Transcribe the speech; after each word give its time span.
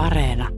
Areena. 0.00 0.48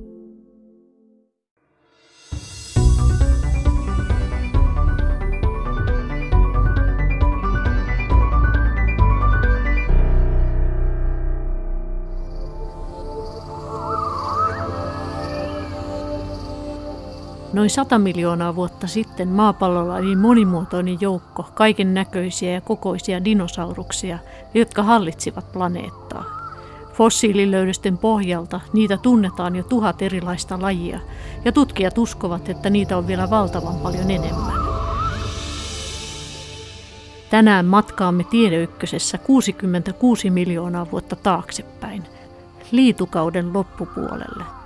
Noin 17.52 17.70
100 17.70 17.98
miljoonaa 17.98 18.54
vuotta 18.54 18.86
sitten 18.86 19.29
maapallolla 19.29 19.95
oli 19.95 20.16
monimuotoinen 20.16 20.98
joukko 21.00 21.50
kaiken 21.54 21.95
näköisiä 21.95 22.52
ja 22.52 22.61
kokoisia 22.61 23.24
dinosauruksia, 23.24 24.18
jotka 24.54 24.82
hallitsivat 24.82 25.52
planeettaa. 25.52 26.41
Fossiililöydösten 26.93 27.98
pohjalta 27.98 28.61
niitä 28.72 28.96
tunnetaan 28.96 29.56
jo 29.56 29.62
tuhat 29.62 30.02
erilaista 30.02 30.62
lajia, 30.62 31.01
ja 31.45 31.52
tutkijat 31.52 31.98
uskovat, 31.98 32.48
että 32.48 32.70
niitä 32.70 32.96
on 32.96 33.06
vielä 33.06 33.30
valtavan 33.30 33.77
paljon 33.77 34.10
enemmän. 34.10 34.62
Tänään 37.30 37.66
matkaamme 37.66 38.24
Tiedeykkösessä 38.24 39.18
66 39.18 40.30
miljoonaa 40.30 40.87
vuotta 40.91 41.16
taaksepäin, 41.16 42.02
liitukauden 42.73 43.52
loppupuolelle– 43.52 44.45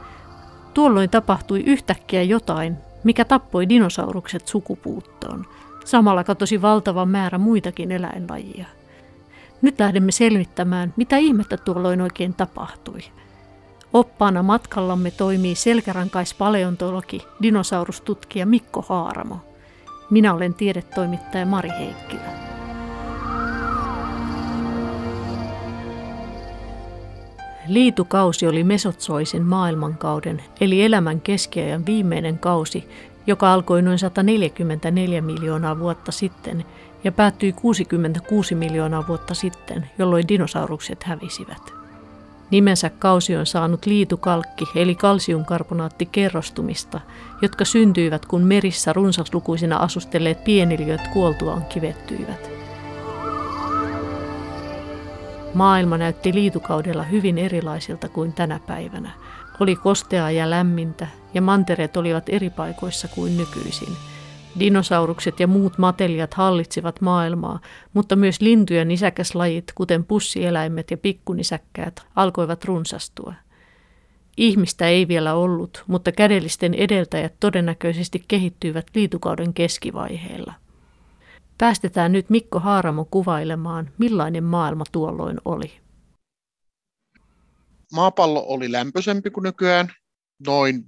Tuolloin 0.77 1.11
tapahtui 1.11 1.61
yhtäkkiä 1.61 2.23
jotain, 2.23 2.77
mikä 3.05 3.25
tappoi 3.25 3.69
dinosaurukset 3.69 4.49
sukupuuttoon. 4.49 5.47
Samalla 5.85 6.25
katosi 6.25 6.63
valtava 6.63 7.07
määrä 7.07 7.39
muitakin 7.39 7.93
eläinlajia. 7.93 8.67
Nyt 9.67 9.81
lähdemme 9.81 10.13
selvittämään, 10.13 10.95
mitä 10.97 11.17
ihmettä 11.17 11.57
tuolloin 11.57 12.01
oikein 12.01 12.35
tapahtui. 12.35 13.01
Oppaana 13.93 14.43
matkallamme 14.43 15.11
toimii 15.11 15.55
selkärankaispaleontologi, 15.55 17.23
dinosaurustutkija 17.43 18.47
Mikko 18.47 18.85
Haaramo. 18.89 19.37
Minä 20.11 20.35
olen 20.35 20.55
tiedetoimittaja 20.55 21.47
Mari 21.47 21.71
Heikkilä. 21.79 22.23
Liitukausi 27.67 28.47
oli 28.47 28.65
mesotsoisen 28.65 29.43
maailmankauden, 29.43 30.43
eli 30.61 30.83
elämän 30.83 31.21
keskiajan 31.21 31.87
viimeinen 31.87 32.39
kausi, 32.39 32.89
joka 33.27 33.53
alkoi 33.53 33.83
noin 33.83 33.99
144 33.99 35.21
miljoonaa 35.23 35.79
vuotta 35.79 36.13
sitten 36.13 36.65
ja 37.05 37.13
päättyi 37.13 37.53
66 37.53 38.55
miljoonaa 38.55 39.07
vuotta 39.09 39.35
sitten, 39.35 39.91
jolloin 39.99 40.29
dinosaurukset 40.29 41.03
hävisivät. 41.03 41.77
Nimensä 42.51 42.91
kausi 42.91 43.37
on 43.37 43.47
saanut 43.47 43.87
liitukalkki 43.87 44.65
eli 44.75 44.95
kalsiumkarbonaatti 44.95 46.07
kerrostumista, 46.07 47.01
jotka 47.43 47.65
syntyivät 47.65 48.27
kun 48.27 48.43
merissä 48.43 48.93
runsaslukuisina 48.93 49.77
asustelleet 49.77 50.45
pieniliöt 50.45 51.09
kuoltuaan 51.13 51.65
kivettyivät. 51.65 52.51
Maailma 55.55 55.99
näytti 55.99 56.35
liitukaudella 56.35 57.03
hyvin 57.03 57.39
erilaisilta 57.39 58.09
kuin 58.09 58.33
tänä 58.33 58.61
päivänä. 58.67 59.11
Oli 59.61 59.77
kosteaa 59.77 60.31
ja 60.31 60.51
lämmintä, 60.51 61.07
ja 61.35 61.43
mantereet 61.43 61.97
olivat 61.97 62.25
eri 62.29 62.51
paikoissa 62.51 63.09
kuin 63.09 63.37
nykyisin. 63.37 63.97
Dinosaurukset 64.61 65.41
ja 65.41 65.47
muut 65.47 65.79
matelijat 65.79 66.35
hallitsivat 66.35 67.01
maailmaa, 67.01 67.61
mutta 67.95 68.17
myös 68.17 68.41
lintujen 68.41 68.81
ja 68.81 68.85
nisäkäslajit, 68.85 69.73
kuten 69.75 70.05
pussieläimet 70.05 70.91
ja 70.91 70.97
pikkunisäkkäät, 70.97 72.07
alkoivat 72.17 72.65
runsastua. 72.65 73.35
Ihmistä 74.37 74.89
ei 74.89 75.09
vielä 75.09 75.35
ollut, 75.35 75.85
mutta 75.87 76.13
kädellisten 76.13 76.75
edeltäjät 76.75 77.35
todennäköisesti 77.41 78.25
kehittyivät 78.29 78.87
liitukauden 78.95 79.55
keskivaiheella. 79.55 80.55
Päästetään 81.59 82.13
nyt 82.13 82.31
Mikko 82.31 82.61
Haaramo 82.61 83.05
kuvailemaan, 83.11 83.91
millainen 83.99 84.45
maailma 84.45 84.85
tuolloin 84.93 85.39
oli. 85.45 85.73
Maapallo 87.93 88.45
oli 88.49 88.73
lämpöisempi 88.73 89.31
kuin 89.31 89.43
nykyään. 89.43 89.93
Noin 90.47 90.85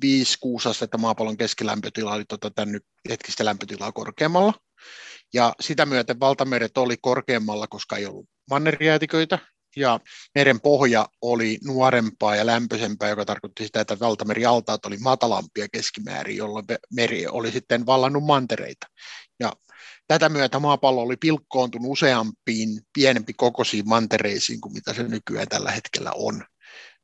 5-6 0.67 0.69
astetta 0.71 0.99
maapallon 0.99 1.37
keskilämpötila 1.37 2.15
oli 2.15 2.25
tuota 2.29 2.51
tämän 2.51 2.81
hetkistä 3.09 3.45
lämpötilaa 3.45 3.93
korkeammalla. 3.93 4.55
Ja 5.35 5.55
sitä 5.61 5.87
myöten 5.87 6.21
valtameret 6.21 6.79
oli 6.79 6.97
korkeammalla, 7.01 7.67
koska 7.67 7.97
ei 7.97 8.07
ollut 8.07 8.27
mannerjäätiköitä, 8.51 9.39
ja 9.77 10.01
meren 10.35 10.61
pohja 10.61 11.07
oli 11.23 11.59
nuorempaa 11.65 12.37
ja 12.37 12.47
lämpöisempää, 12.47 13.09
joka 13.09 13.25
tarkoitti 13.25 13.65
sitä, 13.65 13.81
että 13.81 13.99
valtamerialtaat 14.01 14.87
oli 14.87 14.97
matalampia 14.97 15.67
keskimäärin, 15.73 16.37
jolloin 16.37 16.65
meri 16.93 17.27
oli 17.27 17.53
sitten 17.53 17.87
vallannut 17.87 18.25
mantereita. 18.25 18.87
Ja 19.41 19.53
Tätä 20.09 20.29
myötä 20.29 20.59
maapallo 20.59 21.03
oli 21.03 21.17
pilkkoontunut 21.17 21.91
useampiin 21.91 22.81
pienempi 22.93 23.33
kokoisiin 23.33 23.89
mantereisiin 23.89 24.61
kuin 24.61 24.73
mitä 24.73 24.95
se 24.95 25.03
nykyään 25.03 25.49
tällä 25.49 25.71
hetkellä 25.71 26.13
on. 26.15 26.45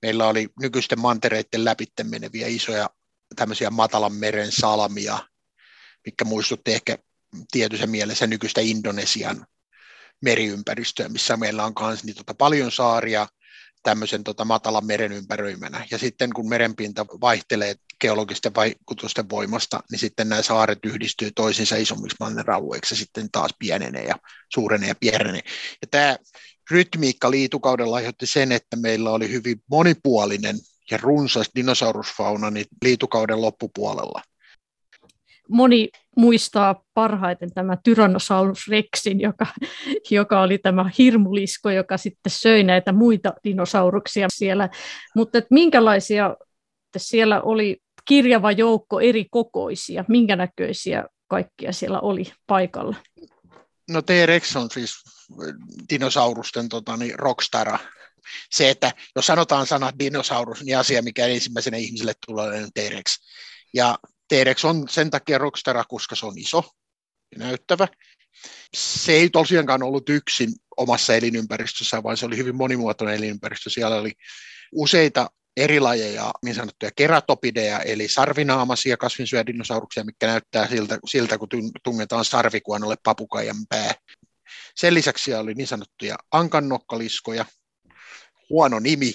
Meillä 0.04 0.28
oli 0.28 0.48
nykyisten 0.60 1.00
mantereiden 1.00 1.64
läpitte 1.64 2.04
meneviä 2.04 2.46
isoja 2.46 2.90
tämmöisiä 3.36 3.70
matalan 3.70 4.12
meren 4.12 4.52
salamia, 4.52 5.18
mikä 6.06 6.24
muistutti 6.24 6.72
ehkä 6.72 6.98
tietyssä 7.50 7.86
mielessä 7.86 8.26
nykyistä 8.26 8.60
Indonesian 8.60 9.46
meriympäristöä, 10.22 11.08
missä 11.08 11.36
meillä 11.36 11.64
on 11.64 11.72
myös 11.80 12.04
niin 12.04 12.16
tota 12.16 12.34
paljon 12.34 12.72
saaria, 12.72 13.26
tämmöisen 13.82 14.24
tota, 14.24 14.44
matalan 14.44 14.86
meren 14.86 15.12
ympäröimänä. 15.12 15.86
Ja 15.90 15.98
sitten 15.98 16.32
kun 16.32 16.48
merenpinta 16.48 17.06
vaihtelee 17.06 17.74
geologisten 18.00 18.54
vaikutusten 18.54 19.30
voimasta, 19.30 19.80
niin 19.90 19.98
sitten 19.98 20.28
nämä 20.28 20.42
saaret 20.42 20.78
yhdistyy 20.84 21.30
toisiinsa 21.36 21.76
isommiksi 21.76 22.16
manneralueiksi 22.20 22.94
ja 22.94 22.98
sitten 22.98 23.30
taas 23.32 23.50
pienenee 23.58 24.04
ja 24.04 24.14
suurenee 24.54 24.88
ja 24.88 24.94
pienenee. 24.94 25.42
Ja 25.82 25.88
tämä 25.90 26.16
rytmiikka 26.70 27.30
liitukaudella 27.30 27.96
aiheutti 27.96 28.26
sen, 28.26 28.52
että 28.52 28.76
meillä 28.76 29.10
oli 29.10 29.30
hyvin 29.30 29.62
monipuolinen 29.70 30.56
ja 30.90 30.98
runsas 31.02 31.50
dinosaurusfauna 31.56 32.50
niin 32.50 32.66
liitukauden 32.84 33.40
loppupuolella 33.40 34.22
moni 35.48 35.88
muistaa 36.16 36.82
parhaiten 36.94 37.54
tämä 37.54 37.76
Tyrannosaurus 37.84 38.68
rexin, 38.68 39.20
joka, 39.20 39.46
joka 40.10 40.40
oli 40.40 40.58
tämä 40.58 40.90
hirmulisko, 40.98 41.70
joka 41.70 41.96
sitten 41.96 42.30
söi 42.30 42.62
näitä 42.62 42.92
muita 42.92 43.34
dinosauruksia 43.44 44.26
siellä. 44.30 44.68
Mutta 45.16 45.38
että 45.38 45.54
minkälaisia 45.54 46.36
että 46.94 47.06
siellä 47.06 47.42
oli 47.42 47.76
kirjava 48.04 48.52
joukko 48.52 49.00
eri 49.00 49.26
kokoisia, 49.30 50.04
minkä 50.08 50.36
näköisiä 50.36 51.04
kaikkia 51.28 51.72
siellä 51.72 52.00
oli 52.00 52.32
paikalla? 52.46 52.96
No 53.90 54.02
T-Rex 54.02 54.56
on 54.56 54.70
siis 54.70 54.94
dinosaurusten 55.90 56.68
tota, 56.68 56.96
niin 56.96 57.18
rockstara. 57.18 57.78
Se, 58.50 58.70
että 58.70 58.92
jos 59.16 59.26
sanotaan 59.26 59.66
sana 59.66 59.92
dinosaurus, 59.98 60.62
niin 60.62 60.78
asia, 60.78 61.02
mikä 61.02 61.26
ensimmäisenä 61.26 61.76
ihmiselle 61.76 62.12
tulee, 62.26 62.62
on 62.62 62.70
T-Rex. 62.74 63.18
Ja 63.74 63.98
T-Rex 64.28 64.64
on 64.64 64.88
sen 64.88 65.10
takia 65.10 65.38
rockstara, 65.38 65.84
koska 65.88 66.16
se 66.16 66.26
on 66.26 66.38
iso 66.38 66.64
ja 67.32 67.38
näyttävä. 67.38 67.88
Se 68.76 69.12
ei 69.12 69.30
tosiaankaan 69.30 69.82
ollut 69.82 70.08
yksin 70.08 70.52
omassa 70.76 71.14
elinympäristössä, 71.14 72.02
vaan 72.02 72.16
se 72.16 72.26
oli 72.26 72.36
hyvin 72.36 72.56
monimuotoinen 72.56 73.16
elinympäristö. 73.16 73.70
Siellä 73.70 73.96
oli 73.96 74.12
useita 74.72 75.30
eri 75.56 75.80
lajeja, 75.80 76.30
niin 76.44 76.54
sanottuja 76.54 76.90
keratopideja, 76.96 77.78
eli 77.78 78.08
sarvinaamaisia 78.08 78.96
kasvinsyödinosauruksia, 78.96 80.04
mikä 80.04 80.26
näyttää 80.26 80.68
siltä, 80.68 80.98
siltä 81.06 81.38
kun 81.38 81.48
tungetaan 81.82 82.24
sarvikuonolle 82.24 82.96
papukaijan 83.02 83.56
pää. 83.68 83.94
Sen 84.76 84.94
lisäksi 84.94 85.34
oli 85.34 85.54
niin 85.54 85.66
sanottuja 85.66 86.16
ankannokkaliskoja, 86.32 87.44
huono 88.50 88.78
nimi, 88.78 89.12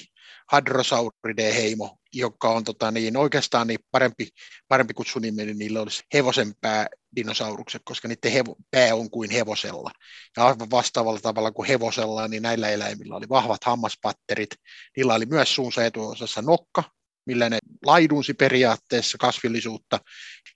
Hadrosauridae-heimo, 0.51 1.97
joka 2.13 2.49
on 2.49 2.63
tota, 2.63 2.91
niin, 2.91 3.17
oikeastaan 3.17 3.67
niin 3.67 3.79
parempi, 3.91 4.27
parempi 4.67 4.93
kutsunimi, 4.93 5.45
niin 5.45 5.57
niillä 5.57 5.81
olisi 5.81 6.03
hevosen 6.13 6.53
pää 6.61 6.87
dinosaurukset, 7.15 7.81
koska 7.85 8.07
niiden 8.07 8.31
hevo, 8.31 8.55
pää 8.71 8.95
on 8.95 9.09
kuin 9.09 9.31
hevosella. 9.31 9.91
Ja 10.37 10.45
aivan 10.45 10.71
vastaavalla 10.71 11.19
tavalla 11.19 11.51
kuin 11.51 11.67
hevosella, 11.67 12.27
niin 12.27 12.43
näillä 12.43 12.69
eläimillä 12.69 13.15
oli 13.15 13.29
vahvat 13.29 13.63
hammaspatterit. 13.63 14.49
Niillä 14.97 15.13
oli 15.13 15.25
myös 15.25 15.55
suunsa 15.55 15.85
etuosassa 15.85 16.41
nokka, 16.41 16.83
millä 17.25 17.49
ne 17.49 17.59
laidunsi 17.85 18.33
periaatteessa 18.33 19.17
kasvillisuutta, 19.17 19.99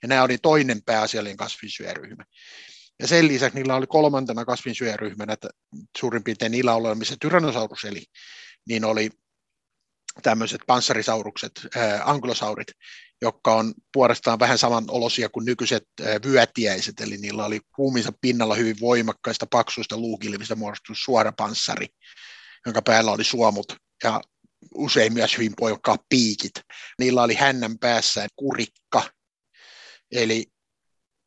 ja 0.02 0.08
nämä 0.08 0.24
oli 0.24 0.38
toinen 0.38 0.84
pääasiallinen 0.86 1.38
kasvinsyöryhmä. 1.38 2.26
Ja 3.00 3.08
sen 3.08 3.28
lisäksi 3.28 3.58
niillä 3.60 3.76
oli 3.76 3.88
kolmantena 3.88 4.46
kasvinsyöryhmänä, 4.46 5.34
että 5.34 5.50
suurin 5.98 6.24
piirtein 6.24 6.52
niillä 6.52 6.74
alueilla, 6.74 6.96
missä 6.96 7.16
Tyrannosaurus 7.20 7.84
eli, 7.84 8.04
niin 8.68 8.86
oli 8.86 9.10
tämmöiset 10.22 10.62
panssarisaurukset, 10.68 11.52
äh, 11.78 12.10
ankylosaurit, 12.10 12.68
jotka 13.22 13.56
on 13.56 13.74
puolestaan 13.94 14.40
vähän 14.40 14.58
saman 14.58 14.86
olosia 14.88 15.30
kuin 15.30 15.46
nykyiset 15.46 15.84
äh, 16.02 16.08
vyötiäiset, 16.26 17.02
eli 17.02 17.18
niillä 17.18 17.46
oli 17.46 17.60
ruumiinsa 17.78 18.12
pinnalla 18.22 18.56
hyvin 18.56 18.76
voimakkaista 18.80 19.48
paksuista 19.52 19.98
luukilmistä 19.98 20.56
muodostunut 20.56 21.00
suora 21.04 21.32
panssari, 21.32 21.88
jonka 22.66 22.82
päällä 22.82 23.12
oli 23.12 23.24
suomut. 23.24 23.76
Ja 24.04 24.22
usein 24.76 25.14
myös 25.14 25.38
hyvin 25.38 25.54
poikkaa 25.60 25.98
piikit. 26.10 26.54
Niillä 27.00 27.24
oli 27.24 27.36
hännän 27.36 27.80
päässään 27.80 28.30
kurikka, 28.36 29.10
eli 30.12 30.46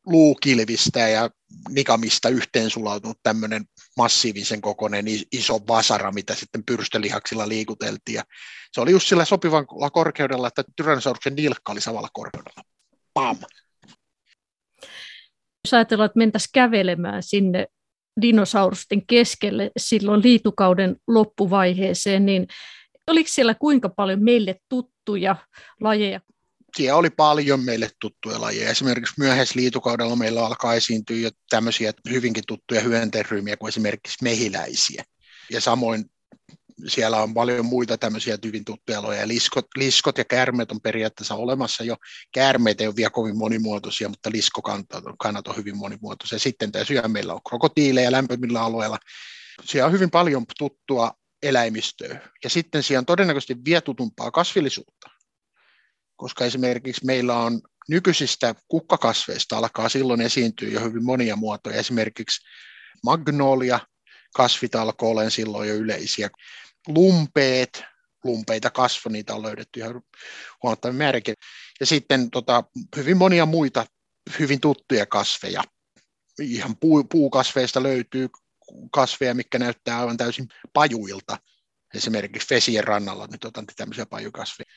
luukilvistä 0.05 0.99
ja 0.99 1.29
nikamista 1.69 2.29
yhteen 2.29 2.69
sulautunut 2.69 3.17
tämmöinen 3.23 3.65
massiivisen 3.97 4.61
kokoinen 4.61 5.05
iso 5.31 5.59
vasara, 5.67 6.11
mitä 6.11 6.35
sitten 6.35 6.63
pyrstölihaksilla 6.63 7.47
liikuteltiin. 7.47 8.15
Ja 8.15 8.23
se 8.71 8.81
oli 8.81 8.91
just 8.91 9.07
sillä 9.07 9.25
sopivalla 9.25 9.89
korkeudella, 9.89 10.47
että 10.47 10.63
Tyrannosauruksen 10.75 11.35
nilkka 11.35 11.71
oli 11.71 11.81
samalla 11.81 12.09
korkeudella. 12.13 12.61
Pam! 13.13 13.37
Jos 15.65 15.73
ajatellaan, 15.73 16.05
että 16.05 16.17
mentäisiin 16.17 16.49
kävelemään 16.53 17.23
sinne 17.23 17.67
dinosaurusten 18.21 19.07
keskelle 19.07 19.71
silloin 19.77 20.23
liitukauden 20.23 20.95
loppuvaiheeseen, 21.07 22.25
niin 22.25 22.47
oliko 23.07 23.29
siellä 23.31 23.55
kuinka 23.55 23.89
paljon 23.89 24.23
meille 24.23 24.55
tuttuja 24.69 25.35
lajeja? 25.81 26.21
Siellä 26.77 26.95
oli 26.95 27.09
paljon 27.09 27.65
meille 27.65 27.89
tuttuja 28.01 28.41
lajeja. 28.41 28.69
Esimerkiksi 28.69 29.13
myöhäisliitukaudella 29.17 30.15
meillä 30.15 30.45
alkaa 30.45 30.73
esiintyä 30.73 31.17
jo 31.17 31.29
tämmöisiä 31.49 31.93
hyvinkin 32.09 32.43
tuttuja 32.47 32.81
hyönteiryhmiä 32.81 33.57
kuin 33.57 33.69
esimerkiksi 33.69 34.17
mehiläisiä. 34.23 35.03
Ja 35.51 35.61
samoin 35.61 36.05
siellä 36.87 37.23
on 37.23 37.33
paljon 37.33 37.65
muita 37.65 37.97
tämmöisiä 37.97 38.37
hyvin 38.45 38.65
tuttuja 38.65 39.01
loja. 39.01 39.27
Liskot, 39.27 39.65
liskot 39.75 40.17
ja 40.17 40.25
käärmeet 40.25 40.71
on 40.71 40.81
periaatteessa 40.81 41.35
olemassa 41.35 41.83
jo. 41.83 41.95
Käärmeet 42.33 42.81
ei 42.81 42.87
ole 42.87 42.95
vielä 42.95 43.09
kovin 43.09 43.37
monimuotoisia, 43.37 44.09
mutta 44.09 44.31
liskokannat 44.33 45.47
on 45.47 45.55
hyvin 45.57 45.77
monimuotoisia. 45.77 46.39
Sitten 46.39 46.71
tässä 46.71 47.07
meillä 47.07 47.33
on 47.33 47.43
krokotiileja 47.49 48.11
lämpimillä 48.11 48.61
alueilla. 48.61 48.97
Siellä 49.63 49.85
on 49.85 49.93
hyvin 49.93 50.11
paljon 50.11 50.45
tuttua 50.57 51.11
eläimistöä. 51.43 52.19
Ja 52.43 52.49
sitten 52.49 52.83
siellä 52.83 52.99
on 52.99 53.05
todennäköisesti 53.05 53.55
vielä 53.65 53.81
tutumpaa 53.81 54.31
kasvillisuutta. 54.31 55.16
Koska 56.17 56.45
esimerkiksi 56.45 57.05
meillä 57.05 57.37
on 57.37 57.61
nykyisistä 57.89 58.55
kukkakasveista 58.67 59.57
alkaa 59.57 59.89
silloin 59.89 60.21
esiintyä 60.21 60.69
jo 60.69 60.79
hyvin 60.79 61.05
monia 61.05 61.35
muotoja. 61.35 61.79
Esimerkiksi 61.79 62.45
magnolia, 63.03 63.79
kasvit 64.33 64.75
alkoi 64.75 65.09
olemaan 65.09 65.31
silloin 65.31 65.69
jo 65.69 65.75
yleisiä 65.75 66.29
lumpeet, 66.87 67.83
lumpeita 68.23 68.69
kasvo, 68.69 69.09
niitä 69.09 69.35
on 69.35 69.43
löydetty 69.43 69.79
ihan 69.79 70.01
huomattavin 70.63 70.95
määrinkin. 70.95 71.35
Ja 71.79 71.85
sitten 71.85 72.31
tota, 72.31 72.63
hyvin 72.95 73.17
monia 73.17 73.45
muita 73.45 73.85
hyvin 74.39 74.59
tuttuja 74.59 75.05
kasveja. 75.05 75.63
Ihan 76.41 76.77
puu, 76.77 77.03
puukasveista 77.03 77.83
löytyy 77.83 78.29
kasveja, 78.91 79.33
mikä 79.33 79.59
näyttää 79.59 79.99
aivan 79.99 80.17
täysin 80.17 80.47
pajuilta. 80.73 81.37
Esimerkiksi 81.93 82.55
vesien 82.55 82.83
rannalla 82.83 83.27
nyt 83.31 83.45
otan 83.45 83.65
tämmöisiä 83.75 84.05
pajukasveja. 84.05 84.71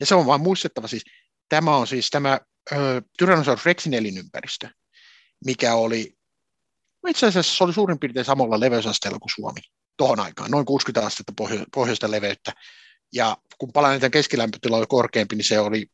Ja 0.00 0.06
se 0.06 0.14
on 0.14 0.26
vaan 0.26 0.40
muistettava 0.40 0.88
siis, 0.88 1.04
tämä 1.48 1.76
on 1.76 1.86
siis 1.86 2.10
tämä 2.10 2.40
ö, 2.72 3.02
Tyrannosaurus 3.18 3.64
rexin 3.64 3.94
elinympäristö, 3.94 4.68
mikä 5.44 5.74
oli, 5.74 6.14
itse 7.08 7.26
asiassa 7.26 7.56
se 7.56 7.64
oli 7.64 7.72
suurin 7.72 7.98
piirtein 7.98 8.26
samalla 8.26 8.60
leveysasteella 8.60 9.18
kuin 9.18 9.32
Suomi 9.34 9.60
tuohon 9.96 10.20
aikaan, 10.20 10.50
noin 10.50 10.66
60 10.66 11.06
astetta 11.06 11.32
pohjo- 11.36 11.64
pohjoista 11.74 12.10
leveyttä. 12.10 12.52
Ja 13.12 13.36
kun 13.58 13.72
planeetan 13.72 14.10
keskilämpötila 14.10 14.76
oli 14.76 14.86
korkeampi, 14.88 15.36
niin 15.36 15.44
se 15.44 15.60
oli 15.60 15.86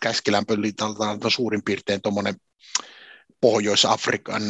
keskilämpötilaltaan 0.00 1.30
suurin 1.30 1.62
piirtein 1.62 2.02
tuommoinen 2.02 2.34
Pohjois-Afrikan 3.40 4.42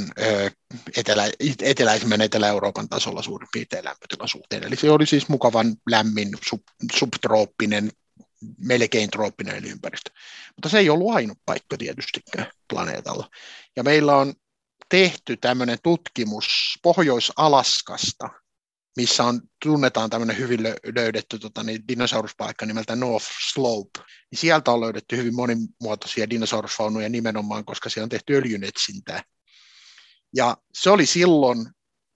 etelä, 0.97 1.25
eteläisimmän 1.63 2.21
Etelä-Euroopan 2.21 2.89
tasolla 2.89 3.23
suurin 3.23 3.49
piirtein 3.53 3.85
lämpötilan 3.85 4.29
suhteen. 4.29 4.65
Eli 4.65 4.77
se 4.77 4.91
oli 4.91 5.07
siis 5.07 5.29
mukavan 5.29 5.77
lämmin, 5.91 6.29
sub, 6.49 6.63
subtrooppinen, 6.93 7.91
melkein 8.59 9.11
trooppinen 9.11 9.57
elinympäristö. 9.57 10.11
Mutta 10.57 10.69
se 10.69 10.79
ei 10.79 10.91
ollut 10.91 11.15
ainut 11.15 11.39
paikka 11.47 11.77
tietystikään 11.77 12.47
planeetalla. 12.69 13.29
Ja 13.77 13.83
meillä 13.83 14.17
on 14.17 14.35
tehty 14.89 15.37
tämmöinen 15.37 15.79
tutkimus 15.83 16.79
Pohjois-Alaskasta– 16.83 18.29
missä 18.97 19.25
on, 19.25 19.41
tunnetaan 19.63 20.11
tämmöinen 20.11 20.39
hyvin 20.39 20.63
löydetty 20.95 21.39
tota, 21.39 21.63
niin 21.63 21.89
dinosauruspaikka 21.89 22.67
nimeltä 22.67 22.97
North 22.97 23.27
Slope, 23.53 24.01
niin 24.31 24.39
sieltä 24.39 24.71
on 24.71 24.81
löydetty 24.81 25.17
hyvin 25.17 25.35
monimuotoisia 25.35 26.31
dinosaurusfaunuja 26.31 27.09
nimenomaan, 27.09 27.65
koska 27.65 27.89
siellä 27.89 28.05
on 28.05 28.11
tehty 28.11 28.37
öljynetsintää. 28.37 29.23
Ja 30.37 30.57
se 30.75 30.91
oli 30.91 31.07
silloin 31.07 31.67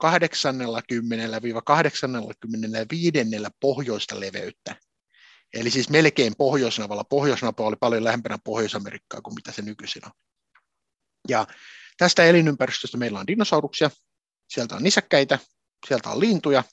80-85 0.05 0.09
pohjoista 3.61 4.21
leveyttä. 4.21 4.77
Eli 5.57 5.71
siis 5.71 5.91
melkein 5.91 6.37
pohjoisnavalla. 6.39 7.05
Pohjoisnapa 7.05 7.65
oli 7.65 7.77
paljon 7.81 8.05
lähempänä 8.05 8.39
Pohjois-Amerikkaa 8.45 9.21
kuin 9.21 9.35
mitä 9.35 9.53
se 9.53 9.63
nykyisin 9.63 10.07
on. 10.07 10.13
Ja 11.29 11.47
tästä 11.99 12.25
elinympäristöstä 12.25 12.99
meillä 12.99 13.21
on 13.21 13.27
dinosauruksia, 13.27 13.91
sieltä 14.49 14.77
on 14.77 14.83
nisäkkäitä, 14.83 15.39
sieltä 15.89 16.11
on 16.11 16.21
lintuja, 16.21 16.65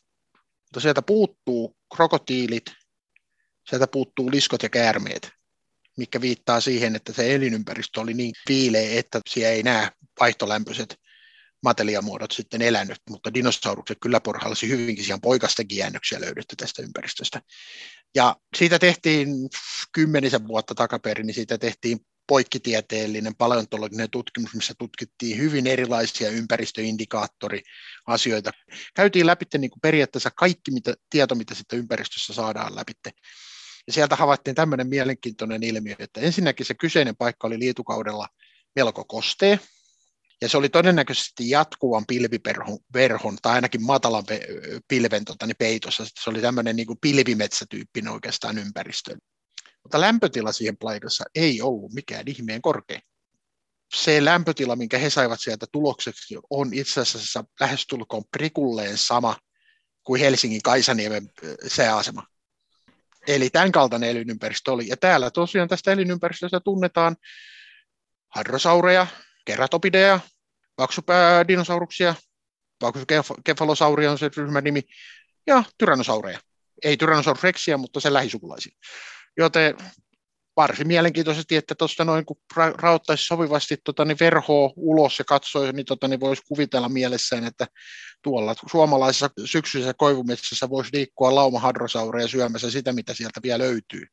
mutta 0.62 0.80
sieltä 0.80 1.02
puuttuu 1.02 1.78
krokotiilit, 1.96 2.66
sieltä 3.70 3.88
puuttuu 3.88 4.32
liskot 4.32 4.64
ja 4.64 4.70
käärmeet, 4.70 5.30
mikä 5.98 6.22
viittaa 6.22 6.62
siihen, 6.62 6.96
että 6.96 7.14
se 7.14 7.36
elinympäristö 7.36 8.02
oli 8.02 8.14
niin 8.14 8.34
viileä, 8.50 9.00
että 9.00 9.20
siellä 9.30 9.52
ei 9.52 9.64
näe 9.64 9.92
vaihtolämpöiset 10.20 10.96
mateliamuodot 11.64 12.32
sitten 12.32 12.62
elänyt, 12.62 12.98
mutta 13.10 13.34
dinosaurukset 13.34 13.98
kyllä 14.02 14.20
porhalsi 14.20 14.70
hyvinkin, 14.70 15.06
siellä 15.06 15.20
poikastakin 15.22 15.78
jäännöksiä 15.78 16.22
löydetty 16.22 16.56
tästä 16.56 16.82
ympäristöstä. 16.82 17.42
Ja 18.16 18.36
siitä 18.58 18.80
tehtiin 18.80 19.30
kymmenisen 19.92 20.48
vuotta 20.48 20.76
takaperin, 20.76 21.28
niin 21.28 21.36
siitä 21.36 21.58
tehtiin 21.58 22.00
poikkitieteellinen 22.28 23.36
paleontologinen 23.36 24.10
tutkimus, 24.10 24.56
missä 24.56 24.74
tutkittiin 24.78 25.38
hyvin 25.38 25.68
erilaisia 25.68 26.30
ympäristöindikaattoriasioita. 26.30 28.52
Käytiin 28.96 29.28
läpi 29.28 29.46
niin 29.58 29.72
kuin 29.72 29.82
periaatteessa 29.82 30.32
kaikki 30.32 30.72
mitä, 30.72 30.94
tieto, 31.10 31.36
mitä 31.36 31.56
sitten 31.56 31.80
ympäristössä 31.80 32.34
saadaan 32.34 32.76
läpi. 32.76 32.94
Ja 33.88 33.94
sieltä 33.94 34.16
havaittiin 34.16 34.56
tämmöinen 34.56 34.88
mielenkiintoinen 34.88 35.64
ilmiö, 35.64 35.96
että 36.00 36.22
ensinnäkin 36.22 36.66
se 36.66 36.74
kyseinen 36.74 37.16
paikka 37.16 37.48
oli 37.48 37.60
liitukaudella 37.60 38.28
melko 38.76 39.06
kostea, 39.06 39.58
ja 40.44 40.50
se 40.50 40.58
oli 40.58 40.70
todennäköisesti 40.70 41.50
jatkuvan 41.50 42.06
pilviverhon 42.08 42.80
verhon, 42.94 43.38
tai 43.42 43.54
ainakin 43.54 43.86
matalan 43.86 44.24
pilven 44.88 45.26
tota, 45.26 45.46
niin 45.46 45.56
peitossa. 45.60 46.06
Se 46.24 46.30
oli 46.30 46.42
tämmöinen 46.42 46.76
niin 46.76 46.88
pilvimetsätyyppinen 47.02 48.14
oikeastaan 48.14 48.58
ympäristö. 48.58 49.18
Mutta 49.84 50.02
lämpötila 50.02 50.52
siihen 50.52 50.78
paikassa 50.78 51.24
ei 51.36 51.62
ollut 51.62 51.94
mikään 51.94 52.24
ihmeen 52.28 52.62
korkea. 52.62 53.00
Se 53.96 54.26
lämpötila, 54.26 54.76
minkä 54.76 54.98
he 54.98 55.10
saivat 55.10 55.40
sieltä 55.40 55.66
tulokseksi, 55.72 56.36
on 56.50 56.74
itse 56.74 57.02
asiassa 57.02 57.44
lähestulkoon 57.60 58.24
prikulleen 58.32 58.98
sama 58.98 59.38
kuin 60.04 60.22
Helsingin 60.22 60.62
Kaisaniemen 60.62 61.30
sääasema. 61.68 62.24
Eli 63.28 63.50
tämän 63.50 63.72
kaltainen 63.72 64.10
elinympäristö 64.10 64.72
oli. 64.72 64.88
Ja 64.88 64.98
täällä 64.98 65.32
tosiaan 65.32 65.70
tästä 65.70 65.92
elinympäristöstä 65.92 66.60
tunnetaan 66.60 67.16
hadrosaureja, 68.36 69.08
keratopideja, 69.46 70.20
paksupäädinosauruksia, 70.76 72.16
paksukefalosauria 72.80 74.12
on 74.12 74.18
se 74.18 74.30
ryhmän 74.38 74.64
nimi, 74.64 74.82
ja 75.48 75.64
tyrannosaureja. 75.78 76.40
Ei 76.84 76.98
Tyrannosaurus 76.98 77.44
rexia, 77.44 77.78
mutta 77.78 78.00
se 78.00 78.14
lähisukulaisia. 78.14 78.78
Joten 79.38 79.78
varsin 80.56 80.88
mielenkiintoisesti, 80.88 81.56
että 81.56 81.76
tuosta 81.76 82.06
noin 82.06 82.26
kun 82.26 82.38
ra- 82.54 82.76
rauttaisi 82.78 83.26
sopivasti 83.26 83.78
tota, 83.84 84.06
niin 84.06 84.18
verhoa 84.20 84.74
ulos 84.76 85.20
ja 85.20 85.26
katsoi, 85.26 85.74
niin, 85.74 85.86
tota, 85.86 86.08
niin 86.08 86.20
voisi 86.20 86.42
kuvitella 86.48 86.90
mielessään, 86.90 87.46
että 87.46 87.68
tuolla 88.22 88.56
suomalaisessa 88.72 89.30
syksyisessä 89.46 89.94
koivumetsässä 89.94 90.70
voisi 90.70 90.90
liikkua 90.94 91.36
lauma 91.36 91.60
hadrosaureja 91.60 92.28
syömässä 92.28 92.72
sitä, 92.72 92.94
mitä 92.94 93.14
sieltä 93.14 93.40
vielä 93.44 93.64
löytyy. 93.64 94.06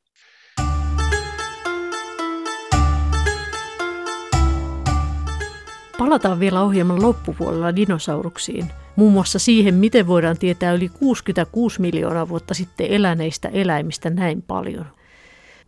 Palataan 6.00 6.40
vielä 6.40 6.62
ohjelman 6.62 7.02
loppupuolella 7.02 7.76
dinosauruksiin, 7.76 8.66
muun 8.96 9.12
muassa 9.12 9.38
siihen, 9.38 9.74
miten 9.74 10.06
voidaan 10.06 10.38
tietää 10.38 10.72
yli 10.72 10.88
66 10.88 11.80
miljoonaa 11.80 12.28
vuotta 12.28 12.54
sitten 12.54 12.86
eläneistä 12.86 13.48
eläimistä 13.48 14.10
näin 14.10 14.42
paljon. 14.42 14.86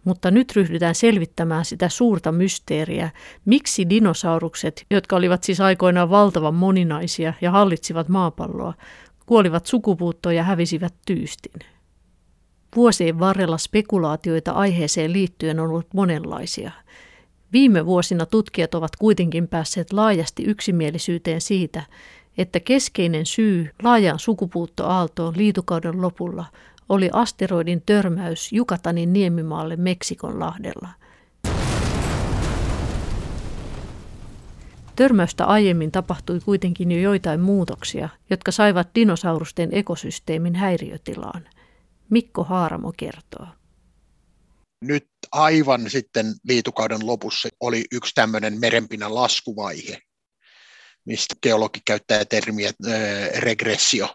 Mutta 0.05 0.31
nyt 0.31 0.57
ryhdytään 0.57 0.95
selvittämään 0.95 1.65
sitä 1.65 1.89
suurta 1.89 2.33
mysteeriä, 2.33 3.11
miksi 3.45 3.91
dinosaurukset, 3.91 4.87
jotka 4.91 5.17
olivat 5.17 5.45
siis 5.45 5.61
aikoinaan 5.61 6.11
valtavan 6.11 6.55
moninaisia 6.55 7.35
ja 7.41 7.51
hallitsivat 7.51 8.09
maapalloa, 8.09 8.75
kuolivat 9.27 9.67
sukupuuttoon 9.67 10.37
ja 10.37 10.43
hävisivät 10.43 10.95
tyystin. 11.07 11.61
Vuosien 12.77 13.19
varrella 13.19 13.59
spekulaatioita 13.59 14.53
aiheeseen 14.53 15.13
liittyen 15.13 15.61
on 15.61 15.71
ollut 15.71 15.95
monenlaisia– 15.95 16.71
Viime 17.53 17.87
vuosina 17.87 18.27
tutkijat 18.27 18.75
ovat 18.75 18.97
kuitenkin 18.97 19.49
päässeet 19.49 19.93
laajasti 19.93 20.43
yksimielisyyteen 20.43 21.41
siitä, 21.41 21.83
että 22.39 22.61
keskeinen 22.61 23.27
syy 23.27 23.71
laajaan 23.83 24.19
sukupuuttoaaltoon 24.19 25.35
liitukauden 25.37 26.03
lopulla 26.03 26.45
oli 26.89 27.11
asteroidin 27.13 27.83
törmäys 27.87 28.53
Jukatanin 28.53 29.13
niemimaalle 29.13 29.77
Meksikonlahdella. 29.77 30.89
Törmäystä 34.97 35.45
aiemmin 35.47 35.93
tapahtui 35.93 36.41
kuitenkin 36.41 36.93
jo 36.93 36.99
joitain 36.99 37.41
muutoksia, 37.41 38.09
jotka 38.31 38.53
saivat 38.53 38.89
dinosaurusten 38.95 39.69
ekosysteemin 39.73 40.55
häiriötilaan. 40.55 41.49
Mikko 42.11 42.45
Haaramo 42.45 42.93
kertoo. 42.97 43.47
Nyt 44.85 45.12
aivan 45.33 45.91
sitten 45.91 46.35
liitukauden 46.49 47.07
lopussa 47.07 47.49
oli 47.61 47.85
yksi 47.93 48.15
tämmöinen 48.15 48.61
merenpinnan 48.61 49.15
laskuvaihe, 49.15 49.99
mistä 51.05 51.35
geologi 51.43 51.81
käyttää 51.87 52.25
termiä 52.25 52.69
äh, 52.69 52.95
regressio. 53.37 54.15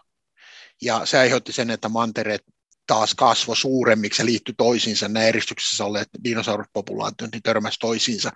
Ja 0.82 1.06
se 1.06 1.18
aiheutti 1.18 1.52
sen, 1.52 1.70
että 1.70 1.88
mantereet 1.88 2.42
taas 2.88 3.14
kasvo 3.14 3.54
suuremmiksi 3.54 4.22
ja 4.22 4.26
liittyi 4.26 4.54
toisiinsa. 4.58 5.08
Nämä 5.08 5.26
eristyksessä 5.26 5.84
olleet 5.84 6.08
dinosauruspopulaatiot 6.24 7.32
niin 7.32 7.42
törmäsi 7.42 7.78
toisiinsa. 7.80 8.30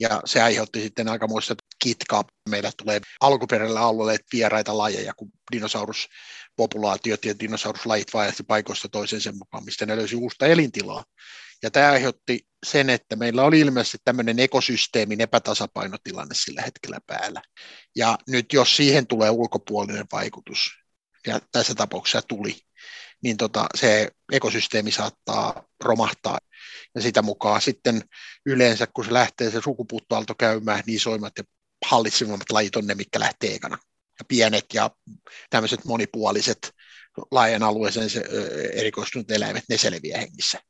Ja 0.00 0.20
se 0.24 0.42
aiheutti 0.42 0.82
sitten 0.82 1.08
aikamoista 1.08 1.54
kitkaa. 1.84 2.24
Meillä 2.48 2.70
tulee 2.76 3.00
alkuperäisellä 3.20 3.80
alueelle 3.80 4.18
vieraita 4.32 4.78
lajeja, 4.78 5.14
kun 5.14 5.30
dinosauruspopulaatiot 5.52 7.24
ja 7.24 7.38
dinosauruslajit 7.38 8.14
vaihti 8.14 8.42
paikoista 8.42 8.88
toiseen 8.88 9.22
sen 9.22 9.38
mukaan, 9.38 9.64
mistä 9.64 9.86
ne 9.86 9.96
löysi 9.96 10.16
uusta 10.16 10.46
elintilaa. 10.46 11.04
Ja 11.64 11.70
tämä 11.70 11.92
aiheutti 11.92 12.46
sen, 12.66 12.90
että 12.90 13.16
meillä 13.16 13.42
oli 13.42 13.60
ilmeisesti 13.60 13.98
tämmöinen 14.04 14.38
ekosysteemin 14.38 15.20
epätasapainotilanne 15.20 16.34
sillä 16.34 16.62
hetkellä 16.62 16.98
päällä. 17.06 17.42
Ja 17.96 18.18
nyt 18.28 18.52
jos 18.52 18.76
siihen 18.76 19.06
tulee 19.06 19.30
ulkopuolinen 19.30 20.06
vaikutus, 20.12 20.70
ja 21.26 21.40
tässä 21.52 21.74
tapauksessa 21.74 22.22
tuli, 22.22 22.56
niin 23.22 23.36
tota, 23.36 23.66
se 23.74 24.10
ekosysteemi 24.32 24.90
saattaa 24.92 25.64
romahtaa. 25.84 26.38
Ja 26.94 27.00
sitä 27.00 27.22
mukaan 27.22 27.60
sitten 27.60 28.02
yleensä, 28.46 28.86
kun 28.86 29.04
se 29.04 29.12
lähtee 29.12 29.50
se 29.50 29.60
sukupuuttoaalto 29.60 30.34
käymään, 30.34 30.82
niin 30.86 30.96
isoimmat 30.96 31.32
ja 31.38 31.44
hallitsevimmat 31.86 32.50
lajit 32.50 32.76
on 32.76 32.86
ne, 32.86 32.94
mitkä 32.94 33.20
lähtee 33.20 33.54
ekana. 33.54 33.78
Ja 34.18 34.24
pienet 34.28 34.66
ja 34.74 34.90
tämmöiset 35.50 35.84
monipuoliset 35.84 36.70
laajan 37.30 37.62
alueeseen 37.62 38.10
se, 38.10 38.24
erikoistunut 38.72 39.30
eläimet, 39.30 39.64
ne 39.68 39.78
selviää 39.78 40.20
hengissä. 40.20 40.60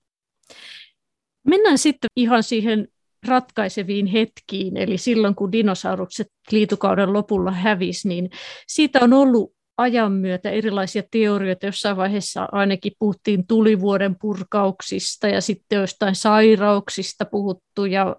Mennään 1.44 1.78
sitten 1.78 2.08
ihan 2.16 2.42
siihen 2.42 2.88
ratkaiseviin 3.28 4.06
hetkiin, 4.06 4.76
eli 4.76 4.98
silloin 4.98 5.34
kun 5.34 5.52
dinosaurukset 5.52 6.26
liitukauden 6.50 7.12
lopulla 7.12 7.50
hävisi, 7.50 8.08
niin 8.08 8.30
siitä 8.66 8.98
on 9.02 9.12
ollut 9.12 9.54
ajan 9.78 10.12
myötä 10.12 10.50
erilaisia 10.50 11.02
teorioita. 11.10 11.66
Jossain 11.66 11.96
vaiheessa 11.96 12.48
ainakin 12.52 12.92
puhuttiin 12.98 13.46
tulivuoden 13.46 14.16
purkauksista 14.20 15.28
ja 15.28 15.40
sitten 15.40 15.80
jostain 15.80 16.14
sairauksista 16.14 17.24
puhuttu 17.24 17.84
ja 17.84 18.16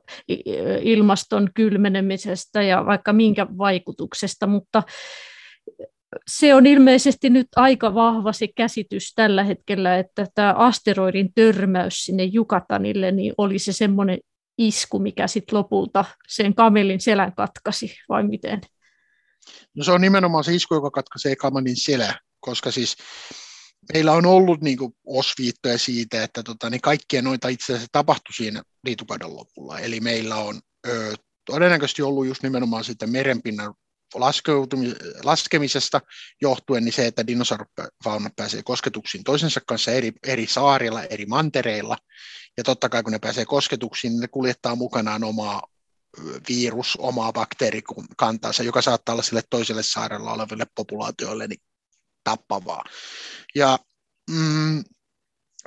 ilmaston 0.82 1.50
kylmenemisestä 1.53 2.63
ja 2.63 2.86
vaikka 2.86 3.13
minkä 3.13 3.48
vaikutuksesta, 3.58 4.48
mutta 4.48 4.84
se 6.27 6.55
on 6.55 6.65
ilmeisesti 6.65 7.29
nyt 7.29 7.48
aika 7.55 7.93
vahva 7.93 8.34
se 8.34 8.48
käsitys 8.48 9.13
tällä 9.15 9.43
hetkellä, 9.43 9.98
että 9.98 10.27
tämä 10.36 10.53
asteroidin 10.53 11.34
törmäys 11.34 12.05
sinne 12.05 12.24
Jukatanille 12.24 13.12
niin 13.12 13.34
oli 13.38 13.60
se 13.60 13.74
semmoinen 13.74 14.19
isku, 14.57 15.00
mikä 15.00 15.27
sitten 15.27 15.57
lopulta 15.57 16.05
sen 16.27 16.55
kamelin 16.55 17.01
selän 17.01 17.36
katkasi, 17.36 17.98
vai 18.10 18.24
miten? 18.24 18.62
No 19.75 19.84
se 19.84 19.91
on 19.91 20.01
nimenomaan 20.01 20.43
se 20.43 20.53
isku, 20.53 20.74
joka 20.74 20.91
katkaisee 20.91 21.36
kamelin 21.36 21.77
selä, 21.77 22.19
koska 22.39 22.72
siis 22.72 22.95
meillä 23.93 24.12
on 24.12 24.25
ollut 24.25 24.62
niin 24.62 24.77
kuin 24.77 24.95
osviittoja 25.05 25.77
siitä, 25.77 26.24
että 26.24 26.43
tota, 26.43 26.69
niin 26.69 26.81
kaikkia 26.81 27.22
noita 27.22 27.48
itse 27.48 27.74
asiassa 27.74 27.89
tapahtui 27.91 28.34
siinä 28.34 28.63
liitukauden 28.84 29.36
lopulla. 29.36 29.79
Eli 29.79 30.00
meillä 30.00 30.36
on 30.36 30.62
ö, 30.88 31.13
todennäköisesti 31.45 32.01
ollut 32.01 32.27
just 32.27 32.43
nimenomaan 32.43 32.84
sitä 32.84 33.07
merenpinnan 33.07 33.74
laskemisesta 35.24 36.01
johtuen 36.41 36.85
niin 36.85 36.93
se, 36.93 37.07
että 37.07 37.27
dinosaurifauna 37.27 38.29
pääsee 38.35 38.63
kosketuksiin 38.63 39.24
toisensa 39.24 39.62
kanssa 39.67 39.91
eri, 39.91 40.12
eri 40.27 40.47
saarilla, 40.47 41.03
eri 41.03 41.25
mantereilla. 41.25 41.97
Ja 42.57 42.63
totta 42.63 42.89
kai 42.89 43.03
kun 43.03 43.12
ne 43.12 43.19
pääsee 43.19 43.45
kosketuksiin, 43.45 44.12
niin 44.12 44.21
ne 44.21 44.27
kuljettaa 44.27 44.75
mukanaan 44.75 45.24
omaa 45.24 45.62
virus, 46.50 46.95
omaa 46.95 47.33
bakteerikantaansa, 47.33 48.63
joka 48.63 48.81
saattaa 48.81 49.13
olla 49.13 49.24
sille 49.24 49.43
toiselle 49.50 49.83
saarella 49.83 50.33
oleville 50.33 50.67
populaatioille 50.75 51.47
niin 51.47 51.62
tappavaa. 52.24 52.83
Ja 53.55 53.79
mm, 54.31 54.83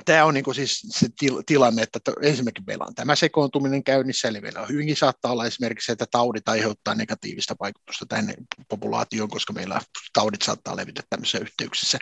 tämä 0.05 0.25
on 0.25 0.33
niin 0.33 0.55
siis 0.55 0.79
se 0.89 1.07
til- 1.19 1.43
tilanne, 1.45 1.81
että 1.81 1.99
ensinnäkin 2.21 2.63
meillä 2.67 2.85
on 2.87 2.95
tämä 2.95 3.15
sekoontuminen 3.15 3.83
käynnissä, 3.83 4.27
eli 4.27 4.41
meillä 4.41 4.61
on 4.61 4.69
hyvinkin 4.69 4.95
saattaa 4.95 5.31
olla 5.31 5.45
esimerkiksi, 5.45 5.91
että 5.91 6.05
taudit 6.11 6.49
aiheuttaa 6.49 6.95
negatiivista 6.95 7.55
vaikutusta 7.59 8.05
tänne 8.05 8.33
populaatioon, 8.69 9.29
koska 9.29 9.53
meillä 9.53 9.81
taudit 10.13 10.41
saattaa 10.41 10.75
levitä 10.75 11.03
tämmöisissä 11.09 11.39
yhteyksissä. 11.39 11.99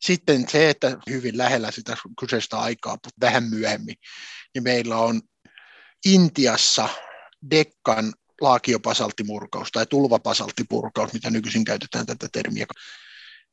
Sitten 0.00 0.48
se, 0.48 0.70
että 0.70 0.96
hyvin 1.10 1.38
lähellä 1.38 1.70
sitä 1.70 1.96
kyseistä 2.20 2.58
aikaa, 2.58 2.98
vähän 3.20 3.44
myöhemmin, 3.44 3.94
niin 4.54 4.62
meillä 4.62 4.96
on 4.96 5.20
Intiassa 6.04 6.88
Dekkan 7.50 8.12
laakiopasalttimurkaus 8.40 9.72
tai 9.72 9.86
tulvapasalttipurkaus, 9.86 11.12
mitä 11.12 11.30
nykyisin 11.30 11.64
käytetään 11.64 12.06
tätä 12.06 12.28
termiä. 12.32 12.66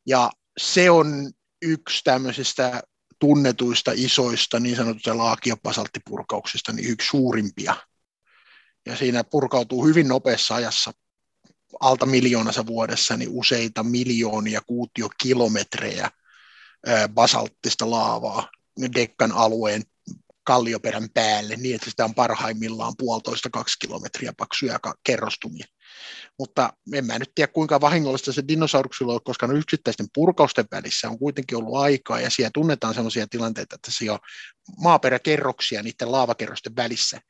Ja 0.06 0.30
se 0.60 0.92
on 0.92 1.32
yksi 1.62 2.04
tämmöisistä 2.04 2.82
tunnetuista 3.20 3.92
isoista 3.96 4.60
niin 4.60 4.76
sanotusta 4.76 5.18
laakiopasalttipurkauksista 5.18 6.74
niin 6.74 6.90
yksi 6.90 7.08
suurimpia. 7.08 7.76
Ja 8.86 8.96
siinä 8.96 9.24
purkautuu 9.24 9.86
hyvin 9.86 10.08
nopeassa 10.08 10.56
ajassa 10.56 10.92
alta 11.80 12.06
miljoonassa 12.06 12.66
vuodessa 12.66 13.18
niin 13.18 13.30
useita 13.32 13.84
miljoonia 13.84 14.62
kuutiokilometrejä 14.62 16.12
basalttista 17.14 17.90
laavaa 17.90 18.50
Dekkan 18.96 19.32
alueen 19.32 19.84
kallioperän 20.44 21.10
päälle 21.14 21.56
niin, 21.56 21.76
että 21.76 21.90
sitä 21.90 22.06
on 22.06 22.16
parhaimmillaan 22.16 22.94
puolitoista 22.98 23.50
kaksi 23.50 23.80
kilometriä 23.80 24.34
paksuja 24.38 24.80
kerrostumia. 25.04 25.66
Mutta 26.40 26.74
en 26.94 27.06
mä 27.06 27.20
nyt 27.20 27.32
tiedä, 27.36 27.52
kuinka 27.54 27.82
vahingollista 27.82 28.34
se 28.34 28.44
dinosauruksilla 28.48 29.14
on, 29.14 29.24
koska 29.24 29.48
no 29.48 29.54
yksittäisten 29.54 30.08
purkausten 30.14 30.66
välissä 30.72 31.10
on 31.10 31.20
kuitenkin 31.20 31.58
ollut 31.58 31.78
aikaa, 31.78 32.22
ja 32.22 32.30
siellä 32.30 32.52
tunnetaan 32.54 32.94
sellaisia 32.94 33.28
tilanteita, 33.28 33.76
että 33.76 33.92
siellä 33.92 34.14
on 34.14 34.20
maaperäkerroksia 34.78 35.84
niiden 35.84 36.12
laavakerrosten 36.12 36.76
välissä. 36.76 37.22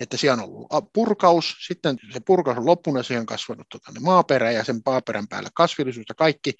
Että 0.00 0.16
siellä 0.16 0.42
on 0.42 0.48
ollut 0.48 0.92
purkaus, 0.92 1.54
sitten 1.66 1.96
se 2.12 2.20
purkaus 2.20 2.58
on 2.58 2.66
loppunut, 2.66 2.98
ja 2.98 3.02
siihen 3.02 3.20
on 3.20 3.26
kasvanut 3.26 3.66
tuota, 3.68 4.00
maaperä, 4.00 4.52
ja 4.52 4.64
sen 4.64 4.80
maaperän 4.86 5.28
päällä 5.28 5.50
kasvillisuus 5.54 6.06
ja 6.08 6.14
kaikki, 6.14 6.52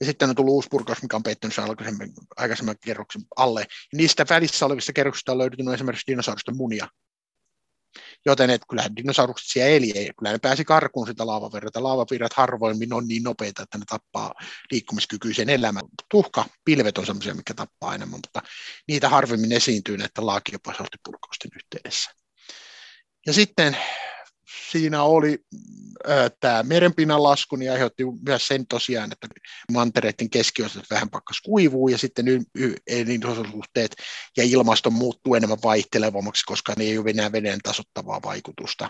ja 0.00 0.06
sitten 0.06 0.28
on 0.28 0.36
tullut 0.36 0.54
uusi 0.54 0.68
purkaus, 0.70 1.02
mikä 1.02 1.16
on 1.16 1.22
peittynyt 1.22 1.54
sen 1.54 1.64
aikaisemman, 1.64 2.08
aikaisemman 2.36 2.76
kerroksen 2.84 3.22
alle. 3.36 3.60
Ja 3.60 3.96
niistä 3.96 4.26
välissä 4.30 4.66
olevista 4.66 4.92
kerroksista 4.92 5.32
on 5.32 5.38
löytynyt 5.38 5.74
esimerkiksi 5.74 6.06
dinosaurusten 6.06 6.56
munia. 6.56 6.88
Joten 8.26 8.50
et 8.50 8.62
kyllähän 8.68 8.96
dinosaurukset 8.96 9.48
siellä 9.48 9.70
eli, 9.70 9.92
ei, 9.94 10.10
kyllä 10.18 10.32
ne 10.32 10.38
pääsi 10.38 10.64
karkuun 10.64 11.06
sitä 11.06 11.26
laavavirrata. 11.26 11.82
Laavavirrat 11.82 12.32
harvoimmin 12.32 12.92
on 12.92 13.08
niin 13.08 13.22
nopeita, 13.22 13.62
että 13.62 13.78
ne 13.78 13.84
tappaa 13.88 14.34
liikkumiskykyisen 14.70 15.48
elämän. 15.48 15.84
Tuhka, 16.10 16.44
pilvet 16.64 16.98
on 16.98 17.06
sellaisia, 17.06 17.34
mikä 17.34 17.54
tappaa 17.54 17.94
enemmän, 17.94 18.18
mutta 18.18 18.42
niitä 18.88 19.08
harvemmin 19.08 19.52
esiintyy 19.52 19.96
näiden 19.96 20.26
laakiopasalttipurkausten 20.26 21.50
yhteydessä. 21.56 22.10
Ja 23.26 23.32
sitten 23.32 23.76
siinä 24.72 25.02
oli 25.02 25.38
tämä 26.40 26.62
merenpinnan 26.62 27.22
lasku, 27.22 27.56
niin 27.56 27.72
aiheutti 27.72 28.04
myös 28.26 28.48
sen 28.48 28.66
tosiaan, 28.66 29.12
että 29.12 29.28
mantereiden 29.72 30.30
keskiosat 30.30 30.84
vähän 30.90 31.10
pakkas 31.10 31.40
kuivuu 31.40 31.88
ja 31.88 31.98
sitten 31.98 32.26
elinolosuhteet 32.86 33.96
ja 34.36 34.44
ilmasto 34.44 34.90
muuttuu 34.90 35.34
enemmän 35.34 35.58
vaihtelevammaksi, 35.64 36.44
koska 36.46 36.74
ne 36.76 36.84
ei 36.84 36.98
ole 36.98 37.10
enää 37.10 37.32
veden 37.32 37.58
tasottavaa 37.62 38.20
vaikutusta. 38.24 38.88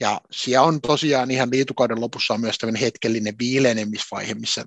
Ja 0.00 0.20
siellä 0.30 0.66
on 0.66 0.80
tosiaan 0.80 1.30
ihan 1.30 1.50
liitukauden 1.50 2.00
lopussa 2.00 2.34
on 2.34 2.40
myös 2.40 2.58
tämmöinen 2.58 2.82
hetkellinen 2.82 3.34
viilenemisvaihe, 3.38 4.34
missä 4.34 4.64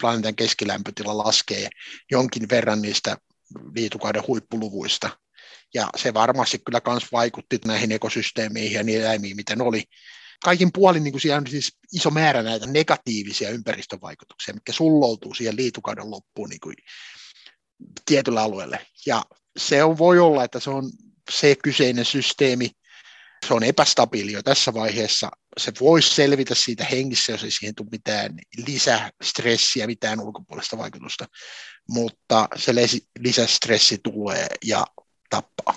planeetan 0.00 0.36
keskilämpötila 0.36 1.18
laskee 1.18 1.68
jonkin 2.10 2.48
verran 2.48 2.82
niistä 2.82 3.16
liitukauden 3.74 4.26
huippuluvuista, 4.26 5.10
ja 5.74 5.88
se 5.96 6.14
varmasti 6.14 6.58
kyllä 6.58 6.80
myös 6.86 7.12
vaikutti 7.12 7.58
näihin 7.64 7.92
ekosysteemeihin 7.92 8.72
ja 8.72 8.82
niihin 8.82 9.02
eläimiin, 9.02 9.36
miten 9.36 9.62
oli. 9.62 9.84
Kaikin 10.44 10.70
puolin 10.72 11.04
niin 11.04 11.12
kuin 11.12 11.20
siellä 11.20 11.38
on 11.38 11.46
siis 11.46 11.78
iso 11.92 12.10
määrä 12.10 12.42
näitä 12.42 12.66
negatiivisia 12.66 13.50
ympäristövaikutuksia, 13.50 14.54
mitkä 14.54 14.72
sulloutuu 14.72 15.34
siihen 15.34 15.56
liitukauden 15.56 16.10
loppuun 16.10 16.48
niin 16.48 16.60
kuin 16.60 16.76
tietyllä 18.06 18.42
alueelle. 18.42 18.86
Ja 19.06 19.22
se 19.58 19.84
on, 19.84 19.98
voi 19.98 20.18
olla, 20.18 20.44
että 20.44 20.60
se 20.60 20.70
on 20.70 20.90
se 21.30 21.56
kyseinen 21.62 22.04
systeemi, 22.04 22.70
se 23.46 23.54
on 23.54 23.62
epästabiili 23.62 24.32
jo 24.32 24.42
tässä 24.42 24.74
vaiheessa, 24.74 25.30
se 25.58 25.72
voisi 25.80 26.14
selvitä 26.14 26.54
siitä 26.54 26.84
hengissä, 26.84 27.32
jos 27.32 27.44
ei 27.44 27.50
siihen 27.50 27.74
tule 27.74 27.88
mitään 27.92 28.38
lisästressiä, 28.66 29.86
mitään 29.86 30.20
ulkopuolista 30.20 30.78
vaikutusta, 30.78 31.26
mutta 31.88 32.48
se 32.56 32.72
lisästressi 33.18 33.98
tulee 34.02 34.46
ja 34.64 34.86
tappaa. 35.30 35.74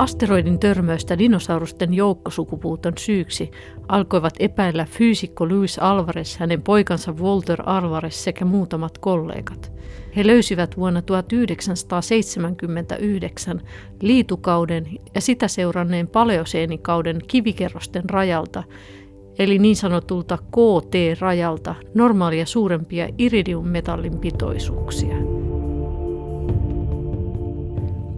Asteroidin 0.00 0.58
törmäystä 0.58 1.18
dinosaurusten 1.18 1.94
joukkosukupuuton 1.94 2.92
syyksi 2.98 3.50
alkoivat 3.88 4.34
epäillä 4.38 4.84
fyysikko 4.84 5.46
Luis 5.46 5.78
Alvarez, 5.78 6.36
hänen 6.36 6.62
poikansa 6.62 7.12
Walter 7.12 7.62
Alvarez 7.66 8.14
sekä 8.14 8.44
muutamat 8.44 8.98
kollegat. 8.98 9.72
He 10.16 10.26
löysivät 10.26 10.76
vuonna 10.76 11.02
1979 11.02 13.60
liitukauden 14.02 14.86
ja 15.14 15.20
sitä 15.20 15.48
seuranneen 15.48 16.08
paleoseenikauden 16.08 17.20
kivikerrosten 17.28 18.10
rajalta, 18.10 18.62
eli 19.38 19.58
niin 19.58 19.76
sanotulta 19.76 20.38
KT-rajalta, 20.38 21.74
normaalia 21.94 22.46
suurempia 22.46 23.08
iridiummetallin 23.18 24.18
pitoisuuksia. 24.18 25.16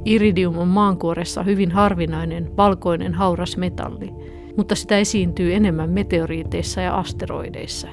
Iridium 0.04 0.58
on 0.58 0.68
maankuoressa 0.68 1.42
hyvin 1.42 1.70
harvinainen 1.70 2.56
valkoinen 2.56 3.14
hauras 3.14 3.56
metalli, 3.56 4.10
mutta 4.56 4.74
sitä 4.74 4.98
esiintyy 4.98 5.54
enemmän 5.54 5.90
meteoriiteissa 5.90 6.80
ja 6.80 6.96
asteroideissa. 6.96 7.88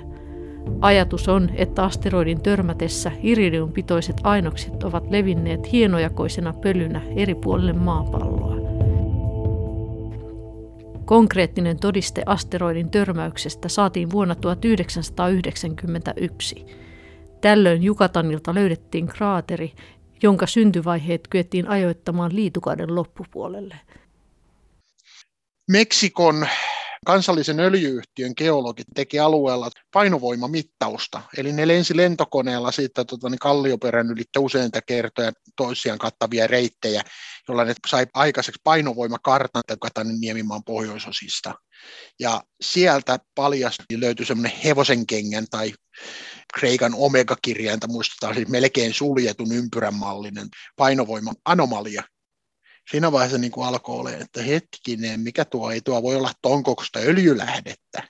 Ajatus 0.82 1.30
on, 1.30 1.50
että 1.56 1.84
asteroidin 1.84 2.42
törmätessä 2.42 3.12
iridiumpitoiset 3.24 4.16
ainokset 4.24 4.84
ovat 4.84 5.12
levinneet 5.12 5.72
hienojakoisena 5.72 6.54
pölynä 6.54 7.02
eri 7.16 7.36
puolille 7.36 7.74
maapalloa. 7.74 8.59
Konkreettinen 11.10 11.80
todiste 11.80 12.24
asteroidin 12.26 12.92
törmäyksestä 12.92 13.70
saatiin 13.70 14.12
vuonna 14.12 14.36
1991. 14.36 16.66
Tällöin 17.42 17.84
Jukatanilta 17.84 18.56
löydettiin 18.56 19.08
kraateri, 19.08 19.74
jonka 20.24 20.48
syntyvaiheet 20.48 21.22
kyettiin 21.30 21.68
ajoittamaan 21.68 22.36
liitukauden 22.36 22.96
loppupuolelle. 22.96 23.76
Meksikon 25.72 26.48
kansallisen 27.06 27.60
öljyyhtiön 27.60 28.34
geologit 28.38 28.88
teki 28.96 29.20
alueella 29.20 29.70
painovoimamittausta, 29.94 31.22
eli 31.38 31.52
ne 31.52 31.68
lensi 31.68 31.98
lentokoneella 31.98 32.72
siitä 32.72 33.06
tota, 33.06 33.30
niin 33.30 33.40
kallioperän 33.40 34.12
ylittä 34.12 34.40
useita 34.40 34.82
kertoja 34.82 35.32
toisiaan 35.56 36.00
kattavia 36.00 36.48
reittejä, 36.48 37.02
jolla 37.50 37.66
ne 37.66 37.74
sai 37.88 38.08
aikaiseksi 38.14 38.62
painovoimakartan 38.64 39.64
Katanin 39.82 40.22
niemimaan 40.22 40.64
pohjoisosista. 40.64 41.54
Ja 42.20 42.44
sieltä 42.62 43.20
paljasti 43.36 44.00
löytyi 44.00 44.26
semmoinen 44.26 44.58
hevosenkengän 44.64 45.46
tai 45.50 45.74
Kreikan 46.54 46.94
omega-kirjainta 46.96 47.88
muistutaan 47.88 48.36
siis 48.36 48.48
melkein 48.48 48.94
suljetun 48.94 49.52
ympyrän 49.52 49.96
mallinen 49.96 50.48
painovoima 50.76 51.34
anomalia. 51.46 52.04
Siinä 52.92 53.12
vaiheessa 53.12 53.38
niin 53.38 53.52
kuin 53.52 53.68
alkoi 53.68 54.00
olla, 54.00 54.12
että 54.12 54.42
hetkinen, 54.42 55.20
mikä 55.20 55.46
tuo 55.46 55.72
ei 55.72 55.82
tuo 55.82 56.04
voi 56.04 56.16
olla 56.16 56.32
ton 56.42 56.64
kokoista 56.64 57.00
öljylähdettä. 57.00 58.04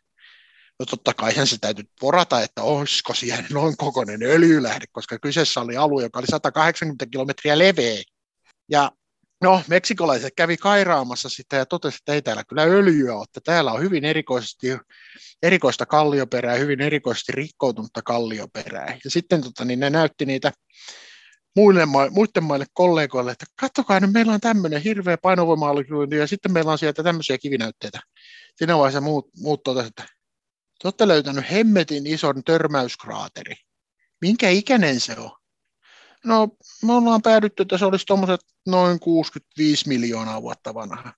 No 0.79 0.85
totta 0.85 1.13
kai 1.13 1.47
se 1.47 1.57
täytyy 1.61 1.85
porata, 1.99 2.41
että 2.41 2.63
olisiko 2.63 3.13
siellä 3.13 3.45
noin 3.51 3.77
kokoinen 3.77 4.23
öljylähde, 4.23 4.85
koska 4.91 5.19
kyseessä 5.19 5.61
oli 5.61 5.77
alue, 5.77 6.03
joka 6.03 6.19
oli 6.19 6.27
180 6.27 7.05
kilometriä 7.05 7.57
leveä. 7.57 8.03
Ja 8.69 8.91
No, 9.41 9.61
meksikolaiset 9.67 10.33
kävi 10.35 10.57
kairaamassa 10.57 11.29
sitä 11.29 11.55
ja 11.55 11.65
totesi, 11.65 11.97
että 11.97 12.13
ei 12.13 12.21
täällä 12.21 12.43
kyllä 12.43 12.61
öljyä 12.61 13.15
ole, 13.15 13.23
että 13.23 13.41
täällä 13.43 13.71
on 13.71 13.81
hyvin 13.81 14.05
erikoisesti, 14.05 14.67
erikoista 15.43 15.85
kallioperää, 15.85 16.55
hyvin 16.55 16.81
erikoisesti 16.81 17.31
rikkoutunutta 17.31 18.01
kallioperää. 18.01 18.97
Ja 19.03 19.09
sitten 19.09 19.41
tota, 19.41 19.65
niin 19.65 19.79
ne 19.79 19.89
näytti 19.89 20.25
niitä 20.25 20.51
muille, 21.55 21.85
muiden 22.11 22.43
maille 22.43 22.65
kollegoille, 22.73 23.31
että 23.31 23.45
katsokaa, 23.59 23.99
nyt 23.99 24.11
meillä 24.11 24.33
on 24.33 24.39
tämmöinen 24.39 24.81
hirveä 24.81 25.17
painovoima 25.17 25.69
ja 26.17 26.27
sitten 26.27 26.51
meillä 26.51 26.71
on 26.71 26.77
sieltä 26.77 27.03
tämmöisiä 27.03 27.37
kivinäytteitä. 27.37 27.99
Siinä 28.55 28.77
vaiheessa 28.77 29.01
muut, 29.01 29.29
muut 29.37 29.63
totesivat, 29.63 29.99
että 29.99 30.03
te 30.81 30.87
olette 30.87 31.07
löytänyt 31.07 31.51
hemmetin 31.51 32.07
ison 32.07 32.43
törmäyskraateri. 32.43 33.55
Minkä 34.21 34.49
ikäinen 34.49 34.99
se 34.99 35.15
on? 35.19 35.38
No, 36.25 36.47
me 36.83 36.93
ollaan 36.93 37.21
päädytty, 37.21 37.63
että 37.63 37.77
se 37.77 37.85
olisi 37.85 38.05
tuommoiset 38.05 38.41
noin 38.67 38.99
65 38.99 39.87
miljoonaa 39.87 40.41
vuotta 40.41 40.73
vanha. 40.73 41.13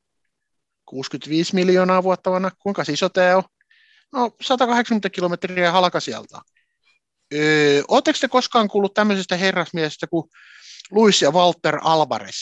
65 0.85 1.55
miljoonaa 1.55 2.03
vuotta 2.03 2.31
vanha, 2.31 2.51
kuinka 2.59 2.83
iso 2.89 3.09
tämä 3.09 3.37
on? 3.37 3.43
No, 4.11 4.31
180 4.41 5.09
kilometriä 5.09 5.71
halkasijalta. 5.71 6.41
Öö, 7.33 7.81
Oletteko 7.87 8.17
te 8.21 8.27
koskaan 8.27 8.67
kuullut 8.67 8.93
tämmöisestä 8.93 9.37
herrasmiestä 9.37 10.07
kuin 10.07 10.29
Luis 10.91 11.21
ja 11.21 11.31
Walter 11.31 11.79
Alvarez? 11.81 12.35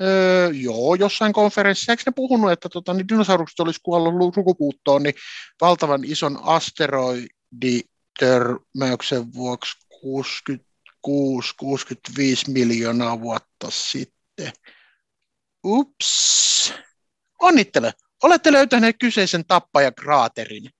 Öö, 0.00 0.50
joo, 0.52 0.94
jossain 0.94 1.32
konferenssissa. 1.32 1.92
Eikö 1.92 2.02
ne 2.06 2.12
puhunut, 2.16 2.52
että 2.52 2.68
tota, 2.68 2.94
niin 2.94 3.08
dinosaurukset 3.08 3.60
olisi 3.60 3.80
kuollut 3.82 4.34
sukupuuttoon 4.34 5.02
niin 5.02 5.14
valtavan 5.60 6.04
ison 6.04 6.38
asteroiditörmäyksen 6.42 9.34
vuoksi 9.34 9.72
60 10.00 10.75
65 11.56 12.50
miljoonaa 12.50 13.20
vuotta 13.20 13.70
sitten. 13.70 14.52
Ups. 15.64 16.74
Onnittele. 17.42 17.92
Olette 18.22 18.52
löytäneet 18.52 18.96
kyseisen 19.00 19.44
tappajakraaterin. 19.46 20.70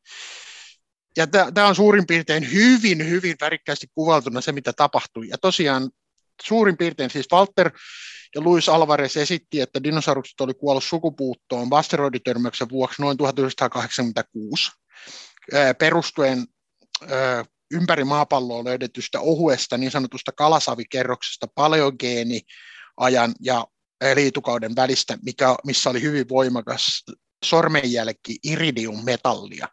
Ja 1.16 1.26
tämä 1.26 1.68
on 1.68 1.74
suurin 1.74 2.06
piirtein 2.06 2.52
hyvin, 2.52 3.10
hyvin 3.10 3.36
värikkäästi 3.40 3.86
kuvaltuna 3.94 4.40
se, 4.40 4.52
mitä 4.52 4.72
tapahtui. 4.72 5.28
Ja 5.28 5.38
tosiaan 5.38 5.90
suurin 6.42 6.76
piirtein 6.76 7.10
siis 7.10 7.26
Walter 7.32 7.70
ja 8.34 8.40
Luis 8.40 8.68
Alvarez 8.68 9.16
esitti, 9.16 9.60
että 9.60 9.82
dinosaurukset 9.82 10.40
oli 10.40 10.54
kuollut 10.54 10.84
sukupuuttoon 10.84 11.68
asteroiditörmäyksen 11.70 12.68
vuoksi 12.68 13.02
noin 13.02 13.16
1986 13.16 14.72
perustuen 15.78 16.46
ympäri 17.70 18.04
maapalloa 18.04 18.64
löydetystä 18.64 19.20
ohuesta 19.20 19.78
niin 19.78 19.90
sanotusta 19.90 20.32
kalasavikerroksesta 20.32 21.46
paleogeeniajan 21.54 23.34
ja 23.40 23.66
liitukauden 24.14 24.76
välistä, 24.76 25.18
mikä, 25.24 25.56
missä 25.64 25.90
oli 25.90 26.02
hyvin 26.02 26.28
voimakas 26.28 27.04
sormenjälki 27.44 28.38
iridiummetallia. 28.44 29.68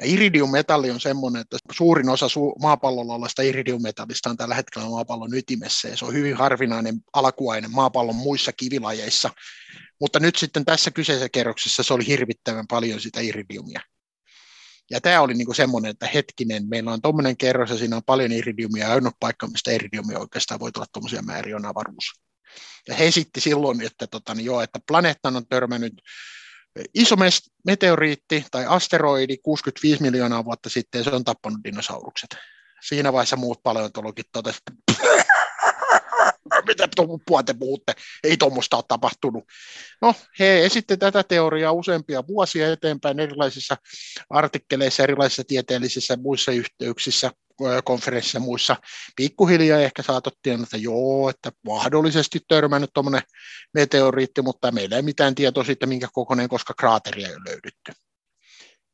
Ja 0.00 0.06
iridiummetalli 0.06 0.90
on 0.90 1.00
semmoinen, 1.00 1.40
että 1.40 1.56
suurin 1.72 2.08
osa 2.08 2.26
su- 2.26 2.62
maapallolla 2.62 3.14
olevasta 3.14 3.42
iridiummetallista 3.42 4.30
on 4.30 4.36
tällä 4.36 4.54
hetkellä 4.54 4.88
maapallon 4.88 5.34
ytimessä, 5.34 5.88
ja 5.88 5.96
se 5.96 6.04
on 6.04 6.14
hyvin 6.14 6.36
harvinainen 6.36 7.00
alkuaine 7.12 7.68
maapallon 7.68 8.16
muissa 8.16 8.52
kivilajeissa. 8.52 9.30
Mutta 10.00 10.20
nyt 10.20 10.36
sitten 10.36 10.64
tässä 10.64 10.90
kyseisessä 10.90 11.28
kerroksessa 11.28 11.82
se 11.82 11.94
oli 11.94 12.06
hirvittävän 12.06 12.66
paljon 12.66 13.00
sitä 13.00 13.20
iridiumia. 13.20 13.80
Ja 14.90 15.00
tämä 15.00 15.20
oli 15.20 15.34
niinku 15.34 15.54
semmoinen, 15.54 15.90
että 15.90 16.06
hetkinen, 16.14 16.68
meillä 16.68 16.92
on 16.92 17.02
tuommoinen 17.02 17.36
kerros 17.36 17.70
ja 17.70 17.76
siinä 17.76 17.96
on 17.96 18.02
paljon 18.06 18.32
iridiumia, 18.32 18.86
ja 18.86 18.92
ainoa 18.92 19.12
paikka, 19.20 19.46
mistä 19.46 19.70
iridiumia 19.70 20.18
oikeastaan 20.18 20.60
voi 20.60 20.72
tulla 20.72 20.86
tuommoisia 20.92 21.22
määriä, 21.22 21.56
on 21.56 21.66
avaruus. 21.66 22.12
Ja 22.88 22.94
he 22.94 23.06
esitti 23.06 23.40
silloin, 23.40 23.82
että, 23.82 24.06
tota, 24.06 24.34
niin 24.34 24.44
joo, 24.44 24.60
että 24.60 24.80
planeettan 24.86 25.36
on 25.36 25.46
törmännyt 25.46 25.92
iso 26.94 27.16
meteoriitti 27.66 28.44
tai 28.50 28.66
asteroidi 28.66 29.36
65 29.36 30.02
miljoonaa 30.02 30.44
vuotta 30.44 30.68
sitten, 30.68 30.98
ja 30.98 31.04
se 31.04 31.10
on 31.10 31.24
tappanut 31.24 31.64
dinosaurukset. 31.64 32.30
Siinä 32.88 33.12
vaiheessa 33.12 33.36
muut 33.36 33.62
paleontologit 33.62 34.26
totesivat, 34.32 34.62
mitä 36.68 36.88
tuppua 36.96 37.42
te 37.42 37.54
puhutte, 37.54 37.94
ei 38.24 38.36
tuommoista 38.36 38.76
ole 38.76 38.84
tapahtunut. 38.88 39.44
No, 40.02 40.14
he 40.38 40.64
esittivät 40.64 41.00
tätä 41.00 41.22
teoriaa 41.22 41.72
useampia 41.72 42.26
vuosia 42.26 42.72
eteenpäin 42.72 43.20
erilaisissa 43.20 43.76
artikkeleissa, 44.30 45.02
erilaisissa 45.02 45.44
tieteellisissä 45.44 46.16
muissa 46.16 46.52
yhteyksissä, 46.52 47.30
konferenssissa 47.84 48.40
muissa. 48.40 48.76
Pikkuhiljaa 49.16 49.80
ehkä 49.80 50.02
saatettiin, 50.02 50.62
että 50.62 50.76
joo, 50.76 51.30
että 51.30 51.52
mahdollisesti 51.66 52.40
törmännyt 52.48 52.90
tuommoinen 52.94 53.22
meteoriitti, 53.74 54.42
mutta 54.42 54.72
meillä 54.72 54.96
ei 54.96 55.02
mitään 55.02 55.34
tietoa 55.34 55.64
siitä, 55.64 55.86
minkä 55.86 56.08
kokoinen, 56.12 56.48
koska 56.48 56.74
kraateria 56.74 57.28
ei 57.28 57.34
ole 57.34 57.42
löydetty. 57.46 57.92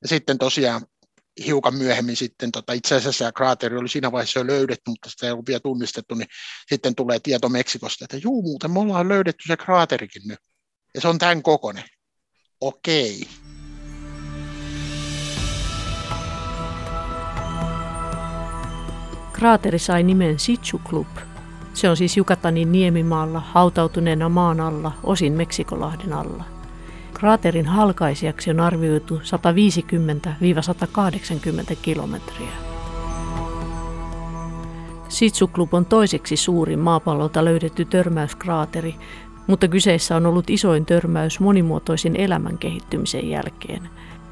Ja 0.03 0.09
sitten 0.09 0.39
tosiaan 0.39 0.87
hiukan 1.47 1.75
myöhemmin 1.75 2.17
sitten, 2.17 2.53
tota, 2.53 2.73
itse 2.73 2.95
asiassa 2.95 3.33
kraateri 3.33 3.77
oli 3.77 3.89
siinä 3.89 4.13
vaiheessa 4.13 4.41
jo 4.41 4.47
löydetty, 4.47 4.91
mutta 4.91 5.11
sitä 5.11 5.27
ei 5.27 5.33
ollut 5.33 5.47
vielä 5.47 5.61
tunnistettu, 5.61 6.15
niin 6.15 6.29
sitten 6.69 6.95
tulee 6.95 7.21
tieto 7.23 7.49
Meksikosta, 7.49 8.05
että 8.05 8.17
juu, 8.17 8.43
muuten 8.43 8.71
me 8.71 8.81
ollaan 8.81 9.09
löydetty 9.09 9.45
se 9.47 9.57
kraaterikin 9.57 10.23
nyt. 10.25 10.39
Ja 10.95 11.01
se 11.01 11.09
on 11.09 11.19
tämän 11.19 11.43
kokoinen. 11.43 11.85
Okei. 12.61 13.29
Kraateri 19.33 19.79
sai 19.79 20.03
nimen 20.03 20.39
Sitsu 20.39 20.81
Club. 20.89 21.07
Se 21.75 21.89
on 21.89 21.97
siis 21.97 22.17
Jukatanin 22.17 22.73
niemimaalla, 22.73 23.41
hautautuneena 23.41 24.29
maan 24.29 24.61
alla, 24.61 24.93
osin 25.03 25.33
Meksikolahden 25.33 26.13
alla. 26.13 26.60
Kraaterin 27.21 27.67
halkaisijaksi 27.67 28.51
on 28.51 28.61
arvioitu 28.61 29.21
150-180 31.73 31.77
kilometriä. 31.83 32.53
Sitsuklub 35.09 35.75
on 35.75 35.87
toiseksi 35.87 36.37
suurin 36.37 36.79
maapallolta 36.79 37.45
löydetty 37.45 37.85
törmäyskraateri, 37.85 38.95
mutta 39.47 39.69
kyseessä 39.69 40.17
on 40.17 40.27
ollut 40.27 40.51
isoin 40.51 40.87
törmäys 40.87 41.41
monimuotoisen 41.41 42.17
elämän 42.17 42.59
kehittymisen 42.59 43.31
jälkeen. 43.31 43.83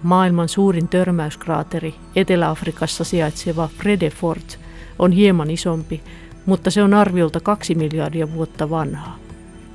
Maailman 0.03 0.49
suurin 0.49 0.89
törmäyskraateri, 0.89 1.95
Etelä-Afrikassa 2.17 3.05
sijaitseva 3.05 3.69
Fredefort, 3.79 4.59
on 4.99 5.13
hieman 5.13 5.51
isompi, 5.51 6.01
mutta 6.47 6.71
se 6.71 6.83
on 6.83 6.95
arviolta 6.95 7.41
kaksi 7.41 7.75
miljardia 7.75 8.33
vuotta 8.33 8.71
vanhaa. 8.71 9.28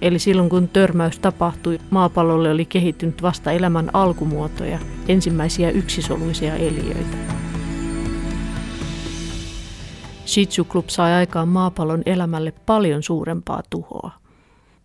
Eli 0.04 0.20
silloin 0.20 0.50
kun 0.50 0.70
törmäys 0.70 1.20
tapahtui, 1.20 1.80
maapallolle 1.90 2.52
oli 2.52 2.66
kehittynyt 2.66 3.22
vasta 3.22 3.52
elämän 3.52 3.90
alkumuotoja, 3.94 4.80
ensimmäisiä 5.08 5.70
yksisoluisia 5.70 6.56
eliöitä. 6.56 7.18
Shitsu 10.26 10.66
Club 10.66 10.90
sai 10.90 11.14
aikaan 11.14 11.48
maapallon 11.48 12.04
elämälle 12.06 12.52
paljon 12.52 13.04
suurempaa 13.04 13.64
tuhoa. 13.70 14.12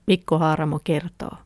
Mikko 0.07 0.38
Haaramo 0.38 0.81
kertoo. 0.85 1.37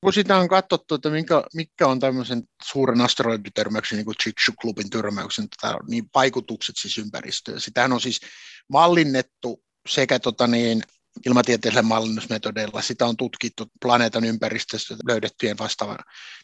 Kun 0.00 0.12
sitä 0.12 0.36
on 0.36 0.48
katsottu, 0.48 0.94
että 0.94 1.10
minkä, 1.10 1.44
mikä 1.54 1.86
on 1.86 2.00
tämmöisen 2.00 2.42
suuren 2.62 3.00
asteroiditörmäyksen, 3.00 3.96
niin 3.96 4.04
kuin 4.04 4.16
Chichu 4.22 4.52
Clubin 4.60 4.90
törmäyksen 4.90 5.46
tota, 5.48 5.78
niin 5.88 6.04
vaikutukset 6.14 6.74
siis 6.78 6.98
ympäristöön. 6.98 7.60
Sitähän 7.60 7.92
on 7.92 8.00
siis 8.00 8.20
mallinnettu 8.68 9.62
sekä 9.88 10.18
tota 10.18 10.46
niin, 10.46 10.82
ilmatieteellisillä 11.26 11.88
mallinnusmetodeilla. 11.88 12.82
Sitä 12.82 13.06
on 13.06 13.16
tutkittu 13.16 13.66
planeetan 13.82 14.24
ympäristöstä 14.24 14.96
löydettyjen 15.06 15.58
vastaavan 15.58 15.98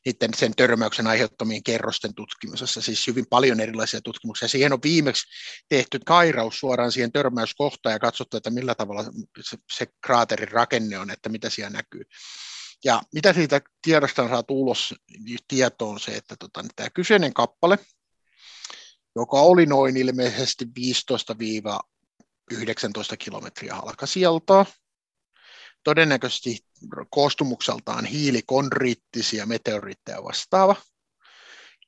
niiden 0.04 0.34
sen 0.34 0.52
törmäyksen 0.56 1.06
aiheuttamien 1.06 1.62
kerrosten 1.62 2.14
tutkimisessa, 2.14 2.82
siis 2.82 3.06
hyvin 3.06 3.26
paljon 3.30 3.60
erilaisia 3.60 4.00
tutkimuksia. 4.00 4.48
Siihen 4.48 4.72
on 4.72 4.78
viimeksi 4.82 5.26
tehty 5.68 6.00
kairaus 6.06 6.58
suoraan 6.58 6.92
siihen 6.92 7.12
törmäyskohtaan 7.12 7.92
ja 7.92 7.98
katsottu, 7.98 8.36
että 8.36 8.50
millä 8.50 8.74
tavalla 8.74 9.04
se, 9.40 9.56
se 9.72 9.86
kraaterin 10.00 10.52
rakenne 10.52 10.98
on, 10.98 11.10
että 11.10 11.28
mitä 11.28 11.50
siellä 11.50 11.70
näkyy. 11.70 12.04
Ja 12.84 13.02
mitä 13.14 13.32
siitä 13.32 13.60
tiedosta 13.82 14.22
on 14.22 14.28
saatu 14.28 14.60
ulos 14.62 14.94
niin 15.24 15.38
tietoon 15.48 16.00
se, 16.00 16.16
että 16.16 16.36
tota, 16.38 16.62
niin 16.62 16.70
tämä 16.76 16.90
kyseinen 16.90 17.34
kappale, 17.34 17.78
joka 19.16 19.40
oli 19.40 19.66
noin 19.66 19.96
ilmeisesti 19.96 20.66
15 20.74 21.38
19 22.50 23.16
kilometriä 23.16 23.74
halkasijaltaa. 23.74 24.66
Todennäköisesti 25.84 26.58
koostumukseltaan 27.10 28.04
hiilikondriittisia 28.04 29.46
meteoriitteja 29.46 30.24
vastaava. 30.24 30.76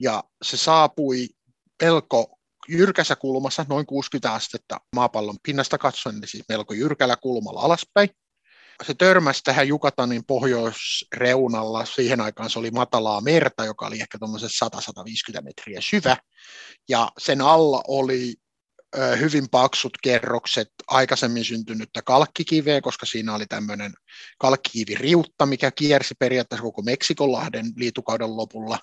Ja 0.00 0.24
se 0.42 0.56
saapui 0.56 1.28
pelko 1.78 2.38
jyrkässä 2.68 3.16
kulmassa, 3.16 3.66
noin 3.68 3.86
60 3.86 4.32
astetta 4.32 4.80
maapallon 4.94 5.38
pinnasta 5.42 5.78
katsoen, 5.78 6.20
siis 6.24 6.44
melko 6.48 6.74
jyrkällä 6.74 7.16
kulmalla 7.16 7.60
alaspäin 7.60 8.10
se 8.84 8.94
törmäsi 8.94 9.40
tähän 9.44 9.68
Jukatanin 9.68 10.24
pohjoisreunalla. 10.26 11.84
Siihen 11.84 12.20
aikaan 12.20 12.50
se 12.50 12.58
oli 12.58 12.70
matalaa 12.70 13.20
merta, 13.20 13.64
joka 13.64 13.86
oli 13.86 14.00
ehkä 14.00 14.18
100-150 15.38 15.42
metriä 15.42 15.80
syvä. 15.80 16.16
Ja 16.88 17.12
sen 17.18 17.40
alla 17.40 17.82
oli 17.88 18.34
hyvin 19.20 19.48
paksut 19.50 19.92
kerrokset 20.02 20.68
aikaisemmin 20.86 21.44
syntynyttä 21.44 22.02
kalkkikiveä, 22.02 22.80
koska 22.80 23.06
siinä 23.06 23.34
oli 23.34 23.46
tämmöinen 23.46 23.92
kalkkikiviriutta, 24.38 25.46
mikä 25.46 25.70
kiersi 25.70 26.14
periaatteessa 26.18 26.62
koko 26.62 26.82
Meksikonlahden 26.82 27.66
liitukauden 27.76 28.36
lopulla. 28.36 28.78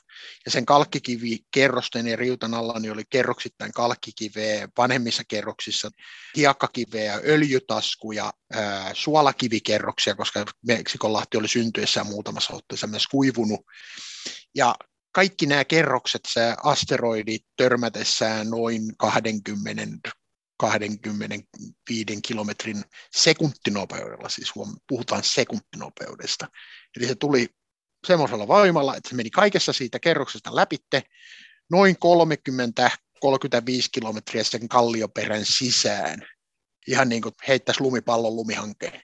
Ja 0.46 0.52
sen 0.52 0.66
kalkkikivikerrosten 0.66 2.08
ja 2.08 2.16
riutan 2.16 2.54
alla 2.54 2.80
niin 2.80 2.92
oli 2.92 3.04
kerroksittain 3.10 3.72
kalkkikiveä, 3.72 4.68
vanhemmissa 4.78 5.24
kerroksissa 5.28 5.90
hiekkakiveä, 6.36 7.22
öljytaskuja, 7.26 8.34
ää, 8.54 8.92
suolakivikerroksia, 8.94 10.16
koska 10.16 10.46
Meksikonlahti 10.68 11.38
oli 11.38 11.48
syntyessään 11.48 12.08
muutamassa 12.08 12.54
otteessa 12.54 12.88
myös 12.88 13.08
kuivunut. 13.08 13.62
Ja 14.56 14.76
kaikki 15.18 15.46
nämä 15.46 15.66
kerrokset, 15.66 16.22
se 16.28 16.56
asteroidi 16.64 17.38
törmätessään 17.56 18.50
noin 18.50 18.82
20 18.98 20.10
25 20.60 22.22
kilometrin 22.22 22.84
sekuntinopeudella, 23.16 24.30
siis 24.30 24.56
huom, 24.56 24.76
puhutaan 24.88 25.24
sekuntinopeudesta. 25.24 26.48
Eli 26.98 27.08
se 27.08 27.16
tuli 27.16 27.48
semmoisella 28.08 28.48
voimalla, 28.48 28.96
että 28.96 29.10
se 29.10 29.16
meni 29.16 29.30
kaikessa 29.30 29.74
siitä 29.74 30.00
kerroksesta 30.00 30.56
läpitte 30.56 31.04
noin 31.72 31.96
30-35 31.96 32.00
kilometriä 33.92 34.44
sen 34.44 34.68
kallioperän 34.68 35.46
sisään, 35.46 36.20
ihan 36.88 37.10
niin 37.10 37.22
kuin 37.22 37.36
heittäisi 37.48 37.82
lumipallon 37.82 38.36
lumihankkeen. 38.36 39.02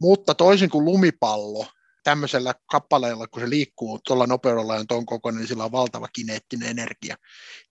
Mutta 0.00 0.34
toisin 0.34 0.70
kuin 0.70 0.84
lumipallo, 0.84 1.66
tämmöisellä 2.08 2.54
kappaleella, 2.66 3.26
kun 3.26 3.42
se 3.42 3.50
liikkuu 3.50 4.00
tuolla 4.06 4.26
nopeudella 4.26 4.76
ja 4.76 4.84
tuon 4.88 5.06
kokoinen, 5.06 5.38
niin 5.38 5.48
sillä 5.48 5.64
on 5.64 5.72
valtava 5.72 6.08
kineettinen 6.12 6.68
energia. 6.68 7.16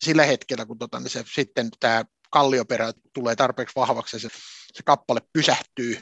Sillä 0.05 0.25
hetkellä, 0.25 0.65
kun 0.65 0.77
tota, 0.77 0.99
niin 0.99 1.09
se, 1.09 1.23
sitten 1.33 1.69
tämä 1.79 2.05
kallioperä 2.31 2.91
tulee 3.13 3.35
tarpeeksi 3.35 3.75
vahvaksi 3.75 4.15
ja 4.15 4.19
se, 4.19 4.29
se 4.73 4.83
kappale 4.83 5.21
pysähtyy, 5.33 6.01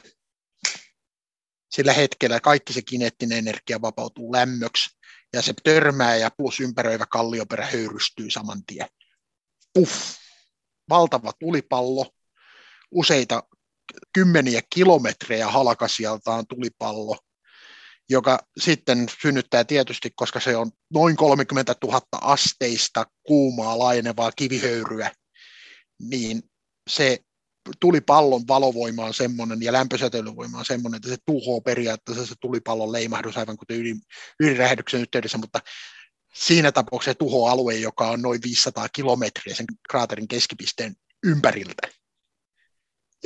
sillä 1.70 1.92
hetkellä 1.92 2.40
kaikki 2.40 2.72
se 2.72 2.82
kineettinen 2.82 3.38
energia 3.38 3.82
vapautuu 3.82 4.32
lämmöksi 4.32 4.96
ja 5.32 5.42
se 5.42 5.54
törmää 5.64 6.16
ja 6.16 6.30
plus 6.30 6.60
ympäröivä 6.60 7.06
kallioperä 7.06 7.66
höyrystyy 7.66 8.30
saman 8.30 8.64
tien. 8.66 8.88
Puff! 9.74 10.16
Valtava 10.88 11.32
tulipallo, 11.32 12.06
useita 12.90 13.42
kymmeniä 14.14 14.60
kilometrejä 14.74 15.48
halkasijaltaan 15.48 16.46
tulipallo, 16.46 17.18
joka 18.10 18.38
sitten 18.60 19.06
synnyttää 19.22 19.64
tietysti, 19.64 20.10
koska 20.16 20.40
se 20.40 20.56
on 20.56 20.70
noin 20.94 21.16
30 21.16 21.74
000 21.84 22.00
asteista 22.20 23.06
kuumaa 23.22 23.78
laajenevaa 23.78 24.32
kivihöyryä, 24.32 25.10
niin 26.00 26.42
se 26.90 27.18
tulipallon 27.80 28.42
valovoima 28.48 29.04
on 29.04 29.14
semmoinen 29.14 29.62
ja 29.62 29.72
lämpösäteilyvoima 29.72 30.58
on 30.58 30.64
semmoinen, 30.64 30.96
että 30.96 31.08
se 31.08 31.16
tuhoaa 31.26 31.60
periaatteessa 31.60 32.26
se 32.26 32.34
tulipallon 32.40 32.92
leimahdus 32.92 33.36
aivan 33.36 33.56
kuten 33.56 33.80
ydin, 33.80 34.00
ydinräjähdyksen 34.40 35.00
yhteydessä, 35.00 35.38
mutta 35.38 35.60
siinä 36.34 36.72
tapauksessa 36.72 37.10
se 37.10 37.18
tuhoaa 37.18 37.52
alue, 37.52 37.74
joka 37.74 38.10
on 38.10 38.22
noin 38.22 38.40
500 38.44 38.88
kilometriä 38.88 39.54
sen 39.54 39.66
kraaterin 39.88 40.28
keskipisteen 40.28 40.94
ympäriltä. 41.24 41.88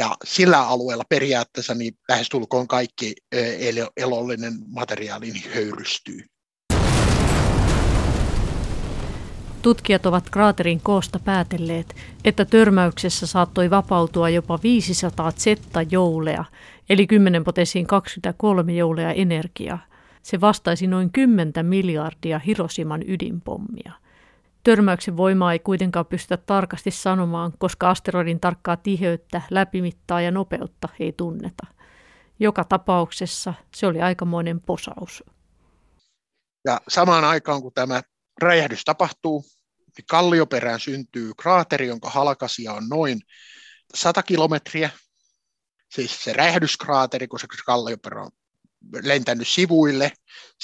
Ja 0.00 0.16
sillä 0.24 0.68
alueella 0.68 1.04
periaatteessa 1.08 1.74
niin 1.74 1.94
lähestulkoon 2.08 2.68
kaikki 2.68 3.14
elollinen 3.96 4.52
materiaali 4.66 5.30
niin 5.30 5.50
höyrystyy. 5.54 6.20
Tutkijat 9.62 10.06
ovat 10.06 10.30
kraaterin 10.30 10.80
koosta 10.80 11.18
päätelleet, 11.18 11.94
että 12.24 12.44
törmäyksessä 12.44 13.26
saattoi 13.26 13.70
vapautua 13.70 14.28
jopa 14.28 14.58
500 14.62 15.32
zetta-joulea, 15.32 16.44
eli 16.90 17.06
10 17.06 17.44
potenssiin 17.44 17.86
23 17.86 18.72
joulea 18.72 19.12
energiaa. 19.12 19.78
Se 20.22 20.40
vastaisi 20.40 20.86
noin 20.86 21.12
10 21.12 21.52
miljardia 21.62 22.38
Hiroshiman 22.38 23.02
ydinpommia. 23.06 23.92
Törmäyksen 24.62 25.16
voimaa 25.16 25.52
ei 25.52 25.58
kuitenkaan 25.58 26.06
pystytä 26.06 26.36
tarkasti 26.36 26.90
sanomaan, 26.90 27.52
koska 27.58 27.90
asteroidin 27.90 28.40
tarkkaa 28.40 28.76
tiheyttä, 28.76 29.42
läpimittaa 29.50 30.20
ja 30.20 30.30
nopeutta 30.30 30.88
ei 31.00 31.12
tunneta. 31.12 31.66
Joka 32.40 32.64
tapauksessa 32.64 33.54
se 33.74 33.86
oli 33.86 34.00
aikamoinen 34.02 34.60
posaus. 34.60 35.24
Ja 36.64 36.80
samaan 36.88 37.24
aikaan 37.24 37.62
kun 37.62 37.72
tämä 37.72 38.02
räjähdys 38.42 38.84
tapahtuu, 38.84 39.44
niin 39.96 40.06
kallioperään 40.10 40.80
syntyy 40.80 41.32
kraateri, 41.42 41.86
jonka 41.86 42.10
halkasia 42.10 42.72
on 42.72 42.88
noin 42.88 43.20
100 43.94 44.22
kilometriä. 44.22 44.90
Siis 45.90 46.24
se 46.24 46.32
räjähdyskraateri, 46.32 47.28
kun 47.28 47.40
se 47.40 47.46
kallioperä 47.66 48.22
on 48.22 48.30
lentänyt 49.02 49.48
sivuille, 49.48 50.12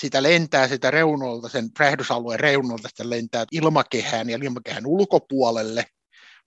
sitä 0.00 0.22
lentää 0.22 0.68
sitä 0.68 0.90
reunolta, 0.90 1.48
sen 1.48 1.70
räjähdysalueen 1.78 2.40
reunolta, 2.40 2.88
sitä 2.88 3.10
lentää 3.10 3.44
ilmakehään 3.52 4.30
ja 4.30 4.38
ilmakehän 4.42 4.86
ulkopuolelle 4.86 5.86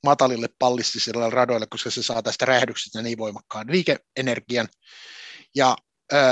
matalille 0.04 0.50
pallistisille 0.60 1.30
radoille, 1.30 1.68
koska 1.70 1.90
se 1.90 2.04
saa 2.04 2.24
tästä 2.24 2.46
räjähdyksestä 2.46 3.02
niin 3.02 3.18
voimakkaan 3.18 3.72
liikeenergian. 3.72 4.68
Ja 5.56 5.78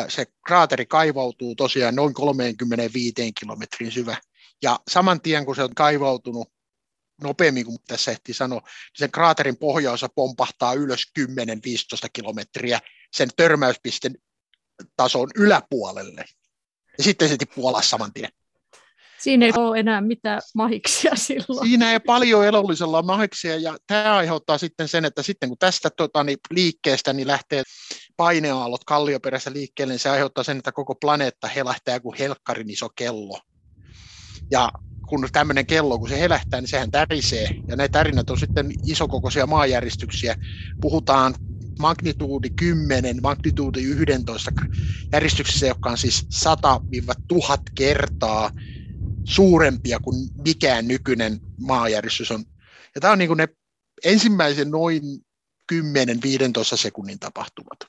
se 0.07 0.25
kraateri 0.47 0.85
kaivautuu 0.85 1.55
tosiaan 1.55 1.95
noin 1.95 2.13
35 2.13 3.13
kilometrin 3.39 3.91
syvä. 3.91 4.17
Ja 4.63 4.79
saman 4.89 5.21
tien 5.21 5.45
kun 5.45 5.55
se 5.55 5.63
on 5.63 5.75
kaivautunut, 5.75 6.47
nopeammin 7.21 7.65
kuin 7.65 7.77
tässä 7.87 8.11
ehti 8.11 8.33
sanoa, 8.33 8.59
niin 8.59 8.71
sen 8.97 9.11
kraaterin 9.11 9.57
pohjaosa 9.57 10.09
pompahtaa 10.15 10.73
ylös 10.73 11.03
10-15 11.19 11.23
kilometriä 12.13 12.79
sen 13.15 13.29
törmäyspisteen 13.37 14.15
tason 14.97 15.29
yläpuolelle. 15.35 16.25
Ja 16.97 17.03
sitten 17.03 17.29
se 17.29 17.37
tippuu 17.37 17.67
alas 17.67 17.89
saman 17.89 18.13
tien. 18.13 18.29
Siinä 19.19 19.45
ei 19.45 19.51
ole 19.55 19.79
enää 19.79 20.01
mitään 20.01 20.41
mahiksia 20.55 21.15
silloin. 21.15 21.67
Siinä 21.67 21.91
ei 21.91 21.99
paljon 21.99 22.45
elollisella 22.45 23.01
mahiksia, 23.01 23.57
ja 23.57 23.77
tämä 23.87 24.15
aiheuttaa 24.17 24.57
sitten 24.57 24.87
sen, 24.87 25.05
että 25.05 25.23
sitten 25.23 25.49
kun 25.49 25.57
tästä 25.57 25.89
tota, 25.89 26.23
niin 26.23 26.37
liikkeestä 26.51 27.13
niin 27.13 27.27
lähtee 27.27 27.63
paineaallot 28.17 28.83
kallioperässä 28.83 29.53
liikkeelle, 29.53 29.93
niin 29.93 29.99
se 29.99 30.09
aiheuttaa 30.09 30.43
sen, 30.43 30.57
että 30.57 30.71
koko 30.71 30.95
planeetta 30.95 31.47
helähtää 31.47 31.99
kuin 31.99 32.17
helkkarin 32.17 32.69
iso 32.69 32.87
kello. 32.95 33.39
Ja 34.51 34.71
kun 35.09 35.27
tämmöinen 35.31 35.65
kello, 35.65 35.99
kun 35.99 36.09
se 36.09 36.19
helähtää, 36.19 36.61
niin 36.61 36.69
sehän 36.69 36.91
tärisee. 36.91 37.49
Ja 37.67 37.75
ne 37.75 37.87
tärinät 37.87 38.29
on 38.29 38.39
sitten 38.39 38.71
isokokoisia 38.87 39.47
maanjäristyksiä. 39.47 40.35
Puhutaan 40.81 41.35
magnituudi 41.79 42.49
10, 42.49 43.21
magnituudi 43.21 43.83
11 43.83 44.51
järjestyksessä, 45.13 45.65
joka 45.65 45.89
on 45.89 45.97
siis 45.97 46.27
100-1000 47.33 47.37
kertaa 47.75 48.51
suurempia 49.23 49.99
kuin 49.99 50.29
mikään 50.45 50.87
nykyinen 50.87 51.39
maanjäristys 51.59 52.31
on. 52.31 52.45
Ja 52.95 53.01
tämä 53.01 53.11
on 53.11 53.17
niin 53.17 53.27
kuin 53.27 53.37
ne 53.37 53.47
ensimmäisen 54.03 54.71
noin 54.71 55.01
10-15 55.73 55.77
sekunnin 56.75 57.19
tapahtumat. 57.19 57.79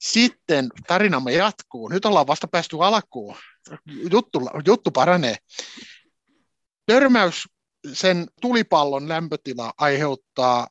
Sitten 0.00 0.68
tarinamme 0.86 1.32
jatkuu. 1.32 1.88
Nyt 1.88 2.04
ollaan 2.04 2.26
vasta 2.26 2.48
päästy 2.48 2.76
alkuun. 2.80 3.36
Juttu, 4.10 4.40
juttu 4.66 4.90
paranee. 4.90 5.36
Törmäys 6.86 7.48
sen 7.92 8.26
tulipallon 8.40 9.08
lämpötila 9.08 9.72
aiheuttaa 9.78 10.66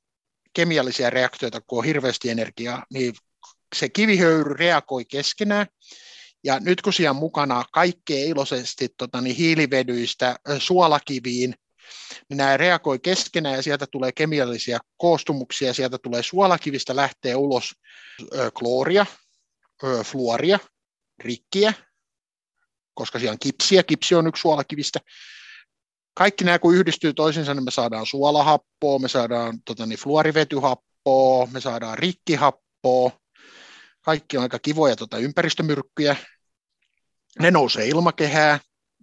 kemiallisia 0.57 1.09
reaktioita, 1.09 1.61
kun 1.61 1.79
on 1.79 1.85
hirveästi 1.85 2.29
energiaa, 2.29 2.85
niin 2.93 3.13
se 3.75 3.89
kivihöyry 3.89 4.53
reagoi 4.53 5.05
keskenään, 5.05 5.67
ja 6.43 6.59
nyt 6.59 6.81
kun 6.81 6.93
siellä 6.93 7.09
on 7.09 7.15
mukana 7.15 7.63
kaikkea 7.73 8.25
iloisesti 8.25 8.89
tota, 8.97 9.21
niin 9.21 9.35
hiilivedyistä 9.35 10.35
suolakiviin, 10.59 11.55
niin 12.29 12.37
nämä 12.37 12.57
reagoi 12.57 12.99
keskenään 12.99 13.55
ja 13.55 13.61
sieltä 13.61 13.85
tulee 13.91 14.11
kemiallisia 14.11 14.79
koostumuksia, 14.97 15.73
sieltä 15.73 15.97
tulee 15.97 16.23
suolakivistä 16.23 16.95
lähtee 16.95 17.35
ulos 17.35 17.73
ö, 18.35 18.51
klooria, 18.51 19.05
ö, 19.83 20.03
fluoria, 20.03 20.59
rikkiä, 21.19 21.73
koska 22.93 23.19
siellä 23.19 23.33
on 23.33 23.39
kipsiä, 23.39 23.83
kipsi 23.83 24.15
on 24.15 24.27
yksi 24.27 24.41
suolakivistä. 24.41 24.99
Kaikki 26.17 26.43
nämä 26.43 26.59
kun 26.59 26.75
yhdistyy 26.75 27.13
toisiinsa, 27.13 27.53
niin 27.53 27.63
me 27.63 27.71
saadaan 27.71 28.05
suolahappoa, 28.05 28.99
me 28.99 29.07
saadaan 29.07 29.61
tota, 29.65 29.85
niin 29.85 29.99
fluorivetyhappoa, 29.99 31.47
me 31.51 31.61
saadaan 31.61 31.97
rikkihappoa, 31.97 33.11
kaikki 34.01 34.37
on 34.37 34.43
aika 34.43 34.59
kivoja 34.59 34.95
tota, 34.95 35.17
ympäristömyrkkyjä. 35.17 36.15
Ne 37.39 37.51
nousee 37.51 37.87
ilmakehää, 37.87 38.59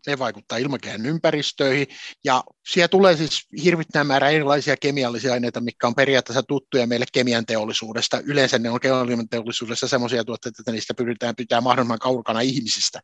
ne 0.07 0.19
vaikuttaa 0.19 0.59
ilmakehän 0.59 1.07
ympäristöihin, 1.07 1.87
ja 2.25 2.45
siellä 2.69 2.89
tulee 2.89 3.17
siis 3.17 3.47
hirvittävän 3.65 4.07
määrä 4.07 4.31
erilaisia 4.31 4.77
kemiallisia 4.77 5.33
aineita, 5.33 5.61
mitkä 5.61 5.87
on 5.87 5.95
periaatteessa 5.95 6.43
tuttuja 6.43 6.87
meille 6.87 7.07
kemian 7.13 7.47
teollisuudesta. 7.47 8.21
Yleensä 8.25 8.59
ne 8.59 8.71
on 8.71 8.81
kemian 8.81 9.29
teollisuudessa 9.29 9.89
sellaisia 9.89 10.25
tuotteita, 10.25 10.63
että 10.63 10.73
niistä 10.73 10.95
pyritään 10.95 11.37
pitää 11.37 11.61
mahdollisimman 11.61 11.99
kaukana 11.99 12.41
ihmisistä. 12.41 13.01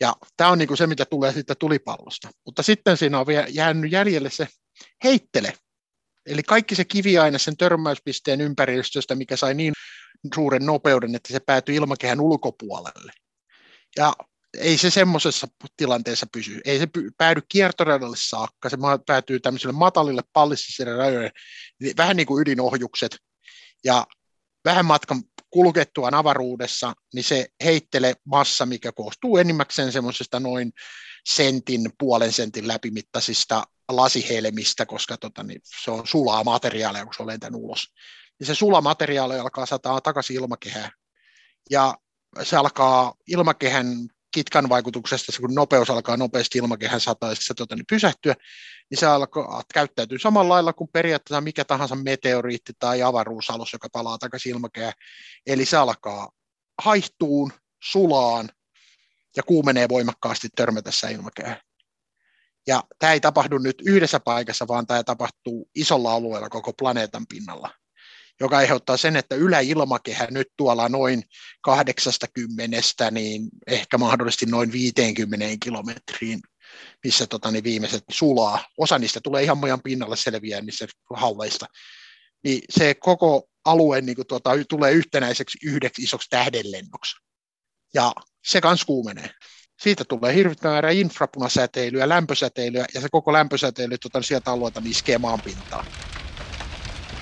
Ja 0.00 0.14
tämä 0.36 0.50
on 0.50 0.58
niin 0.58 0.76
se, 0.76 0.86
mitä 0.86 1.04
tulee 1.04 1.32
sitten 1.32 1.56
tulipallosta. 1.56 2.28
Mutta 2.46 2.62
sitten 2.62 2.96
siinä 2.96 3.20
on 3.20 3.26
vielä 3.26 3.46
jäänyt 3.48 3.92
jäljelle 3.92 4.30
se 4.30 4.48
heittele. 5.04 5.52
Eli 6.26 6.42
kaikki 6.42 6.74
se 6.74 6.84
kiviaine 6.84 7.38
sen 7.38 7.56
törmäyspisteen 7.56 8.40
ympäristöstä, 8.40 9.14
mikä 9.14 9.36
sai 9.36 9.54
niin 9.54 9.72
suuren 10.34 10.66
nopeuden, 10.66 11.14
että 11.14 11.32
se 11.32 11.40
päätyi 11.40 11.76
ilmakehän 11.76 12.20
ulkopuolelle. 12.20 13.12
Ja 13.96 14.12
ei 14.58 14.78
se 14.78 14.90
semmoisessa 14.90 15.48
tilanteessa 15.76 16.26
pysy. 16.32 16.60
Ei 16.64 16.78
se 16.78 16.88
päädy 17.18 17.40
kiertoradalle 17.48 18.16
saakka, 18.20 18.68
se 18.68 18.76
päätyy 19.06 19.40
tämmöiselle 19.40 19.72
matalille 19.72 20.22
pallissisille 20.32 20.96
rajoille, 20.96 21.32
vähän 21.96 22.16
niin 22.16 22.26
kuin 22.26 22.42
ydinohjukset. 22.42 23.16
Ja 23.84 24.06
vähän 24.64 24.84
matkan 24.84 25.22
kulkettuaan 25.50 26.14
avaruudessa, 26.14 26.92
niin 27.14 27.24
se 27.24 27.46
heittelee 27.64 28.14
massa, 28.24 28.66
mikä 28.66 28.92
koostuu 28.92 29.36
enimmäkseen 29.36 29.92
semmoisesta 29.92 30.40
noin 30.40 30.72
sentin, 31.28 31.90
puolen 31.98 32.32
sentin 32.32 32.68
läpimittaisista 32.68 33.62
lasihelmistä, 33.88 34.86
koska 34.86 35.16
tota, 35.16 35.42
niin 35.42 35.60
se 35.84 35.90
on 35.90 36.06
sulaa 36.06 36.44
materiaalia, 36.44 37.04
kun 37.04 37.14
se 37.14 37.22
on 37.22 37.28
lentänyt 37.28 37.60
ulos. 37.60 37.92
Ja 38.40 38.46
se 38.46 38.54
sula 38.54 38.80
materiaali 38.80 39.38
alkaa 39.38 39.66
sataa 39.66 40.00
takaisin 40.00 40.36
ilmakehään. 40.36 40.90
Ja 41.70 41.98
se 42.42 42.56
alkaa 42.56 43.14
ilmakehän 43.26 43.86
kitkan 44.36 44.68
vaikutuksesta, 44.68 45.32
kun 45.40 45.54
nopeus 45.54 45.90
alkaa 45.90 46.16
nopeasti 46.16 46.58
ilmakehän 46.58 47.00
sataisessa 47.00 47.54
tota, 47.54 47.76
niin 47.76 47.86
pysähtyä, 47.88 48.34
niin 48.90 48.98
se 48.98 49.06
alkaa 49.06 49.62
käyttäytyy 49.74 50.18
samalla 50.18 50.54
lailla 50.54 50.72
kuin 50.72 50.90
periaatteessa 50.92 51.40
mikä 51.40 51.64
tahansa 51.64 51.96
meteoriitti 51.96 52.72
tai 52.78 53.02
avaruusalus, 53.02 53.72
joka 53.72 53.88
palaa 53.92 54.18
takaisin 54.18 54.50
ilmakehään. 54.52 54.92
Eli 55.46 55.64
se 55.64 55.76
alkaa 55.76 56.30
haihtuun, 56.82 57.52
sulaan 57.82 58.48
ja 59.36 59.42
kuumenee 59.42 59.88
voimakkaasti 59.88 60.48
törmätessä 60.56 61.08
ilmakehään. 61.08 61.60
Ja 62.66 62.82
tämä 62.98 63.12
ei 63.12 63.20
tapahdu 63.20 63.58
nyt 63.58 63.82
yhdessä 63.86 64.20
paikassa, 64.20 64.68
vaan 64.68 64.86
tämä 64.86 65.04
tapahtuu 65.04 65.70
isolla 65.74 66.12
alueella 66.12 66.48
koko 66.48 66.72
planeetan 66.72 67.26
pinnalla 67.26 67.70
joka 68.40 68.56
aiheuttaa 68.56 68.96
sen, 68.96 69.16
että 69.16 69.34
yläilmakehä 69.34 70.26
nyt 70.30 70.48
tuolla 70.56 70.88
noin 70.88 71.22
80, 71.60 73.10
niin 73.10 73.48
ehkä 73.66 73.98
mahdollisesti 73.98 74.46
noin 74.46 74.72
50 74.72 75.46
kilometriin, 75.64 76.40
missä 77.04 77.26
tota, 77.26 77.50
niin 77.50 77.64
viimeiset 77.64 78.04
sulaa. 78.10 78.64
Osa 78.78 78.98
niistä 78.98 79.20
tulee 79.20 79.42
ihan 79.42 79.58
mojan 79.58 79.82
pinnalle 79.82 80.16
selviää 80.16 80.60
niissä 80.60 80.86
hauleista. 81.14 81.66
Niin 82.44 82.62
se 82.70 82.94
koko 82.94 83.48
alue 83.64 84.00
niin 84.00 84.16
kuin, 84.16 84.26
tuota, 84.26 84.50
tulee 84.68 84.92
yhtenäiseksi 84.92 85.58
yhdeksi 85.64 86.02
isoksi 86.02 86.30
tähdenlennoksi. 86.30 87.16
Ja 87.94 88.12
se 88.46 88.60
kans 88.60 88.84
kuumenee. 88.84 89.30
Siitä 89.82 90.04
tulee 90.04 90.34
hirvittävä 90.34 90.72
määrä 90.72 90.90
infrapunasäteilyä, 90.90 92.08
lämpösäteilyä, 92.08 92.86
ja 92.94 93.00
se 93.00 93.08
koko 93.12 93.32
lämpösäteily 93.32 93.98
tuota, 93.98 94.22
sieltä 94.22 94.50
alueelta 94.50 94.82
iskee 94.84 95.18
maanpintaan. 95.18 95.86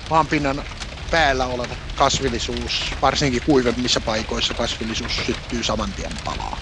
Maanpinnan 0.09 0.63
päällä 1.11 1.45
oleva 1.45 1.75
kasvillisuus, 1.95 2.93
varsinkin 3.01 3.41
kuivemmissa 3.45 4.01
paikoissa 4.05 4.53
kasvillisuus 4.53 5.15
syttyy 5.25 5.63
saman 5.63 5.93
tien 5.93 6.11
palaa. 6.25 6.57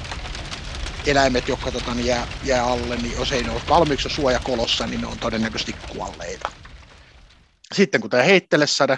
Eläimet, 1.08 1.48
jotka 1.48 1.72
tota, 1.72 1.94
niin 1.94 2.08
jää, 2.08 2.28
jää 2.46 2.66
alle, 2.66 2.96
niin 2.96 3.14
jos 3.14 3.32
ei 3.32 3.44
ne 3.44 3.52
ole 3.52 3.62
valmiiksi 3.70 4.10
suojakolossa, 4.10 4.88
niin 4.88 5.02
ne 5.02 5.08
on 5.08 5.20
todennäköisesti 5.20 5.74
kuolleita. 5.90 6.52
Sitten 7.74 8.02
kun 8.02 8.10
tämä 8.10 8.24
heittelesade 8.24 8.98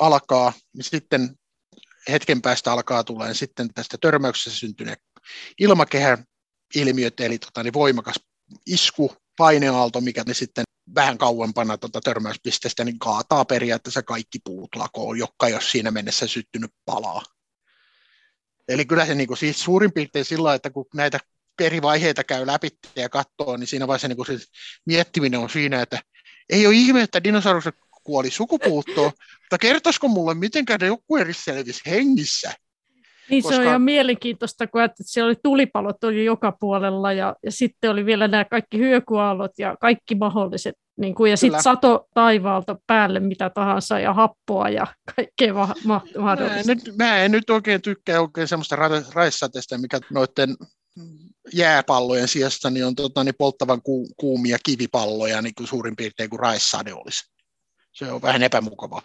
alkaa, 0.00 0.52
niin 0.76 0.84
sitten 0.84 1.30
hetken 2.08 2.42
päästä 2.42 2.72
alkaa 2.72 3.04
tulee 3.04 3.34
sitten 3.34 3.74
tästä 3.74 3.98
törmäyksessä 4.00 4.58
syntyneet 4.58 4.98
ilmakehän 5.58 6.24
ilmiöt, 6.74 7.20
eli 7.20 7.38
tota, 7.38 7.62
niin 7.62 7.72
voimakas 7.72 8.20
isku, 8.66 9.16
paineaalto, 9.36 10.00
mikä 10.00 10.22
ne 10.26 10.34
sitten 10.34 10.64
vähän 10.94 11.18
kauempana 11.18 11.78
tuota 11.78 12.00
törmäyspisteestä, 12.00 12.84
niin 12.84 12.98
kaataa 12.98 13.44
periaatteessa 13.44 14.02
kaikki 14.02 14.38
puut 14.44 14.74
lakoon, 14.76 15.18
jotka 15.18 15.48
jos 15.48 15.70
siinä 15.70 15.90
mennessä 15.90 16.26
syttynyt 16.26 16.70
palaa. 16.84 17.22
Eli 18.68 18.84
kyllä 18.84 19.06
se 19.06 19.14
niin 19.14 19.28
kuin, 19.28 19.38
siis 19.38 19.60
suurin 19.60 19.92
piirtein 19.92 20.24
sillä 20.24 20.54
että 20.54 20.70
kun 20.70 20.86
näitä 20.94 21.18
eri 21.60 21.82
vaiheita 21.82 22.24
käy 22.24 22.46
läpi 22.46 22.68
ja 22.96 23.08
katsoo, 23.08 23.56
niin 23.56 23.66
siinä 23.66 23.86
vaiheessa 23.86 24.08
niin 24.08 24.16
kuin, 24.16 24.26
siis 24.26 24.50
miettiminen 24.86 25.40
on 25.40 25.50
siinä, 25.50 25.82
että 25.82 26.02
ei 26.50 26.66
ole 26.66 26.74
ihme, 26.74 27.02
että 27.02 27.24
dinosaurukset 27.24 27.74
kuoli 28.02 28.30
sukupuuttoon, 28.30 29.12
mutta 29.40 29.58
kertoisiko 29.60 30.08
mulle, 30.08 30.34
miten 30.34 30.64
joku 30.86 31.16
eri 31.16 31.34
selvisi 31.34 31.80
hengissä? 31.86 32.52
Niin 33.30 33.42
koska... 33.42 33.56
se 33.56 33.60
on 33.60 33.66
ihan 33.66 33.82
mielenkiintoista, 33.82 34.66
kun 34.66 34.82
että 34.82 35.02
siellä 35.06 35.28
oli 35.28 35.36
tulipalot 35.42 36.04
oli 36.04 36.24
joka 36.24 36.52
puolella 36.60 37.12
ja, 37.12 37.36
ja 37.44 37.52
sitten 37.52 37.90
oli 37.90 38.06
vielä 38.06 38.28
nämä 38.28 38.44
kaikki 38.44 38.78
hyökyaallot 38.78 39.58
ja 39.58 39.76
kaikki 39.80 40.14
mahdolliset, 40.14 40.74
niin 40.96 41.14
kuin, 41.14 41.30
ja 41.30 41.36
sitten 41.36 41.62
sato 41.62 42.08
taivaalta 42.14 42.76
päälle 42.86 43.20
mitä 43.20 43.50
tahansa 43.50 44.00
ja 44.00 44.14
happoa 44.14 44.68
ja 44.68 44.86
kaikkea 45.16 45.54
ma- 45.54 45.74
ma- 45.84 46.02
mahdollista. 46.18 46.66
Mä, 46.66 46.74
nyt, 46.74 46.96
mä 46.96 47.18
en 47.18 47.30
nyt 47.30 47.50
oikein 47.50 47.82
tykkää 47.82 48.20
oikein 48.20 48.48
semmoista 48.48 48.76
ra- 48.76 49.12
raissateista, 49.14 49.78
mikä 49.78 50.00
noiden 50.10 50.56
jääpallojen 51.52 52.28
sijasta 52.28 52.70
niin 52.70 52.86
on 52.86 52.94
tota, 52.94 53.24
niin 53.24 53.34
polttavan 53.38 53.82
ku, 53.82 54.08
kuumia 54.16 54.58
kivipalloja 54.64 55.42
niin 55.42 55.54
kuin 55.54 55.66
suurin 55.66 55.96
piirtein 55.96 56.30
kuin 56.30 56.40
raissade 56.40 56.94
olisi. 56.94 57.30
Se 57.92 58.12
on 58.12 58.22
vähän 58.22 58.42
epämukavaa. 58.42 59.02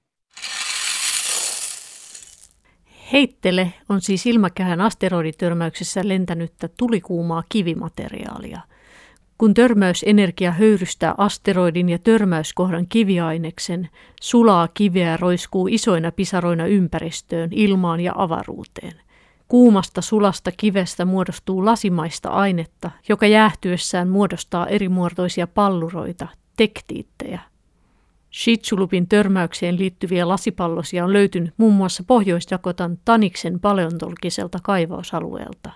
Heittele 3.11 3.73
on 3.89 4.01
siis 4.01 4.25
ilmakehän 4.25 4.81
asteroiditörmäyksessä 4.81 6.01
lentänyttä 6.03 6.67
tulikuumaa 6.67 7.43
kivimateriaalia. 7.49 8.61
Kun 9.37 9.53
törmäysenergia 9.53 10.51
höyrystää 10.51 11.15
asteroidin 11.17 11.89
ja 11.89 11.99
törmäyskohdan 11.99 12.87
kiviaineksen, 12.87 13.89
sulaa 14.21 14.67
kiveä 14.67 15.17
roiskuu 15.17 15.67
isoina 15.67 16.11
pisaroina 16.11 16.65
ympäristöön, 16.65 17.49
ilmaan 17.53 17.99
ja 17.99 18.13
avaruuteen. 18.15 19.01
Kuumasta 19.47 20.01
sulasta 20.01 20.51
kivestä 20.51 21.05
muodostuu 21.05 21.65
lasimaista 21.65 22.29
ainetta, 22.29 22.91
joka 23.09 23.27
jäähtyessään 23.27 24.09
muodostaa 24.09 24.67
erimuotoisia 24.67 25.47
palluroita, 25.47 26.27
tektiittejä. 26.57 27.39
Shitsulupin 28.35 29.07
törmäykseen 29.07 29.79
liittyviä 29.79 30.27
lasipallosia 30.27 31.03
on 31.03 31.13
löytynyt 31.13 31.53
muun 31.57 31.73
muassa 31.73 32.03
Pohjois-Dakotan 32.07 32.97
Taniksen 33.05 33.59
paleontologiselta 33.59 34.59
kaivausalueelta. 34.63 35.71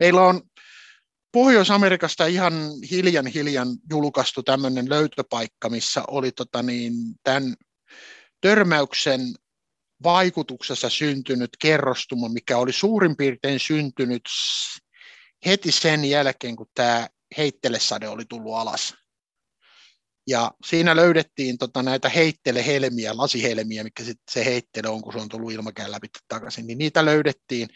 Meillä 0.00 0.22
on 0.22 0.42
Pohjois-Amerikasta 1.32 2.26
ihan 2.26 2.52
hiljan 2.90 3.26
hiljan 3.26 3.68
julkaistu 3.90 4.42
tämmöinen 4.42 4.88
löytöpaikka, 4.88 5.68
missä 5.68 6.02
oli 6.08 6.32
tota 6.32 6.62
niin, 6.62 6.94
tämän 7.24 7.54
törmäyksen 8.40 9.20
vaikutuksessa 10.02 10.90
syntynyt 10.90 11.50
kerrostuma, 11.60 12.28
mikä 12.28 12.58
oli 12.58 12.72
suurin 12.72 13.16
piirtein 13.16 13.60
syntynyt 13.60 14.22
heti 15.46 15.72
sen 15.72 16.04
jälkeen, 16.04 16.56
kun 16.56 16.66
tämä 16.74 17.08
heittelesade 17.36 18.08
oli 18.08 18.24
tullut 18.24 18.54
alas. 18.54 19.01
Ja 20.26 20.50
siinä 20.66 20.96
löydettiin 20.96 21.58
tota 21.58 21.82
näitä 21.82 22.08
heittelehelmiä, 22.08 23.16
lasihelmiä, 23.16 23.84
mikä 23.84 24.04
sit 24.04 24.20
se 24.30 24.44
heittele 24.44 24.88
on, 24.88 25.02
kun 25.02 25.12
se 25.12 25.18
on 25.18 25.28
tullut 25.28 25.52
ilmakään 25.52 25.90
läpi 25.90 26.08
takaisin, 26.28 26.66
niin 26.66 26.78
niitä 26.78 27.04
löydettiin 27.04 27.68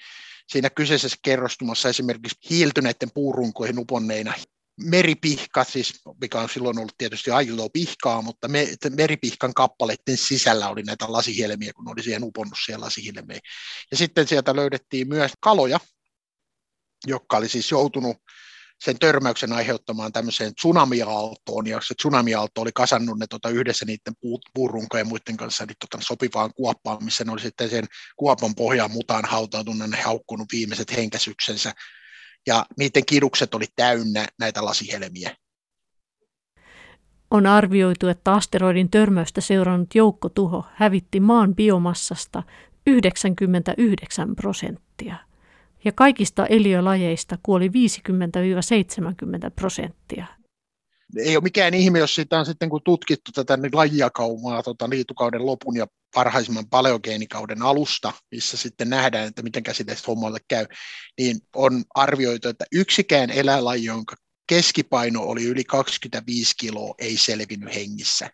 siinä 0.48 0.70
kyseisessä 0.70 1.16
kerrostumassa 1.22 1.88
esimerkiksi 1.88 2.36
hiiltyneiden 2.50 3.10
puurunkoihin 3.14 3.78
uponneina 3.78 4.34
meripihka, 4.84 5.64
siis, 5.64 6.00
mikä 6.20 6.40
on 6.40 6.48
silloin 6.48 6.78
ollut 6.78 6.94
tietysti 6.98 7.30
ajuto 7.30 7.68
pihkaa, 7.72 8.22
mutta 8.22 8.48
me, 8.48 8.68
meripihkan 8.96 9.54
kappaleiden 9.54 10.16
sisällä 10.16 10.68
oli 10.68 10.82
näitä 10.82 11.12
lasihelmiä, 11.12 11.72
kun 11.72 11.88
oli 11.88 12.02
siihen 12.02 12.24
uponnut 12.24 12.58
siellä 12.66 12.84
lasihelmiä. 12.84 13.40
Ja 13.90 13.96
sitten 13.96 14.28
sieltä 14.28 14.56
löydettiin 14.56 15.08
myös 15.08 15.32
kaloja, 15.40 15.80
jotka 17.06 17.36
oli 17.36 17.48
siis 17.48 17.70
joutunut 17.70 18.16
sen 18.84 18.98
törmäyksen 18.98 19.52
aiheuttamaan 19.52 20.12
tämmöiseen 20.12 20.54
tsunamiaaltoon, 20.54 21.66
ja 21.66 21.80
se 21.80 21.94
tsunamiaalto 21.94 22.60
oli 22.60 22.70
kasannut 22.74 23.18
ne 23.18 23.26
tota, 23.26 23.48
yhdessä 23.48 23.84
niiden 23.84 24.14
puurunkojen 24.54 25.04
ja 25.04 25.08
muiden 25.08 25.36
kanssa 25.36 25.66
niin, 25.66 25.76
tota, 25.80 26.04
sopivaan 26.04 26.50
kuoppaan, 26.54 27.04
missä 27.04 27.24
ne 27.24 27.32
oli 27.32 27.40
sitten 27.40 27.70
sen 27.70 27.84
kuopan 28.16 28.54
pohjaan 28.54 28.90
mutaan 28.90 29.24
hautautunut, 29.24 29.90
ne 29.90 30.02
haukkunut 30.02 30.46
viimeiset 30.52 30.96
henkäsyksensä, 30.96 31.72
ja 32.46 32.66
niiden 32.78 33.06
kidukset 33.06 33.54
oli 33.54 33.66
täynnä 33.76 34.26
näitä 34.38 34.64
lasihelmiä. 34.64 35.36
On 37.30 37.46
arvioitu, 37.46 38.08
että 38.08 38.32
asteroidin 38.32 38.90
törmäystä 38.90 39.40
seurannut 39.40 39.94
joukkotuho 39.94 40.64
hävitti 40.74 41.20
maan 41.20 41.54
biomassasta 41.54 42.42
99 42.86 44.36
prosenttia 44.36 45.16
ja 45.86 45.92
kaikista 45.92 46.46
eliölajeista 46.46 47.38
kuoli 47.42 47.68
50-70 47.68 47.70
prosenttia. 49.56 50.26
Ei 51.18 51.36
ole 51.36 51.42
mikään 51.42 51.74
ihme, 51.74 51.98
jos 51.98 52.14
sitä 52.14 52.38
on 52.38 52.46
sitten 52.46 52.70
kun 52.70 52.80
tutkittu 52.84 53.32
tätä 53.32 53.56
niin 53.56 53.70
lajiakaumaa 53.74 54.62
tota, 54.62 54.90
liitukauden 54.90 55.46
lopun 55.46 55.76
ja 55.76 55.86
parhaisimman 56.14 56.68
paleogeenikauden 56.68 57.62
alusta, 57.62 58.12
missä 58.30 58.56
sitten 58.56 58.90
nähdään, 58.90 59.28
että 59.28 59.42
miten 59.42 59.62
käsitteistä 59.62 60.04
hommalle 60.06 60.38
käy, 60.48 60.66
niin 61.18 61.36
on 61.56 61.84
arvioitu, 61.94 62.48
että 62.48 62.64
yksikään 62.72 63.30
eläinlaji, 63.30 63.84
jonka 63.84 64.16
keskipaino 64.46 65.22
oli 65.22 65.44
yli 65.44 65.64
25 65.64 66.54
kiloa, 66.60 66.94
ei 66.98 67.16
selvinnyt 67.16 67.74
hengissä. 67.74 68.30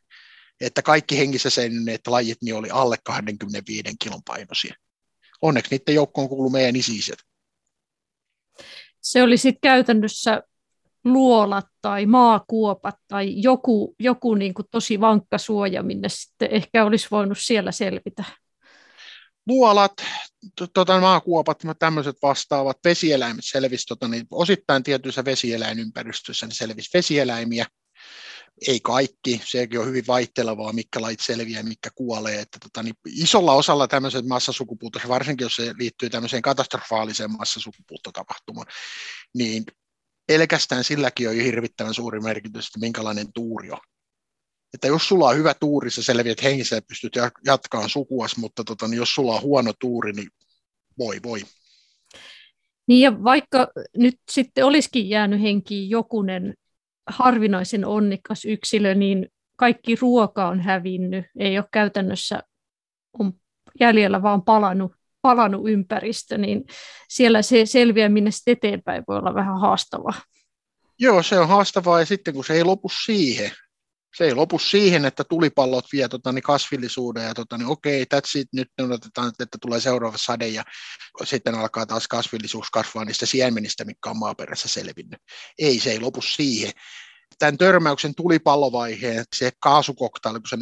Että 0.61 0.83
kaikki 0.83 1.19
hengissä 1.19 1.51
selvinneet 1.51 2.07
lajit 2.07 2.39
niin 2.43 2.55
oli 2.55 2.71
alle 2.71 2.97
25 3.05 3.83
kilon 3.99 4.23
painoisia. 4.27 4.75
Onneksi 5.43 5.71
niiden 5.71 5.95
joukkoon 5.95 6.29
kuuluu 6.29 6.51
meidän 6.51 6.77
isiset 6.77 7.19
se 9.03 9.23
oli 9.23 9.37
sitten 9.37 9.61
käytännössä 9.63 10.43
luolat 11.05 11.67
tai 11.83 12.07
maakuopat 12.07 12.95
tai 13.09 13.43
joku, 13.43 13.95
joku 13.99 14.35
niin 14.35 14.55
kuin 14.55 14.67
tosi 14.71 15.01
vankka 15.01 15.39
suoja, 15.39 15.83
minne 15.83 16.09
sitten 16.09 16.49
ehkä 16.51 16.85
olisi 16.85 17.09
voinut 17.11 17.39
siellä 17.41 17.73
selvitä. 17.73 18.25
Luolat, 19.47 19.93
tota, 20.75 21.01
maakuopat, 21.01 21.63
tämmöiset 21.79 22.17
vastaavat, 22.23 22.79
vesieläimet 22.85 23.45
selvisi, 23.45 23.87
tota, 23.87 24.09
niin 24.09 24.27
osittain 24.31 24.83
tietyissä 24.83 25.25
vesieläinympäristöissä 25.25 26.47
niin 26.47 26.57
selvisi 26.57 26.91
vesieläimiä, 26.95 27.67
ei 28.69 28.81
kaikki, 28.81 29.41
sekin 29.45 29.81
on 29.81 29.87
hyvin 29.87 30.07
vaihtelevaa, 30.07 30.73
mitkä 30.73 31.01
lait 31.01 31.21
selviää 31.21 31.61
ja 31.61 31.65
mitkä 31.65 31.91
kuolee. 31.95 32.41
Että 32.41 32.59
tota, 32.63 32.83
niin 32.83 32.95
isolla 33.07 33.53
osalla 33.53 33.89
tämmöiset 33.89 34.27
massasukupuuttoja, 34.27 35.09
varsinkin 35.09 35.45
jos 35.45 35.57
se 35.57 35.75
liittyy 35.79 36.11
tämmöiseen 36.11 36.43
katastrofaaliseen 36.43 37.37
massasukupuuttotapahtumaan, 37.39 38.67
niin 39.35 39.65
pelkästään 40.27 40.85
silläkin 40.85 41.29
on 41.29 41.37
jo 41.37 41.45
hirvittävän 41.45 41.95
suuri 41.95 42.21
merkitys, 42.21 42.67
että 42.67 42.81
minkälainen 42.81 43.33
tuuri 43.33 43.71
on. 43.71 43.81
Että 44.75 44.87
jos 44.87 45.09
sulla 45.09 45.29
on 45.29 45.37
hyvä 45.37 45.55
tuuri, 45.55 45.91
sä 45.91 46.03
selviät 46.03 46.43
hengissä 46.43 46.77
ja 46.77 46.83
pystyt 46.83 47.13
jatkamaan 47.47 47.91
sukuas, 47.91 48.37
mutta 48.37 48.65
tota, 48.65 48.89
niin 48.89 48.99
jos 48.99 49.15
sulla 49.15 49.35
on 49.35 49.43
huono 49.43 49.73
tuuri, 49.81 50.13
niin 50.13 50.29
voi 50.99 51.21
voi. 51.23 51.43
Niin 52.87 53.01
ja 53.01 53.25
vaikka 53.25 53.69
nyt 53.97 54.21
sitten 54.31 54.65
olisikin 54.65 55.09
jäänyt 55.09 55.43
henkiin 55.43 55.91
jokunen 55.91 56.55
harvinaisen 57.07 57.85
onnikas 57.85 58.45
yksilö, 58.45 58.95
niin 58.95 59.29
kaikki 59.57 59.97
ruoka 60.01 60.49
on 60.49 60.61
hävinnyt, 60.61 61.25
ei 61.39 61.59
ole 61.59 61.69
käytännössä 61.73 62.43
on 63.19 63.33
jäljellä 63.81 64.23
vaan 64.23 64.43
palannut, 64.43 64.93
palannut 65.23 65.71
ympäristö, 65.71 66.39
niin 66.39 66.65
siellä 67.09 67.43
se 67.43 67.67
selviäminen 67.67 68.33
eteenpäin 68.47 69.05
voi 69.09 69.17
olla 69.17 69.35
vähän 69.35 69.61
haastavaa. 69.61 70.21
Joo, 70.99 71.23
se 71.23 71.39
on 71.39 71.49
haastavaa 71.49 71.99
ja 71.99 72.07
sitten 72.07 72.35
kun 72.35 72.45
se 72.45 72.55
ei 72.55 72.65
lopu 72.65 72.89
siihen, 73.05 73.51
se 74.17 74.25
ei 74.25 74.35
lopu 74.35 74.59
siihen, 74.59 75.05
että 75.05 75.25
tulipallot 75.25 75.85
vie 75.93 76.09
tota, 76.09 76.33
niin 76.33 76.43
kasvillisuuden 76.43 77.25
ja 77.25 77.35
tota, 77.35 77.59
niin 77.59 77.69
okei, 77.69 78.05
that's 78.15 78.39
it, 78.39 78.49
nyt 78.53 78.69
odotetaan, 78.81 79.33
että 79.41 79.59
tulee 79.61 79.81
seuraava 79.81 80.17
sade 80.19 80.49
ja 80.49 80.65
sitten 81.25 81.55
alkaa 81.55 81.87
taas 81.87 82.09
kasvillisuus 82.09 82.71
kasvaa 82.71 83.05
niistä 83.05 83.27
siemenistä, 83.27 83.85
mikä 83.85 84.11
on 84.11 84.17
maaperässä 84.17 84.69
selvinnyt. 84.69 85.21
Ei, 85.59 85.81
se 85.81 85.91
ei 85.91 86.01
lopu 86.01 86.23
siihen. 86.23 86.73
Tämän 87.39 87.59
törmäyksen 87.59 88.15
tulipallovaiheen, 88.15 89.25
se 89.37 89.51
kaasukoktaili, 89.61 90.41
kun 90.41 90.49
se 90.49 90.57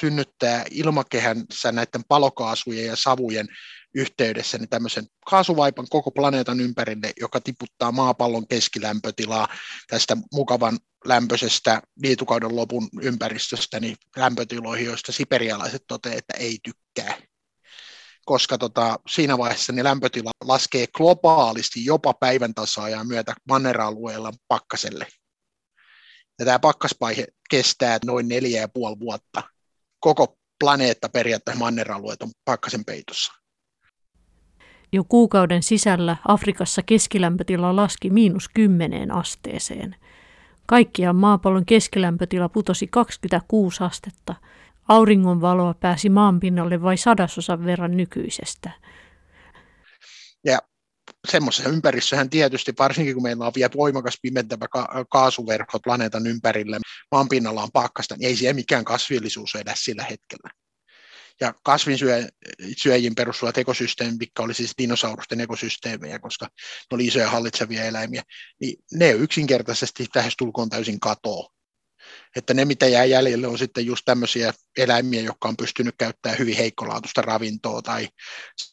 synnyttää 0.00 0.64
ilmakehässä 0.70 1.72
näiden 1.72 2.04
palokaasujen 2.08 2.86
ja 2.86 2.96
savujen 2.96 3.48
yhteydessä 3.94 4.58
niin 4.58 4.68
tämmöisen 4.68 5.06
kaasuvaipan 5.30 5.86
koko 5.90 6.10
planeetan 6.10 6.60
ympärille, 6.60 7.12
joka 7.20 7.40
tiputtaa 7.40 7.92
maapallon 7.92 8.48
keskilämpötilaa 8.48 9.48
tästä 9.88 10.16
mukavan 10.32 10.78
lämpöisestä 11.04 11.82
liitukauden 12.02 12.56
lopun 12.56 12.88
ympäristöstä 13.02 13.80
niin 13.80 13.96
lämpötiloihin, 14.16 14.86
joista 14.86 15.12
siperialaiset 15.12 15.82
toteavat, 15.88 16.18
että 16.18 16.34
ei 16.36 16.58
tykkää. 16.64 17.18
Koska 18.24 18.58
tota, 18.58 18.98
siinä 19.08 19.38
vaiheessa 19.38 19.72
niin 19.72 19.84
lämpötila 19.84 20.30
laskee 20.44 20.86
globaalisti 20.86 21.84
jopa 21.84 22.14
päivän 22.14 22.54
tasaajan 22.54 23.08
myötä 23.08 23.34
manneralueella 23.48 24.32
pakkaselle. 24.48 25.06
Ja 26.38 26.44
tämä 26.44 26.58
pakkaspaihe 26.58 27.26
kestää 27.50 27.98
noin 28.04 28.28
neljä 28.28 28.60
ja 28.60 28.68
puoli 28.68 29.00
vuotta. 29.00 29.42
Koko 30.00 30.36
planeetta 30.58 31.08
periaatteessa 31.08 31.58
manneralueet 31.58 32.22
on 32.22 32.30
pakkasen 32.44 32.84
peitossa. 32.84 33.32
Jo 34.92 35.04
kuukauden 35.04 35.62
sisällä 35.62 36.16
Afrikassa 36.28 36.82
keskilämpötila 36.82 37.76
laski 37.76 38.10
miinus 38.10 38.48
kymmeneen 38.48 39.10
asteeseen. 39.10 39.96
Kaikkiaan 40.66 41.16
maapallon 41.16 41.66
keskilämpötila 41.66 42.48
putosi 42.48 42.86
26 42.86 43.84
astetta. 43.84 44.34
Auringonvaloa 44.88 45.74
pääsi 45.74 46.08
maanpinnalle 46.08 46.82
vain 46.82 46.98
sadasosan 46.98 47.64
verran 47.64 47.96
nykyisestä. 47.96 48.70
Ja 50.44 50.58
semmoisessa 51.28 51.70
ympäristöhän 51.70 52.30
tietysti, 52.30 52.72
varsinkin 52.78 53.14
kun 53.14 53.22
meillä 53.22 53.46
on 53.46 53.52
vielä 53.56 53.70
voimakas 53.76 54.18
pimentävä 54.22 54.68
ka- 54.68 55.04
kaasuverkko 55.10 55.80
planeetan 55.80 56.26
ympärillä, 56.26 56.78
maanpinnalla 57.10 57.62
on 57.62 57.72
pakkasta, 57.72 58.16
niin 58.16 58.28
ei 58.28 58.36
siellä 58.36 58.54
mikään 58.54 58.84
kasvillisuus 58.84 59.54
edes 59.54 59.84
sillä 59.84 60.02
hetkellä 60.02 60.61
ja 61.40 61.54
kasvinsyöjien 61.64 63.14
perustuvat 63.16 63.58
ekosysteemit, 63.58 64.18
mikä 64.18 64.42
oli 64.42 64.54
siis 64.54 64.74
dinosaurusten 64.78 65.40
ekosysteemejä, 65.40 66.18
koska 66.18 66.46
ne 66.46 66.94
oli 66.94 67.06
isoja 67.06 67.30
hallitsevia 67.30 67.84
eläimiä, 67.84 68.22
niin 68.60 68.84
ne 68.92 69.10
yksinkertaisesti 69.10 70.06
tulkoon 70.38 70.70
täysin 70.70 71.00
katoa. 71.00 71.48
Että 72.36 72.54
ne, 72.54 72.64
mitä 72.64 72.86
jää 72.86 73.04
jäljelle, 73.04 73.46
on 73.46 73.58
sitten 73.58 73.86
just 73.86 74.02
tämmöisiä 74.04 74.52
eläimiä, 74.76 75.20
jotka 75.20 75.48
on 75.48 75.56
pystynyt 75.56 75.94
käyttämään 75.98 76.38
hyvin 76.38 76.56
heikkolaatuista 76.56 77.22
ravintoa 77.22 77.82
tai 77.82 78.08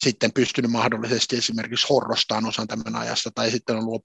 sitten 0.04 0.32
pystynyt 0.32 0.70
mahdollisesti 0.70 1.36
esimerkiksi 1.36 1.86
horrostaan 1.90 2.46
osan 2.46 2.66
tämän 2.66 2.96
ajasta 2.96 3.30
tai 3.34 3.50
sitten 3.50 3.76
on 3.76 3.84
ollut 3.84 4.02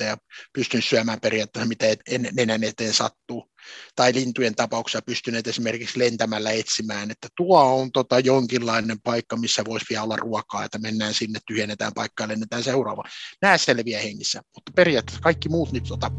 ja 0.00 0.16
pystynyt 0.52 0.84
syömään 0.84 1.20
periaatteessa 1.20 1.68
mitä 1.68 1.86
nenän 2.32 2.64
eteen 2.64 2.94
sattuu 2.94 3.50
tai 3.96 4.14
lintujen 4.14 4.54
tapauksessa 4.54 5.02
pystyneet 5.06 5.46
esimerkiksi 5.46 5.98
lentämällä 5.98 6.50
etsimään, 6.50 7.10
että 7.10 7.28
tuo 7.36 7.80
on 7.80 7.92
tota 7.92 8.18
jonkinlainen 8.18 9.00
paikka, 9.00 9.36
missä 9.36 9.64
voisi 9.64 9.86
vielä 9.90 10.02
olla 10.02 10.16
ruokaa, 10.16 10.64
että 10.64 10.78
mennään 10.78 11.14
sinne, 11.14 11.38
tyhjennetään 11.46 11.92
paikkaa 11.94 12.24
ja 12.24 12.28
lennetään 12.28 12.64
seuraava. 12.64 13.02
Nämä 13.42 13.58
selviää 13.58 14.02
hengissä, 14.02 14.42
mutta 14.54 14.72
periaatteessa 14.76 15.22
kaikki 15.22 15.48
muut 15.48 15.72
nyt 15.72 15.84
tota, 15.84 16.10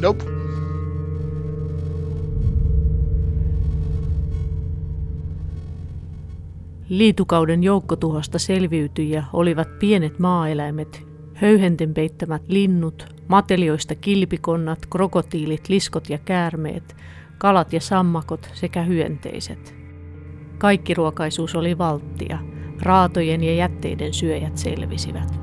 nope. 0.00 0.37
Liitukauden 6.88 7.62
joukkotuhosta 7.62 8.38
selviytyjiä 8.38 9.24
olivat 9.32 9.78
pienet 9.78 10.18
maaeläimet, 10.18 11.06
höyhenten 11.34 11.94
peittämät 11.94 12.42
linnut, 12.48 13.14
matelioista 13.28 13.94
kilpikonnat, 13.94 14.78
krokotiilit, 14.90 15.68
liskot 15.68 16.10
ja 16.10 16.18
käärmeet, 16.18 16.96
kalat 17.38 17.72
ja 17.72 17.80
sammakot 17.80 18.50
sekä 18.54 18.82
hyönteiset. 18.82 19.74
Kaikki 20.58 20.94
ruokaisuus 20.94 21.54
oli 21.54 21.78
valttia, 21.78 22.38
raatojen 22.82 23.44
ja 23.44 23.54
jätteiden 23.54 24.14
syöjät 24.14 24.58
selvisivät. 24.58 25.40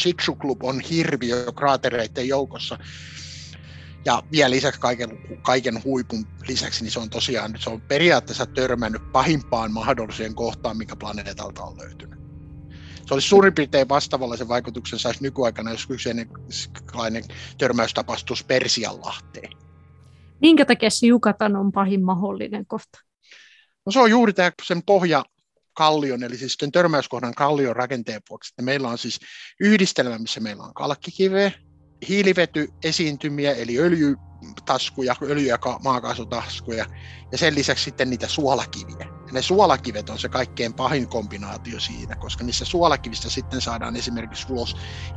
Chicxu 0.00 0.36
Club 0.36 0.64
on 0.64 0.80
hirviö 0.80 1.52
kraatereiden 1.56 2.28
joukossa 2.28 2.78
ja 4.04 4.22
vielä 4.32 4.50
lisäksi 4.50 4.80
kaiken, 4.80 5.18
kaiken 5.42 5.84
huipun 5.84 6.26
lisäksi, 6.48 6.84
niin 6.84 6.92
se 6.92 7.00
on 7.00 7.10
tosiaan 7.10 7.54
se 7.58 7.70
on 7.70 7.80
periaatteessa 7.80 8.46
törmännyt 8.46 9.12
pahimpaan 9.12 9.72
mahdolliseen 9.72 10.34
kohtaan, 10.34 10.76
mikä 10.76 10.96
planeetalta 10.96 11.62
on 11.62 11.78
löytynyt. 11.78 12.18
Se 13.06 13.14
olisi 13.14 13.28
suurin 13.28 13.54
piirtein 13.54 13.88
vastaavallaisen 13.88 14.48
vaikutuksen 14.48 14.98
saisi 14.98 15.22
nykyaikana, 15.22 15.70
jos 15.70 15.86
kyseinen 15.86 16.28
törmäys 17.58 17.94
tapahtuisi 17.94 18.46
Persianlahteen. 18.46 19.52
Minkä 20.40 20.64
takia 20.64 20.90
se 20.90 21.06
Jukatan 21.06 21.56
on 21.56 21.72
pahin 21.72 22.04
mahdollinen 22.04 22.66
kohta? 22.66 22.98
No 23.86 23.92
se 23.92 24.00
on 24.00 24.10
juuri 24.10 24.32
tämä 24.32 24.52
sen 24.62 24.82
pohja, 24.82 25.24
kallion, 25.74 26.22
eli 26.22 26.36
siis 26.36 26.56
sen 26.58 26.72
törmäyskohdan 26.72 27.34
kallion 27.34 27.76
rakenteen 27.76 28.22
vuoksi. 28.30 28.52
Että 28.52 28.62
meillä 28.62 28.88
on 28.88 28.98
siis 28.98 29.20
yhdistelmä, 29.60 30.18
missä 30.18 30.40
meillä 30.40 30.62
on 30.62 30.74
kalkkikiveä, 30.74 31.52
hiilivetyesiintymiä, 32.08 33.52
eli 33.52 33.78
öljytaskuja, 33.78 35.14
öljy- 35.22 35.48
ja 35.48 35.58
maakaasutaskuja, 35.84 36.86
ja 37.32 37.38
sen 37.38 37.54
lisäksi 37.54 37.84
sitten 37.84 38.10
niitä 38.10 38.28
suolakiviä. 38.28 38.96
Ja 39.00 39.32
ne 39.32 39.42
suolakivet 39.42 40.08
on 40.08 40.18
se 40.18 40.28
kaikkein 40.28 40.74
pahin 40.74 41.08
kombinaatio 41.08 41.80
siinä, 41.80 42.16
koska 42.16 42.44
niissä 42.44 42.64
suolakivistä 42.64 43.30
sitten 43.30 43.60
saadaan 43.60 43.96
esimerkiksi 43.96 44.52
ulos 44.52 44.74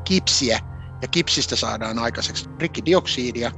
kipsiä, 0.08 0.60
ja 1.02 1.08
kipsistä 1.08 1.56
saadaan 1.56 2.00
aikaiseksi 2.00 2.46
rikkidioksidia, 2.60 3.52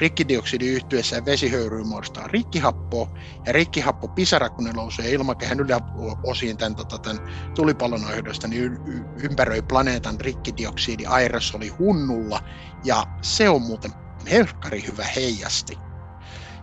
Rikkidioksidi 0.00 0.66
yhtyessä 0.66 1.24
vesihöyryyn 1.24 1.86
muodostaa 1.86 2.26
rikkihappoa, 2.28 3.06
ja 3.46 3.52
rikkihappo 3.52 4.08
pisara, 4.08 4.50
kun 4.50 4.64
ne 4.64 4.72
nousee 4.72 5.10
ilmakehän 5.10 5.60
yläosiin 5.60 6.56
tämän, 6.56 6.74
tota, 6.74 6.98
tämän 6.98 7.18
tulipallon 7.54 8.04
aiheudesta, 8.04 8.48
niin 8.48 8.72
y- 8.86 9.04
ympäröi 9.22 9.62
planeetan 9.62 10.20
rikkidioksidi 10.20 11.06
aerosoli 11.06 11.68
hunnulla, 11.68 12.40
ja 12.84 13.06
se 13.22 13.48
on 13.48 13.62
muuten 13.62 13.92
helkkari 14.30 14.84
hyvä 14.86 15.04
heijasti. 15.16 15.89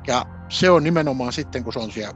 Ja 0.07 0.25
se 0.49 0.69
on 0.69 0.83
nimenomaan 0.83 1.33
sitten, 1.33 1.63
kun 1.63 1.73
se 1.73 1.79
on 1.79 1.91
siellä 1.91 2.13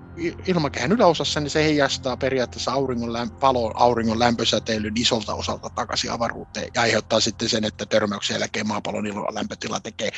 ilmakehän 0.47 0.91
yläosassa, 0.91 1.39
niin 1.39 1.49
se 1.49 1.63
heijastaa 1.63 2.17
periaatteessa 2.17 2.71
auringon, 2.71 3.09
lämp- 3.09 3.39
palon, 3.39 3.71
auringon 3.75 4.19
lämpösäteilyn 4.19 4.97
isolta 4.97 5.33
osalta 5.33 5.69
takaisin 5.69 6.11
avaruuteen 6.11 6.67
ja 6.75 6.81
aiheuttaa 6.81 7.19
sitten 7.19 7.49
sen, 7.49 7.63
että 7.63 7.85
törmäyksen 7.85 8.39
jälkeen 8.39 8.67
maapallon 8.67 9.05
lämpötila 9.33 9.79
tekee 9.79 10.11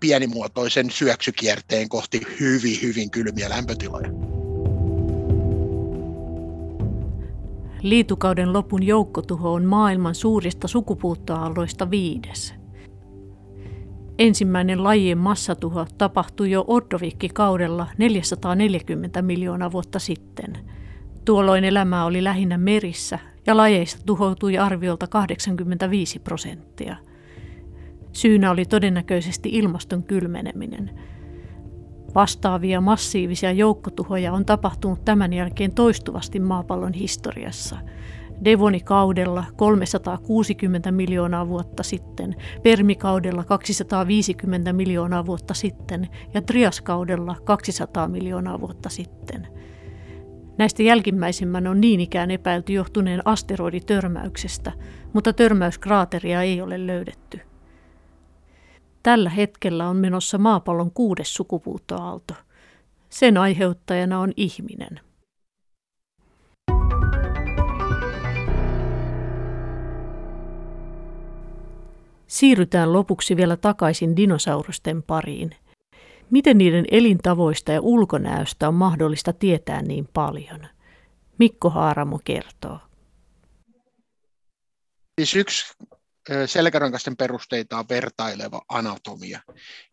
pienimuotoisen 0.00 0.90
syöksykierteen 0.90 1.88
kohti 1.88 2.20
hyvin, 2.40 2.82
hyvin 2.82 3.10
kylmiä 3.10 3.50
lämpötiloja. 3.50 4.08
Liitukauden 7.82 8.52
lopun 8.52 8.82
joukkotuho 8.82 9.52
on 9.52 9.64
maailman 9.64 10.14
suurista 10.14 10.68
sukupuuttoaalloista 10.68 11.90
viides. 11.90 12.57
Ensimmäinen 14.18 14.84
lajien 14.84 15.18
massatuho 15.18 15.86
tapahtui 15.98 16.50
jo 16.50 16.64
Ordovikki-kaudella 16.66 17.86
440 17.98 19.22
miljoonaa 19.22 19.72
vuotta 19.72 19.98
sitten. 19.98 20.58
Tuolloin 21.24 21.64
elämää 21.64 22.04
oli 22.04 22.24
lähinnä 22.24 22.58
merissä 22.58 23.18
ja 23.46 23.56
lajeista 23.56 24.02
tuhoutui 24.06 24.58
arviolta 24.58 25.06
85 25.06 26.18
prosenttia. 26.18 26.96
Syynä 28.12 28.50
oli 28.50 28.64
todennäköisesti 28.64 29.48
ilmaston 29.52 30.02
kylmeneminen. 30.02 30.90
Vastaavia 32.14 32.80
massiivisia 32.80 33.52
joukkotuhoja 33.52 34.32
on 34.32 34.44
tapahtunut 34.44 35.04
tämän 35.04 35.32
jälkeen 35.32 35.74
toistuvasti 35.74 36.40
maapallon 36.40 36.92
historiassa– 36.92 37.76
Devonikaudella 38.44 39.44
360 39.56 40.92
miljoonaa 40.92 41.48
vuotta 41.48 41.82
sitten, 41.82 42.36
Permikaudella 42.62 43.44
250 43.44 44.72
miljoonaa 44.72 45.26
vuotta 45.26 45.54
sitten 45.54 46.08
ja 46.34 46.42
Triaskaudella 46.42 47.36
200 47.44 48.08
miljoonaa 48.08 48.60
vuotta 48.60 48.88
sitten. 48.88 49.48
Näistä 50.58 50.82
jälkimmäisimmän 50.82 51.66
on 51.66 51.80
niin 51.80 52.00
ikään 52.00 52.30
epäilty 52.30 52.72
johtuneen 52.72 53.22
asteroiditörmäyksestä, 53.24 54.72
mutta 55.12 55.32
törmäyskraateria 55.32 56.42
ei 56.42 56.62
ole 56.62 56.86
löydetty. 56.86 57.40
Tällä 59.02 59.30
hetkellä 59.30 59.88
on 59.88 59.96
menossa 59.96 60.38
maapallon 60.38 60.90
kuudes 60.90 61.34
sukupuuttoaalto. 61.34 62.34
Sen 63.08 63.36
aiheuttajana 63.36 64.20
on 64.20 64.32
ihminen. 64.36 65.00
Siirrytään 72.28 72.92
lopuksi 72.92 73.36
vielä 73.36 73.56
takaisin 73.56 74.16
dinosaurusten 74.16 75.02
pariin. 75.02 75.56
Miten 76.30 76.58
niiden 76.58 76.84
elintavoista 76.90 77.72
ja 77.72 77.80
ulkonäöstä 77.80 78.68
on 78.68 78.74
mahdollista 78.74 79.32
tietää 79.32 79.82
niin 79.82 80.08
paljon? 80.12 80.66
Mikko 81.38 81.70
Haaramo 81.70 82.20
kertoo. 82.24 82.78
Siis 85.18 85.36
yksi 85.36 85.74
selkärankasten 86.46 87.16
perusteita 87.16 87.78
on 87.78 87.88
vertaileva 87.88 88.62
anatomia. 88.68 89.40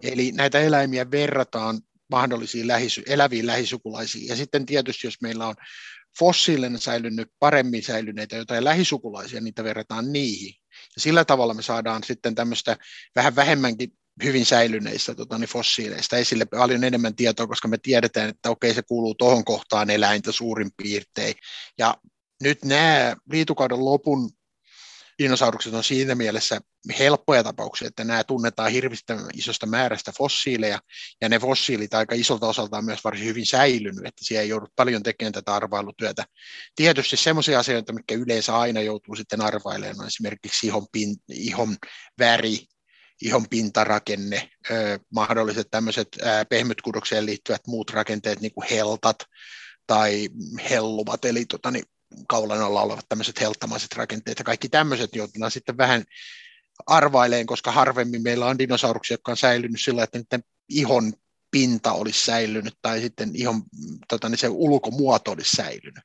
Eli 0.03 0.31
näitä 0.31 0.59
eläimiä 0.59 1.11
verrataan 1.11 1.79
mahdollisiin 2.11 2.67
lähisy- 2.67 3.03
eläviin 3.07 3.47
lähisukulaisiin. 3.47 4.27
Ja 4.27 4.35
sitten 4.35 4.65
tietysti, 4.65 5.07
jos 5.07 5.21
meillä 5.21 5.47
on 5.47 5.55
fossiilinen 6.19 6.79
säilynyt, 6.79 7.31
paremmin 7.39 7.83
säilyneitä 7.83 8.35
jotain 8.35 8.63
lähisukulaisia, 8.63 9.41
niitä 9.41 9.63
verrataan 9.63 10.11
niihin. 10.11 10.64
Ja 10.95 11.01
sillä 11.01 11.25
tavalla 11.25 11.53
me 11.53 11.61
saadaan 11.61 12.03
sitten 12.03 12.35
tämmöistä 12.35 12.77
vähän 13.15 13.35
vähemmänkin 13.35 13.93
hyvin 14.23 14.45
säilyneistä 14.45 15.15
tota, 15.15 15.37
niin 15.37 15.49
fossiileista 15.49 16.17
esille 16.17 16.45
paljon 16.45 16.83
enemmän 16.83 17.15
tietoa, 17.15 17.47
koska 17.47 17.67
me 17.67 17.77
tiedetään, 17.77 18.29
että 18.29 18.49
okei, 18.49 18.73
se 18.73 18.81
kuuluu 18.81 19.15
tuohon 19.15 19.45
kohtaan 19.45 19.89
eläintä 19.89 20.31
suurin 20.31 20.71
piirtein. 20.77 21.35
Ja 21.77 21.95
nyt 22.43 22.65
nämä 22.65 23.15
liitukauden 23.31 23.85
lopun 23.85 24.31
dinosaurukset 25.19 25.73
on 25.73 25.83
siinä 25.83 26.15
mielessä 26.15 26.61
helppoja 26.99 27.43
tapauksia, 27.43 27.87
että 27.87 28.03
nämä 28.03 28.23
tunnetaan 28.23 28.71
hirvittävän 28.71 29.25
isosta 29.33 29.65
määrästä 29.65 30.11
fossiileja, 30.17 30.79
ja 31.21 31.29
ne 31.29 31.39
fossiilit 31.39 31.93
aika 31.93 32.15
isolta 32.15 32.47
osalta 32.47 32.77
on 32.77 32.85
myös 32.85 33.03
varsin 33.03 33.25
hyvin 33.25 33.45
säilynyt, 33.45 34.05
että 34.05 34.25
siellä 34.25 34.41
ei 34.41 34.49
joudut 34.49 34.75
paljon 34.75 35.03
tekemään 35.03 35.33
tätä 35.33 35.55
arvailutyötä. 35.55 36.25
Tietysti 36.75 37.17
sellaisia 37.17 37.59
asioita, 37.59 37.93
mitkä 37.93 38.15
yleensä 38.15 38.57
aina 38.57 38.81
joutuu 38.81 39.15
sitten 39.15 39.41
arvailemaan, 39.41 40.07
esimerkiksi 40.07 40.67
ihon, 40.67 40.87
pin, 40.91 41.15
ihon 41.29 41.75
väri, 42.19 42.59
ihon 43.21 43.49
pintarakenne, 43.49 44.49
mahdolliset 45.13 45.67
tämmöiset 45.71 46.07
pehmytkudokseen 46.49 47.25
liittyvät 47.25 47.67
muut 47.67 47.89
rakenteet, 47.89 48.39
niin 48.39 48.53
kuin 48.53 48.67
heltat 48.69 49.17
tai 49.87 50.29
helluvat, 50.69 51.25
eli 51.25 51.45
tota, 51.45 51.71
niin, 51.71 51.85
kaulan 52.27 52.61
alla 52.61 52.81
olevat 52.81 53.05
tämmöiset 53.09 53.41
helttamaiset 53.41 53.93
rakenteet 53.93 54.39
ja 54.39 54.45
kaikki 54.45 54.69
tämmöiset 54.69 55.15
joudutaan 55.15 55.51
sitten 55.51 55.77
vähän 55.77 56.03
arvaileen, 56.87 57.45
koska 57.45 57.71
harvemmin 57.71 58.23
meillä 58.23 58.45
on 58.45 58.59
dinosauruksia, 58.59 59.13
jotka 59.13 59.31
on 59.31 59.37
säilynyt 59.37 59.81
sillä, 59.81 60.03
että 60.03 60.17
niiden 60.17 60.43
ihon 60.69 61.13
pinta 61.51 61.91
olisi 61.91 62.25
säilynyt 62.25 62.73
tai 62.81 63.01
sitten 63.01 63.31
ihon, 63.33 63.63
tota, 64.07 64.29
niin 64.29 64.37
se 64.37 64.47
ulkomuoto 64.49 65.31
olisi 65.31 65.55
säilynyt. 65.55 66.03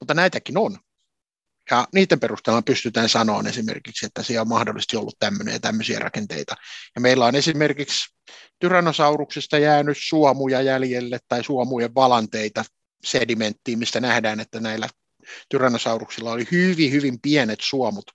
Mutta 0.00 0.14
näitäkin 0.14 0.58
on. 0.58 0.78
Ja 1.70 1.88
niiden 1.94 2.20
perusteella 2.20 2.62
pystytään 2.62 3.08
sanoa 3.08 3.42
esimerkiksi, 3.48 4.06
että 4.06 4.22
siellä 4.22 4.42
on 4.42 4.48
mahdollisesti 4.48 4.96
ollut 4.96 5.16
tämmöinen 5.18 5.52
ja 5.52 5.60
tämmöisiä 5.60 5.98
rakenteita. 5.98 6.54
Ja 6.94 7.00
meillä 7.00 7.24
on 7.26 7.34
esimerkiksi 7.34 8.14
tyrannosauruksista 8.58 9.58
jäänyt 9.58 9.98
suomuja 10.00 10.62
jäljelle 10.62 11.18
tai 11.28 11.44
suomujen 11.44 11.94
valanteita 11.94 12.64
sedimenttiin, 13.04 13.78
mistä 13.78 14.00
nähdään, 14.00 14.40
että 14.40 14.60
näillä 14.60 14.88
tyrannosauruksilla 15.48 16.32
oli 16.32 16.48
hyvin, 16.50 16.92
hyvin 16.92 17.20
pienet 17.20 17.58
suomut. 17.62 18.10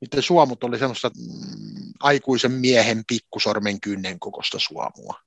Niiden 0.00 0.22
suomut 0.22 0.64
oli 0.64 0.78
semmoista 0.78 1.10
mm, 1.16 1.92
aikuisen 2.00 2.52
miehen 2.52 3.04
pikkusormen 3.06 3.80
kynnen 3.80 4.20
kokosta 4.20 4.58
suomua. 4.58 5.20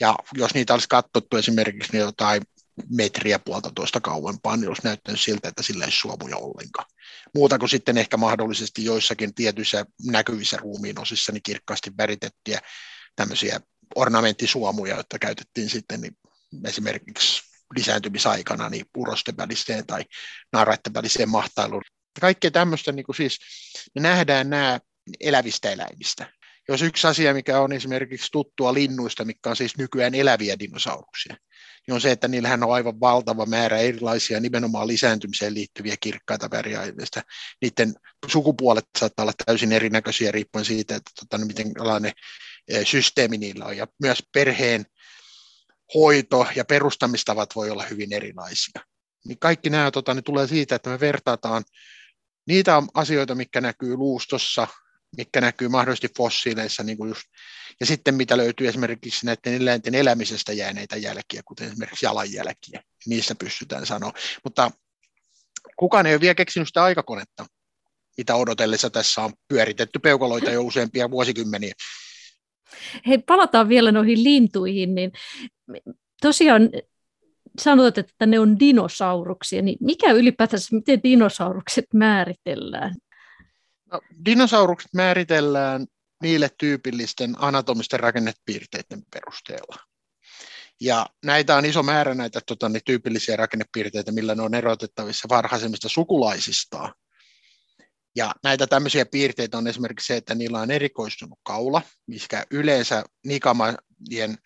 Ja 0.00 0.14
jos 0.34 0.54
niitä 0.54 0.72
olisi 0.72 0.88
katsottu 0.88 1.36
esimerkiksi 1.36 1.92
niin 1.92 2.00
jotain 2.00 2.42
metriä 2.90 3.38
puolta 3.38 3.70
tuosta 3.74 4.00
kauempaa, 4.00 4.56
niin 4.56 4.68
olisi 4.68 4.84
näyttänyt 4.84 5.20
siltä, 5.20 5.48
että 5.48 5.62
sillä 5.62 5.84
ei 5.84 5.90
suomuja 5.90 6.36
ollenkaan. 6.36 6.90
Muuta 7.34 7.58
kuin 7.58 7.68
sitten 7.68 7.98
ehkä 7.98 8.16
mahdollisesti 8.16 8.84
joissakin 8.84 9.34
tietyissä 9.34 9.86
näkyvissä 10.06 10.56
ruumiin 10.56 11.00
osissa 11.00 11.32
niin 11.32 11.42
kirkkaasti 11.42 11.90
väritettyjä 11.98 12.60
tämmöisiä 13.16 13.60
ornamenttisuomuja, 13.94 14.94
joita 14.94 15.18
käytettiin 15.18 15.70
sitten 15.70 16.00
niin 16.00 16.16
esimerkiksi 16.64 17.42
lisääntymisaikana 17.76 18.68
niin 18.68 18.86
purosten 18.92 19.36
väliseen 19.36 19.86
tai 19.86 20.04
naaraiden 20.52 20.94
väliseen 20.94 21.28
mahtailuun. 21.28 21.82
Kaikkea 22.20 22.50
tämmöistä, 22.50 22.92
niin 22.92 23.06
kuin 23.06 23.16
siis 23.16 23.38
me 23.94 24.00
nähdään 24.00 24.50
nämä 24.50 24.80
elävistä 25.20 25.70
eläimistä. 25.70 26.32
Jos 26.68 26.82
yksi 26.82 27.06
asia, 27.06 27.34
mikä 27.34 27.60
on 27.60 27.72
esimerkiksi 27.72 28.32
tuttua 28.32 28.74
linnuista, 28.74 29.24
mikä 29.24 29.50
on 29.50 29.56
siis 29.56 29.78
nykyään 29.78 30.14
eläviä 30.14 30.58
dinosauruksia, 30.58 31.36
niin 31.86 31.94
on 31.94 32.00
se, 32.00 32.10
että 32.10 32.28
niillähän 32.28 32.62
on 32.64 32.72
aivan 32.72 33.00
valtava 33.00 33.46
määrä 33.46 33.78
erilaisia 33.78 34.40
nimenomaan 34.40 34.88
lisääntymiseen 34.88 35.54
liittyviä 35.54 35.96
kirkkaita 36.00 36.50
väriaineista. 36.50 37.22
Niiden 37.62 37.94
sukupuolet 38.26 38.84
saattaa 38.98 39.22
olla 39.22 39.32
täysin 39.46 39.72
erinäköisiä 39.72 40.32
riippuen 40.32 40.64
siitä, 40.64 40.96
että 40.96 41.10
tota, 41.20 41.44
miten 41.44 41.72
eh, 42.68 42.86
systeemi 42.86 43.38
niillä 43.38 43.64
on. 43.64 43.76
Ja 43.76 43.86
myös 44.02 44.22
perheen 44.32 44.84
hoito 45.94 46.46
ja 46.56 46.64
perustamistavat 46.64 47.56
voi 47.56 47.70
olla 47.70 47.82
hyvin 47.82 48.12
erilaisia. 48.12 48.80
Niin 49.24 49.38
kaikki 49.38 49.70
nämä 49.70 49.90
tota, 49.90 50.14
niin 50.14 50.24
tulee 50.24 50.46
siitä, 50.46 50.74
että 50.74 50.90
me 50.90 51.00
vertataan 51.00 51.64
niitä 52.46 52.82
asioita, 52.94 53.34
mikä 53.34 53.60
näkyy 53.60 53.96
luustossa, 53.96 54.68
mikä 55.16 55.40
näkyy 55.40 55.68
mahdollisesti 55.68 56.08
fossiileissa, 56.16 56.82
niin 56.82 56.98
kuin 56.98 57.08
just, 57.08 57.22
ja 57.80 57.86
sitten 57.86 58.14
mitä 58.14 58.36
löytyy 58.36 58.68
esimerkiksi 58.68 59.26
näiden 59.26 59.54
eläinten 59.54 59.94
elämisestä 59.94 60.52
jääneitä 60.52 60.96
jälkiä, 60.96 61.42
kuten 61.44 61.68
esimerkiksi 61.68 62.06
jalanjälkiä, 62.06 62.82
niistä 63.06 63.34
pystytään 63.34 63.86
sanoa. 63.86 64.12
Mutta 64.44 64.70
kukaan 65.76 66.06
ei 66.06 66.14
ole 66.14 66.20
vielä 66.20 66.34
keksinyt 66.34 66.68
sitä 66.68 66.84
aikakonetta, 66.84 67.46
mitä 68.18 68.34
odotellessa 68.34 68.90
tässä 68.90 69.22
on 69.22 69.32
pyöritetty 69.48 69.98
peukaloita 69.98 70.50
jo 70.50 70.62
useampia 70.62 71.10
vuosikymmeniä. 71.10 71.74
Hei, 73.06 73.18
palataan 73.18 73.68
vielä 73.68 73.92
noihin 73.92 74.24
lintuihin, 74.24 74.94
niin 74.94 75.12
tosiaan 76.22 76.70
sanoit, 77.60 77.98
että 77.98 78.26
ne 78.26 78.40
on 78.40 78.60
dinosauruksia, 78.60 79.62
niin 79.62 79.78
mikä 79.80 80.12
ylipäätänsä, 80.12 80.76
miten 80.76 81.02
dinosaurukset 81.02 81.84
määritellään? 81.94 82.94
No, 83.92 84.00
dinosaurukset 84.24 84.94
määritellään 84.94 85.86
niille 86.22 86.50
tyypillisten 86.58 87.34
anatomisten 87.38 88.00
rakennepiirteiden 88.00 89.02
perusteella. 89.12 89.76
Ja 90.80 91.06
näitä 91.24 91.56
on 91.56 91.64
iso 91.64 91.82
määrä 91.82 92.14
näitä 92.14 92.40
tota, 92.46 92.68
niin 92.68 92.82
tyypillisiä 92.84 93.36
rakennepiirteitä, 93.36 94.12
millä 94.12 94.34
ne 94.34 94.42
on 94.42 94.54
erotettavissa 94.54 95.28
varhaisemmista 95.28 95.88
sukulaisistaan. 95.88 96.94
Ja 98.16 98.34
näitä 98.42 98.66
tämmöisiä 98.66 99.06
piirteitä 99.06 99.58
on 99.58 99.66
esimerkiksi 99.66 100.06
se, 100.06 100.16
että 100.16 100.34
niillä 100.34 100.60
on 100.60 100.70
erikoistunut 100.70 101.38
kaula, 101.42 101.82
mikä 102.06 102.44
yleensä 102.50 103.04
nikamajien 103.26 104.38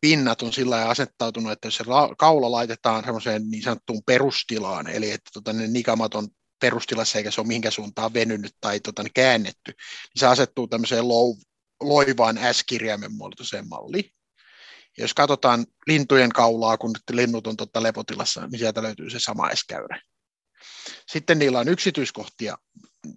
pinnat 0.00 0.42
on 0.42 0.52
sillä 0.52 0.76
lailla 0.76 0.90
asettautunut, 0.90 1.52
että 1.52 1.66
jos 1.68 1.76
se 1.76 1.84
kaula 2.18 2.50
laitetaan 2.50 3.04
semmoiseen 3.04 3.50
niin 3.50 3.62
sanottuun 3.62 4.02
perustilaan, 4.06 4.88
eli 4.88 5.10
että 5.10 5.30
tota, 5.32 5.52
ne 5.52 5.66
nikamat 5.66 6.14
on 6.14 6.28
perustilassa 6.60 7.18
eikä 7.18 7.30
se 7.30 7.40
ole 7.40 7.48
mihinkään 7.48 7.72
suuntaan 7.72 8.14
venynyt 8.14 8.56
tai 8.60 8.80
tota, 8.80 9.04
käännetty, 9.14 9.70
niin 9.70 10.20
se 10.20 10.26
asettuu 10.26 10.68
tämmöiseen 10.68 11.08
lou, 11.08 11.38
loivaan 11.82 12.38
S-kirjaimen 12.52 13.12
muotoiseen 13.12 13.68
malliin. 13.68 14.10
Ja 14.98 15.04
jos 15.04 15.14
katsotaan 15.14 15.66
lintujen 15.86 16.30
kaulaa, 16.30 16.78
kun 16.78 16.90
nyt 16.92 17.16
linnut 17.16 17.46
on 17.46 17.56
totta 17.56 17.82
lepotilassa, 17.82 18.46
niin 18.46 18.58
sieltä 18.58 18.82
löytyy 18.82 19.10
se 19.10 19.18
sama 19.18 19.54
S-käyrä. 19.54 20.00
Sitten 21.08 21.38
niillä 21.38 21.58
on 21.58 21.68
yksityiskohtia 21.68 22.58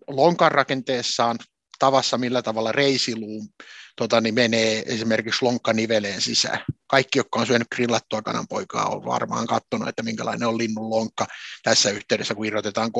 lonkan 0.07 0.51
rakenteessaan, 0.51 1.38
tavassa, 1.80 2.17
millä 2.17 2.41
tavalla 2.41 2.72
reisiluun 2.72 3.49
tota, 3.95 4.22
niin 4.22 4.36
menee 4.36 4.84
esimerkiksi 4.86 5.45
lonkkaniveleen 5.45 6.22
sisään. 6.22 6.59
Kaikki, 6.88 7.20
jotka 7.20 7.39
on 7.39 7.47
syönyt 7.47 7.67
grillattua 7.76 8.22
kananpoikaa, 8.22 8.89
on 8.89 9.05
varmaan 9.05 9.47
katsonut, 9.47 9.88
että 9.88 10.03
minkälainen 10.03 10.47
on 10.47 10.57
linnun 10.57 10.89
lonkka 10.89 11.28
tässä 11.63 11.89
yhteydessä, 11.89 12.36
kun 12.36 12.45
irrotetaan 12.45 12.91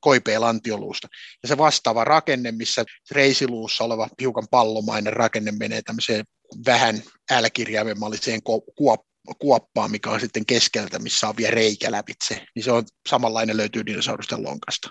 koipea, 0.00 0.40
lantioluusta. 0.40 1.08
Ja 1.42 1.48
se 1.48 1.58
vastaava 1.58 2.04
rakenne, 2.04 2.52
missä 2.52 2.84
reisiluussa 3.10 3.84
oleva 3.84 4.08
hiukan 4.20 4.46
pallomainen 4.50 5.12
rakenne 5.12 5.52
menee 5.52 5.82
tämmöiseen 5.82 6.24
vähän 6.66 7.02
älkirjaimemalliseen 7.30 8.42
kuoppaan, 9.38 9.90
mikä 9.90 10.10
on 10.10 10.20
sitten 10.20 10.46
keskeltä, 10.46 10.98
missä 10.98 11.28
on 11.28 11.36
vielä 11.36 11.50
reikä 11.50 11.90
lävitse, 11.90 12.44
niin 12.54 12.64
se 12.64 12.72
on 12.72 12.84
samanlainen 13.08 13.56
löytyy 13.56 13.86
dinosaurusten 13.86 14.42
lonkasta. 14.42 14.90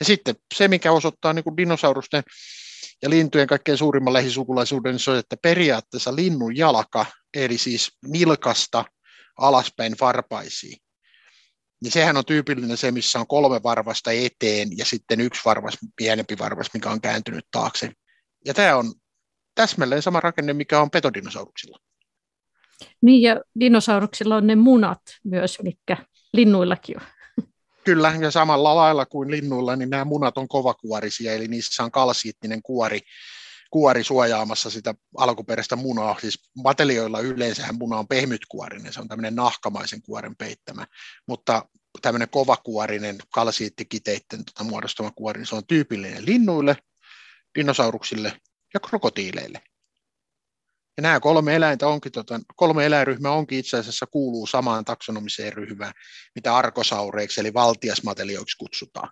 Ja 0.00 0.06
sitten 0.06 0.36
se, 0.54 0.68
mikä 0.68 0.92
osoittaa 0.92 1.32
niin 1.32 1.44
kuin 1.44 1.56
dinosaurusten 1.56 2.22
ja 3.02 3.10
lintujen 3.10 3.46
kaikkein 3.46 3.78
suurimman 3.78 4.12
lähisukulaisuuden, 4.12 4.92
niin 4.92 5.00
se 5.00 5.10
on, 5.10 5.18
että 5.18 5.36
periaatteessa 5.36 6.16
linnun 6.16 6.56
jalka, 6.56 7.06
eli 7.34 7.58
siis 7.58 7.92
nilkasta 8.06 8.84
alaspäin 9.38 9.96
varpaisiin, 10.00 10.78
niin 11.82 11.92
sehän 11.92 12.16
on 12.16 12.24
tyypillinen 12.24 12.76
se, 12.76 12.90
missä 12.90 13.18
on 13.18 13.26
kolme 13.26 13.62
varvasta 13.62 14.12
eteen 14.12 14.78
ja 14.78 14.84
sitten 14.84 15.20
yksi 15.20 15.42
varvas, 15.44 15.78
pienempi 15.96 16.38
varvas, 16.38 16.66
mikä 16.74 16.90
on 16.90 17.00
kääntynyt 17.00 17.46
taakse. 17.50 17.92
Ja 18.44 18.54
tämä 18.54 18.76
on 18.76 18.94
täsmälleen 19.54 20.02
sama 20.02 20.20
rakenne, 20.20 20.52
mikä 20.52 20.80
on 20.80 20.90
petodinosauruksilla. 20.90 21.78
Niin, 23.02 23.22
ja 23.22 23.40
dinosauruksilla 23.60 24.36
on 24.36 24.46
ne 24.46 24.56
munat 24.56 25.00
myös, 25.24 25.58
mitkä 25.62 25.96
linnuillakin 26.32 26.96
on. 27.00 27.06
Kyllä, 27.84 28.14
ja 28.20 28.30
samalla 28.30 28.76
lailla 28.76 29.06
kuin 29.06 29.30
linnuilla, 29.30 29.76
niin 29.76 29.90
nämä 29.90 30.04
munat 30.04 30.38
on 30.38 30.48
kovakuorisia, 30.48 31.32
eli 31.32 31.48
niissä 31.48 31.84
on 31.84 31.90
kalsiittinen 31.90 32.62
kuori, 32.62 33.00
kuori 33.70 34.04
suojaamassa 34.04 34.70
sitä 34.70 34.94
alkuperäistä 35.16 35.76
munaa. 35.76 36.16
Siis 36.20 36.50
matelioilla 36.62 37.20
yleensähän 37.20 37.74
muna 37.74 37.96
on 37.96 38.08
pehmytkuorinen, 38.08 38.92
se 38.92 39.00
on 39.00 39.08
tämmöinen 39.08 39.34
nahkamaisen 39.34 40.02
kuoren 40.02 40.36
peittämä, 40.36 40.86
mutta 41.26 41.64
tämmöinen 42.02 42.28
kovakuorinen 42.28 43.16
kalsiittikiteitten 43.34 44.44
tota 44.44 44.64
muodostama 44.64 45.10
kuori, 45.10 45.38
niin 45.38 45.46
se 45.46 45.56
on 45.56 45.66
tyypillinen 45.66 46.26
linnuille, 46.26 46.76
dinosauruksille 47.58 48.40
ja 48.74 48.80
krokotiileille. 48.80 49.62
Ja 50.96 51.02
nämä 51.02 51.20
kolme 51.20 51.56
eläintä 51.56 51.88
onkin, 51.88 52.12
tota, 52.12 52.40
kolme 52.56 52.86
eläinryhmää 52.86 53.32
onkin 53.32 53.58
itse 53.58 53.78
asiassa 53.78 54.06
kuuluu 54.06 54.46
samaan 54.46 54.84
taksonomiseen 54.84 55.52
ryhmään, 55.52 55.92
mitä 56.34 56.56
arkosaureiksi 56.56 57.40
eli 57.40 57.54
valtiasmatelioiksi 57.54 58.58
kutsutaan. 58.58 59.10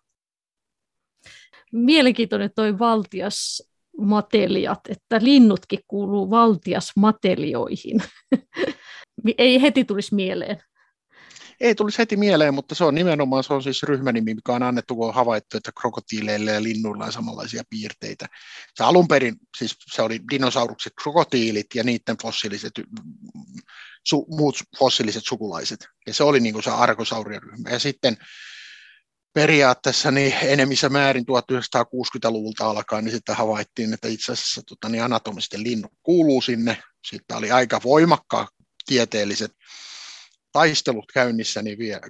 Mielenkiintoinen 1.72 2.50
toi 2.54 2.78
valtiasmateliat, 2.78 4.80
että 4.88 5.18
linnutkin 5.22 5.80
kuuluu 5.88 6.30
valtiasmatelioihin. 6.30 8.02
Ei 9.38 9.62
heti 9.62 9.84
tulisi 9.84 10.14
mieleen 10.14 10.62
ei 11.60 11.74
tulisi 11.74 11.98
heti 11.98 12.16
mieleen, 12.16 12.54
mutta 12.54 12.74
se 12.74 12.84
on 12.84 12.94
nimenomaan 12.94 13.44
se 13.44 13.52
on 13.52 13.62
siis 13.62 13.82
ryhmänimi, 13.82 14.34
mikä 14.34 14.52
on 14.52 14.62
annettu, 14.62 14.96
kun 14.96 15.08
on 15.08 15.14
havaittu, 15.14 15.56
että 15.56 15.72
krokotiileille 15.80 16.50
ja 16.50 16.62
linnuilla 16.62 17.04
on 17.04 17.12
samanlaisia 17.12 17.62
piirteitä. 17.70 18.26
Se 18.74 18.84
alun 18.84 19.08
perin, 19.08 19.36
siis 19.58 19.76
se 19.94 20.02
oli 20.02 20.20
dinosaurukset, 20.30 20.92
krokotiilit 21.02 21.66
ja 21.74 21.84
niiden 21.84 22.16
fossiiliset, 22.22 22.72
su, 24.06 24.26
muut 24.30 24.58
fossiiliset 24.78 25.24
sukulaiset. 25.26 25.86
Ja 26.06 26.14
se 26.14 26.24
oli 26.24 26.40
niin 26.40 26.52
kuin 26.52 26.62
se 26.62 26.70
arkosauriaryhmä. 26.70 27.70
Ja 27.70 27.78
sitten 27.78 28.16
periaatteessa 29.32 30.10
niin 30.10 30.34
enemmissä 30.42 30.88
määrin 30.88 31.24
1960-luvulta 31.24 32.70
alkaen, 32.70 33.04
niin 33.04 33.14
sitten 33.14 33.36
havaittiin, 33.36 33.92
että 33.92 34.08
itse 34.08 34.32
asiassa 34.32 34.62
tota, 34.68 34.88
niin 34.88 35.02
anatomisesti 35.02 35.62
linnut 35.62 35.92
kuuluu 36.02 36.42
sinne. 36.42 36.82
Sitten 37.06 37.36
oli 37.36 37.50
aika 37.50 37.80
voimakkaat 37.84 38.48
tieteelliset 38.86 39.52
taistelut 40.58 41.12
käynnissä 41.12 41.62
niin 41.62 41.78
vielä 41.78 42.00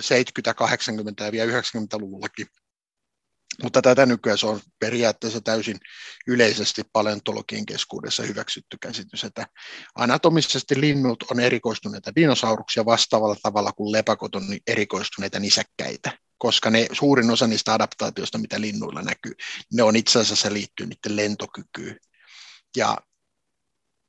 70, 0.00 0.54
80 0.54 1.24
ja 1.24 1.32
vielä 1.32 1.60
90-luvullakin. 1.60 2.46
Mutta 3.62 3.82
tätä 3.82 4.06
nykyään 4.06 4.38
se 4.38 4.46
on 4.46 4.60
periaatteessa 4.78 5.40
täysin 5.40 5.76
yleisesti 6.26 6.82
paleontologien 6.92 7.66
keskuudessa 7.66 8.22
hyväksytty 8.22 8.76
käsitys, 8.80 9.24
että 9.24 9.46
anatomisesti 9.94 10.80
linnut 10.80 11.24
on 11.30 11.40
erikoistuneita 11.40 12.14
dinosauruksia 12.16 12.84
vastaavalla 12.84 13.36
tavalla 13.42 13.72
kuin 13.72 13.92
lepakot 13.92 14.34
on 14.34 14.42
erikoistuneita 14.66 15.40
nisäkkäitä 15.40 16.18
koska 16.38 16.70
ne, 16.70 16.86
suurin 16.92 17.30
osa 17.30 17.46
niistä 17.46 17.74
adaptaatioista, 17.74 18.38
mitä 18.38 18.60
linnuilla 18.60 19.02
näkyy, 19.02 19.32
ne 19.72 19.82
on 19.82 19.96
itse 19.96 20.18
asiassa 20.20 20.52
liittyy 20.52 20.86
niiden 20.86 21.16
lentokykyyn. 21.16 21.96
Ja 22.76 22.98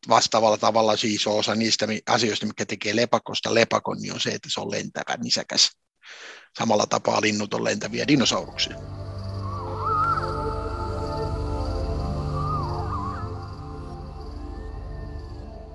vastaavalla 0.10 0.58
tavalla 0.58 0.98
siis 0.98 1.16
iso 1.16 1.38
osa 1.38 1.56
niistä 1.56 1.88
asioista, 2.10 2.46
mikä 2.46 2.66
tekee 2.66 2.96
lepakosta 2.96 3.54
lepakon, 3.54 3.98
niin 3.98 4.14
on 4.14 4.20
se, 4.20 4.30
että 4.30 4.50
se 4.52 4.62
on 4.62 4.72
lentävä 4.72 5.18
nisäkäs. 5.24 5.72
Samalla 6.58 6.86
tapaa 6.86 7.22
linnut 7.22 7.54
on 7.54 7.64
lentäviä 7.64 8.08
dinosauruksia. 8.08 8.78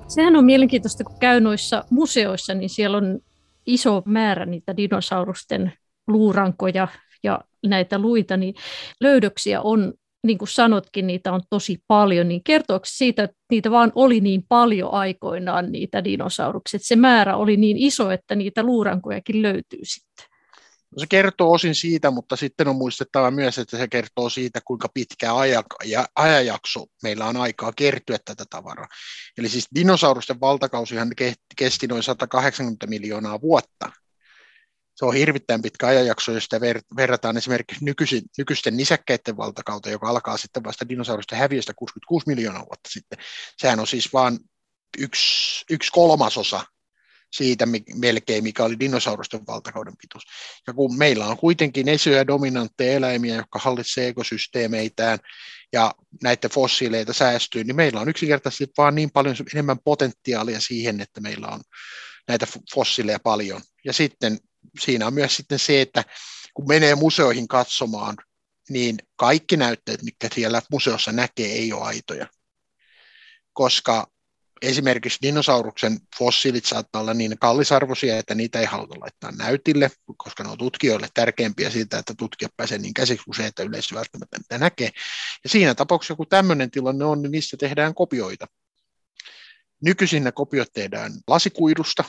Sehän 0.08 0.36
on 0.36 0.44
mielenkiintoista, 0.44 1.04
kun 1.04 1.18
käy 1.18 1.40
noissa 1.40 1.84
museoissa, 1.90 2.54
niin 2.54 2.70
siellä 2.70 2.96
on 2.96 3.20
iso 3.66 4.02
määrä 4.04 4.46
niitä 4.46 4.76
dinosaurusten 4.76 5.72
luurankoja 6.08 6.88
ja 7.22 7.40
näitä 7.66 7.98
luita, 7.98 8.36
niin 8.36 8.54
löydöksiä 9.00 9.60
on, 9.60 9.92
niin 10.26 10.38
kuin 10.38 10.48
sanotkin, 10.48 11.06
niitä 11.06 11.32
on 11.32 11.42
tosi 11.50 11.82
paljon, 11.86 12.28
niin 12.28 12.44
kertooko 12.44 12.84
siitä, 12.88 13.22
että 13.22 13.36
niitä 13.50 13.70
vaan 13.70 13.92
oli 13.94 14.20
niin 14.20 14.44
paljon 14.48 14.92
aikoinaan 14.92 15.72
niitä 15.72 16.04
dinosauruksia, 16.04 16.78
että 16.78 16.88
se 16.88 16.96
määrä 16.96 17.36
oli 17.36 17.56
niin 17.56 17.76
iso, 17.76 18.10
että 18.10 18.34
niitä 18.34 18.62
luurankojakin 18.62 19.42
löytyy 19.42 19.80
sitten? 19.82 20.26
No 20.96 21.00
se 21.00 21.06
kertoo 21.08 21.52
osin 21.52 21.74
siitä, 21.74 22.10
mutta 22.10 22.36
sitten 22.36 22.68
on 22.68 22.76
muistettava 22.76 23.30
myös, 23.30 23.58
että 23.58 23.78
se 23.78 23.88
kertoo 23.88 24.28
siitä, 24.28 24.60
kuinka 24.64 24.88
pitkä 24.94 25.30
ajanjakso 26.14 26.86
meillä 27.02 27.26
on 27.26 27.36
aikaa 27.36 27.72
kertyä 27.76 28.18
tätä 28.24 28.44
tavaraa. 28.50 28.88
Eli 29.38 29.48
siis 29.48 29.66
dinosaurusten 29.74 30.40
valtakausihan 30.40 31.10
kesti 31.56 31.86
noin 31.86 32.02
180 32.02 32.86
miljoonaa 32.86 33.40
vuotta. 33.40 33.92
Se 35.00 35.06
on 35.06 35.14
hirvittäin 35.14 35.62
pitkä 35.62 35.86
ajanjakso, 35.86 36.32
jos 36.32 36.44
sitä 36.44 36.58
ver- 36.58 36.96
verrataan 36.96 37.36
esimerkiksi 37.36 37.84
nykyisin, 37.84 38.22
nykyisten 38.38 38.76
nisäkkäiden 38.76 39.36
valtakauteen, 39.36 39.92
joka 39.92 40.08
alkaa 40.08 40.36
sitten 40.36 40.64
vasta 40.64 40.88
dinosaurusten 40.88 41.38
häviöstä 41.38 41.74
66 41.74 42.28
miljoonaa 42.28 42.66
vuotta 42.66 42.90
sitten. 42.90 43.18
Sehän 43.56 43.80
on 43.80 43.86
siis 43.86 44.12
vain 44.12 44.38
yksi, 44.98 45.64
yksi 45.70 45.90
kolmasosa 45.92 46.64
siitä 47.32 47.66
melkein, 47.94 48.44
mikä 48.44 48.64
oli 48.64 48.80
dinosaurusten 48.80 49.46
valtakauden 49.46 49.96
pituus. 50.02 50.22
Ja 50.66 50.72
kun 50.72 50.98
meillä 50.98 51.26
on 51.26 51.36
kuitenkin 51.36 51.88
esyjä 51.88 52.26
dominantteja 52.26 52.92
eläimiä, 52.92 53.34
jotka 53.34 53.58
hallitsee 53.58 54.08
ekosysteemeitään 54.08 55.18
ja 55.72 55.94
näitä 56.22 56.48
fossiileita 56.48 57.12
säästyy, 57.12 57.64
niin 57.64 57.76
meillä 57.76 58.00
on 58.00 58.08
yksinkertaisesti 58.08 58.72
vaan 58.78 58.94
niin 58.94 59.10
paljon 59.10 59.36
enemmän 59.54 59.78
potentiaalia 59.84 60.60
siihen, 60.60 61.00
että 61.00 61.20
meillä 61.20 61.48
on 61.48 61.60
näitä 62.28 62.46
fossiileja 62.74 63.18
paljon. 63.20 63.60
Ja 63.84 63.92
sitten 63.92 64.38
siinä 64.80 65.06
on 65.06 65.14
myös 65.14 65.36
sitten 65.36 65.58
se, 65.58 65.80
että 65.80 66.04
kun 66.54 66.68
menee 66.68 66.94
museoihin 66.94 67.48
katsomaan, 67.48 68.16
niin 68.68 68.98
kaikki 69.16 69.56
näytteet, 69.56 70.02
mitkä 70.02 70.28
siellä 70.34 70.62
museossa 70.70 71.12
näkee, 71.12 71.52
ei 71.52 71.72
ole 71.72 71.84
aitoja. 71.84 72.26
Koska 73.52 74.06
esimerkiksi 74.62 75.18
dinosauruksen 75.22 75.98
fossiilit 76.18 76.64
saattaa 76.64 77.00
olla 77.00 77.14
niin 77.14 77.38
kallisarvoisia, 77.38 78.18
että 78.18 78.34
niitä 78.34 78.60
ei 78.60 78.66
haluta 78.66 79.00
laittaa 79.00 79.32
näytille, 79.32 79.90
koska 80.16 80.44
ne 80.44 80.50
on 80.50 80.58
tutkijoille 80.58 81.08
tärkeämpiä 81.14 81.70
siitä, 81.70 81.98
että 81.98 82.14
tutkijat 82.18 82.56
pääsee 82.56 82.78
niin 82.78 82.94
käsiksi 82.94 83.24
se, 83.36 83.46
että 83.46 83.62
yleisö 83.62 83.94
välttämättä 83.94 84.58
näkee. 84.58 84.90
Ja 85.44 85.50
siinä 85.50 85.74
tapauksessa, 85.74 86.14
kun 86.14 86.26
tämmöinen 86.28 86.70
tilanne 86.70 87.04
on, 87.04 87.22
niin 87.22 87.32
niistä 87.32 87.56
tehdään 87.56 87.94
kopioita. 87.94 88.46
Nykyisin 89.80 90.24
ne 90.24 90.32
kopiot 90.32 90.68
tehdään 90.72 91.12
lasikuidusta, 91.26 92.04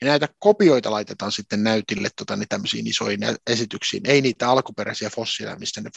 ja 0.00 0.06
näitä 0.06 0.28
kopioita 0.38 0.90
laitetaan 0.90 1.32
sitten 1.32 1.62
näytille 1.62 2.08
tota, 2.16 2.36
niin 2.36 2.48
tämmöisiin 2.48 2.86
isoihin 2.86 3.20
esityksiin. 3.46 4.02
Ei 4.06 4.20
niitä 4.20 4.50
alkuperäisiä 4.50 5.10
fossiileja, 5.10 5.58
mistä 5.58 5.80
ne 5.80 5.90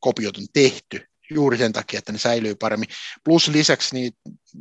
kopiot 0.00 0.36
on 0.36 0.46
tehty, 0.52 1.06
juuri 1.30 1.58
sen 1.58 1.72
takia, 1.72 1.98
että 1.98 2.12
ne 2.12 2.18
säilyy 2.18 2.54
paremmin. 2.54 2.88
Plus 3.24 3.48
lisäksi 3.48 3.94
niin 3.94 4.12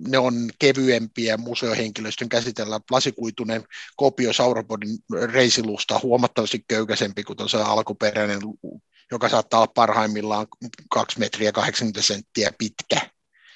ne 0.08 0.18
on 0.18 0.34
kevyempiä 0.60 1.38
museohenkilöstön 1.38 2.30
käsitellä. 2.30 2.80
Lasikuitunen 2.92 3.64
kopio 3.96 4.34
Sauropodin 4.34 4.98
reisilusta 5.32 6.00
huomattavasti 6.04 6.66
köykäisempi 6.68 7.24
kuin 7.24 7.38
tuossa 7.38 7.66
alkuperäinen, 7.66 8.40
joka 9.12 9.30
saattaa 9.30 9.60
olla 9.60 9.72
parhaimmillaan 9.76 10.48
2 10.90 11.20
metriä 11.20 11.52
80 11.52 12.02
senttiä 12.02 12.52
pitkä. 12.58 13.13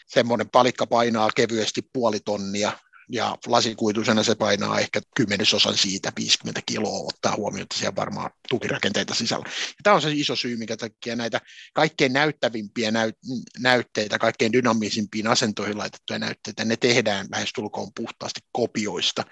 Semmoinen 0.07 0.49
palikka 0.49 0.87
painaa 0.87 1.29
kevyesti 1.35 1.81
puoli 1.93 2.19
tonnia, 2.19 2.71
ja 3.11 3.37
lasikuituisena 3.47 4.23
se 4.23 4.35
painaa 4.35 4.79
ehkä 4.79 5.01
kymmenesosan 5.15 5.77
siitä 5.77 6.11
50 6.19 6.61
kiloa, 6.65 7.07
ottaa 7.07 7.35
huomioon, 7.35 7.61
että 7.61 7.77
siellä 7.77 7.95
varmaan 7.95 8.31
tukirakenteita 8.49 9.13
sisällä. 9.13 9.45
Ja 9.47 9.75
tämä 9.83 9.95
on 9.95 10.01
se 10.01 10.11
iso 10.11 10.35
syy, 10.35 10.57
mikä 10.57 10.77
takia 10.77 11.15
näitä 11.15 11.41
kaikkein 11.73 12.13
näyttävimpiä 12.13 12.91
näyt- 12.91 13.43
näytteitä, 13.59 14.19
kaikkein 14.19 14.53
dynaamisimpiin 14.53 15.27
asentoihin 15.27 15.77
laitettuja 15.77 16.19
näytteitä, 16.19 16.65
ne 16.65 16.75
tehdään 16.75 17.27
lähestulkoon 17.31 17.91
puhtaasti 17.95 18.39
kopioista. 18.51 19.23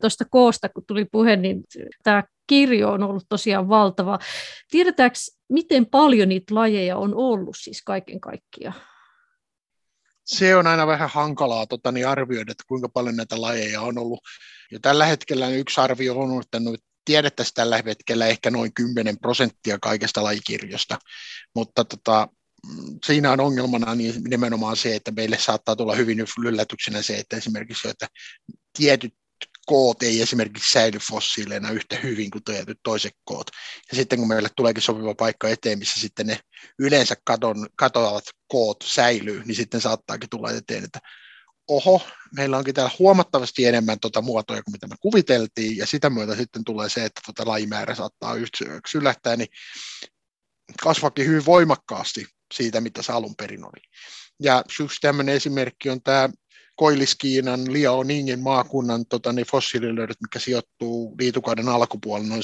Tuosta 0.00 0.24
koosta, 0.24 0.68
kun 0.68 0.84
tuli 0.86 1.04
puhe, 1.04 1.36
niin 1.36 1.64
tämä 2.02 2.24
kirjo 2.46 2.90
on 2.90 3.02
ollut 3.02 3.24
tosiaan 3.28 3.68
valtava. 3.68 4.18
Tiedetäänkö, 4.70 5.18
miten 5.48 5.86
paljon 5.86 6.28
niitä 6.28 6.54
lajeja 6.54 6.96
on 6.96 7.14
ollut 7.14 7.56
siis 7.58 7.82
kaiken 7.82 8.20
kaikkiaan? 8.20 8.97
Se 10.28 10.56
on 10.56 10.66
aina 10.66 10.86
vähän 10.86 11.10
hankalaa 11.10 11.66
tota, 11.66 11.92
niin 11.92 12.08
arvioida, 12.08 12.52
että 12.52 12.64
kuinka 12.68 12.88
paljon 12.88 13.16
näitä 13.16 13.40
lajeja 13.40 13.80
on 13.80 13.98
ollut. 13.98 14.20
Ja 14.72 14.78
tällä 14.80 15.06
hetkellä 15.06 15.48
yksi 15.48 15.80
arvio 15.80 16.18
on, 16.18 16.40
että 16.42 16.60
no, 16.60 16.76
tiedettäisiin 17.04 17.54
tällä 17.54 17.82
hetkellä 17.86 18.26
ehkä 18.26 18.50
noin 18.50 18.74
10 18.74 19.18
prosenttia 19.18 19.78
kaikesta 19.78 20.24
lajikirjosta, 20.24 20.98
mutta 21.54 21.84
tota, 21.84 22.28
siinä 23.06 23.32
on 23.32 23.40
ongelmana 23.40 23.94
niin 23.94 24.14
nimenomaan 24.28 24.76
se, 24.76 24.94
että 24.94 25.10
meille 25.10 25.38
saattaa 25.38 25.76
tulla 25.76 25.94
hyvin 25.94 26.24
yllätyksenä 26.44 27.02
se, 27.02 27.16
että 27.16 27.36
esimerkiksi 27.36 27.88
että 27.88 28.06
tietyt 28.78 29.14
koot 29.68 30.02
ei 30.02 30.22
esimerkiksi 30.22 30.72
säily 30.72 30.98
fossiileina 31.10 31.70
yhtä 31.70 31.96
hyvin 31.96 32.30
kuin 32.30 32.44
tietyt 32.44 32.78
toiset 32.82 33.12
koot. 33.24 33.46
Ja 33.90 33.96
sitten 33.96 34.18
kun 34.18 34.28
meille 34.28 34.48
tuleekin 34.56 34.82
sopiva 34.82 35.14
paikka 35.14 35.48
eteen, 35.48 35.78
missä 35.78 36.00
sitten 36.00 36.26
ne 36.26 36.40
yleensä 36.78 37.14
katon, 37.24 37.66
katoavat 37.76 38.24
koot 38.46 38.84
säilyy, 38.84 39.42
niin 39.44 39.54
sitten 39.54 39.80
saattaakin 39.80 40.30
tulla 40.30 40.50
eteen, 40.50 40.84
että 40.84 40.98
oho, 41.68 42.02
meillä 42.36 42.58
onkin 42.58 42.74
täällä 42.74 42.92
huomattavasti 42.98 43.64
enemmän 43.64 44.00
tuota 44.00 44.22
muotoja 44.22 44.62
kuin 44.62 44.72
mitä 44.72 44.86
me 44.86 44.94
kuviteltiin, 45.00 45.76
ja 45.76 45.86
sitä 45.86 46.10
myötä 46.10 46.36
sitten 46.36 46.64
tulee 46.64 46.88
se, 46.88 47.04
että 47.04 47.20
tuota 47.24 47.50
lajimäärä 47.50 47.94
saattaa 47.94 48.34
sylähtää, 48.90 49.36
niin 49.36 49.48
kasvakin 50.82 51.26
hyvin 51.26 51.46
voimakkaasti 51.46 52.26
siitä, 52.54 52.80
mitä 52.80 53.02
se 53.02 53.12
alun 53.12 53.34
perin 53.36 53.64
oli. 53.64 53.82
Ja 54.42 54.64
yksi 54.80 55.00
tämmöinen 55.00 55.34
esimerkki 55.34 55.90
on 55.90 56.02
tämä 56.02 56.28
Koilliskiinan 56.78 57.72
Liaoningin 57.72 58.40
maakunnan 58.40 59.06
tota, 59.06 59.32
niin 59.32 59.46
fossiililöydöt, 59.46 60.20
mikä 60.22 60.38
sijoittuu 60.38 61.14
liitukauden 61.20 61.68
alkupuolella 61.68 62.28
noin 62.28 62.42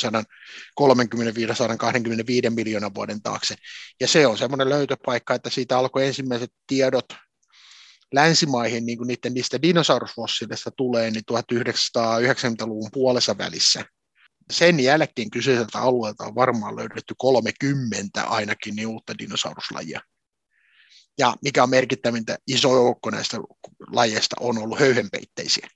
135-125 2.48 2.50
miljoonan 2.50 2.94
vuoden 2.94 3.22
taakse. 3.22 3.54
Ja 4.00 4.08
se 4.08 4.26
on 4.26 4.38
semmoinen 4.38 4.68
löytöpaikka, 4.68 5.34
että 5.34 5.50
siitä 5.50 5.78
alkoi 5.78 6.06
ensimmäiset 6.06 6.50
tiedot 6.66 7.04
länsimaihin, 8.14 8.86
niin 8.86 8.98
kuin 8.98 9.08
niiden, 9.08 9.34
niistä 9.34 9.62
dinosaurusfossiileista 9.62 10.70
tulee, 10.76 11.10
niin 11.10 11.22
1990-luvun 11.32 12.90
puolessa 12.92 13.38
välissä. 13.38 13.84
Sen 14.52 14.80
jälkeen 14.80 15.30
kyseiseltä 15.30 15.78
alueelta 15.78 16.24
on 16.24 16.34
varmaan 16.34 16.76
löydetty 16.76 17.14
30 17.18 18.24
ainakin 18.24 18.76
niin 18.76 18.88
uutta 18.88 19.18
dinosauruslajia. 19.18 20.00
Ja 21.18 21.34
mikä 21.42 21.62
on 21.62 21.70
merkittävintä, 21.70 22.38
iso 22.46 22.74
joukko 22.74 23.10
näistä 23.10 23.38
lajeista 23.92 24.36
on 24.40 24.58
ollut 24.58 24.80
höyhenpeitteisiä. 24.80 25.68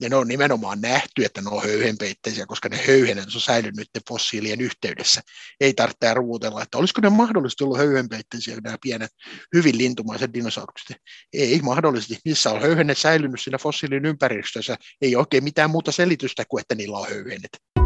Ja 0.00 0.08
ne 0.08 0.16
on 0.16 0.28
nimenomaan 0.28 0.80
nähty, 0.80 1.24
että 1.24 1.40
ne 1.40 1.50
on 1.50 1.62
höyhenpeitteisiä, 1.62 2.46
koska 2.46 2.68
ne 2.68 2.84
höyhenet 2.86 3.34
on 3.34 3.40
säilynyt 3.40 3.88
fossiilien 4.08 4.60
yhteydessä. 4.60 5.22
Ei 5.60 5.74
tarvitse 5.74 6.14
ruutella, 6.14 6.62
että 6.62 6.78
olisiko 6.78 7.00
ne 7.00 7.08
mahdollisesti 7.08 7.64
ollut 7.64 7.78
höyhenpeitteisiä, 7.78 8.56
nämä 8.64 8.76
pienet, 8.82 9.10
hyvin 9.54 9.78
lintumaiset 9.78 10.34
dinosaurukset. 10.34 10.96
Ei 11.32 11.60
mahdollisesti. 11.62 12.18
Niissä 12.24 12.50
on 12.50 12.62
höyhenet 12.62 12.98
säilynyt 12.98 13.40
siinä 13.40 13.58
fossiilin 13.58 14.04
ympäristössä. 14.04 14.76
Ei 15.00 15.16
oikein 15.16 15.44
mitään 15.44 15.70
muuta 15.70 15.92
selitystä 15.92 16.44
kuin, 16.48 16.60
että 16.60 16.74
niillä 16.74 16.98
on 16.98 17.08
höyhenet. 17.08 17.85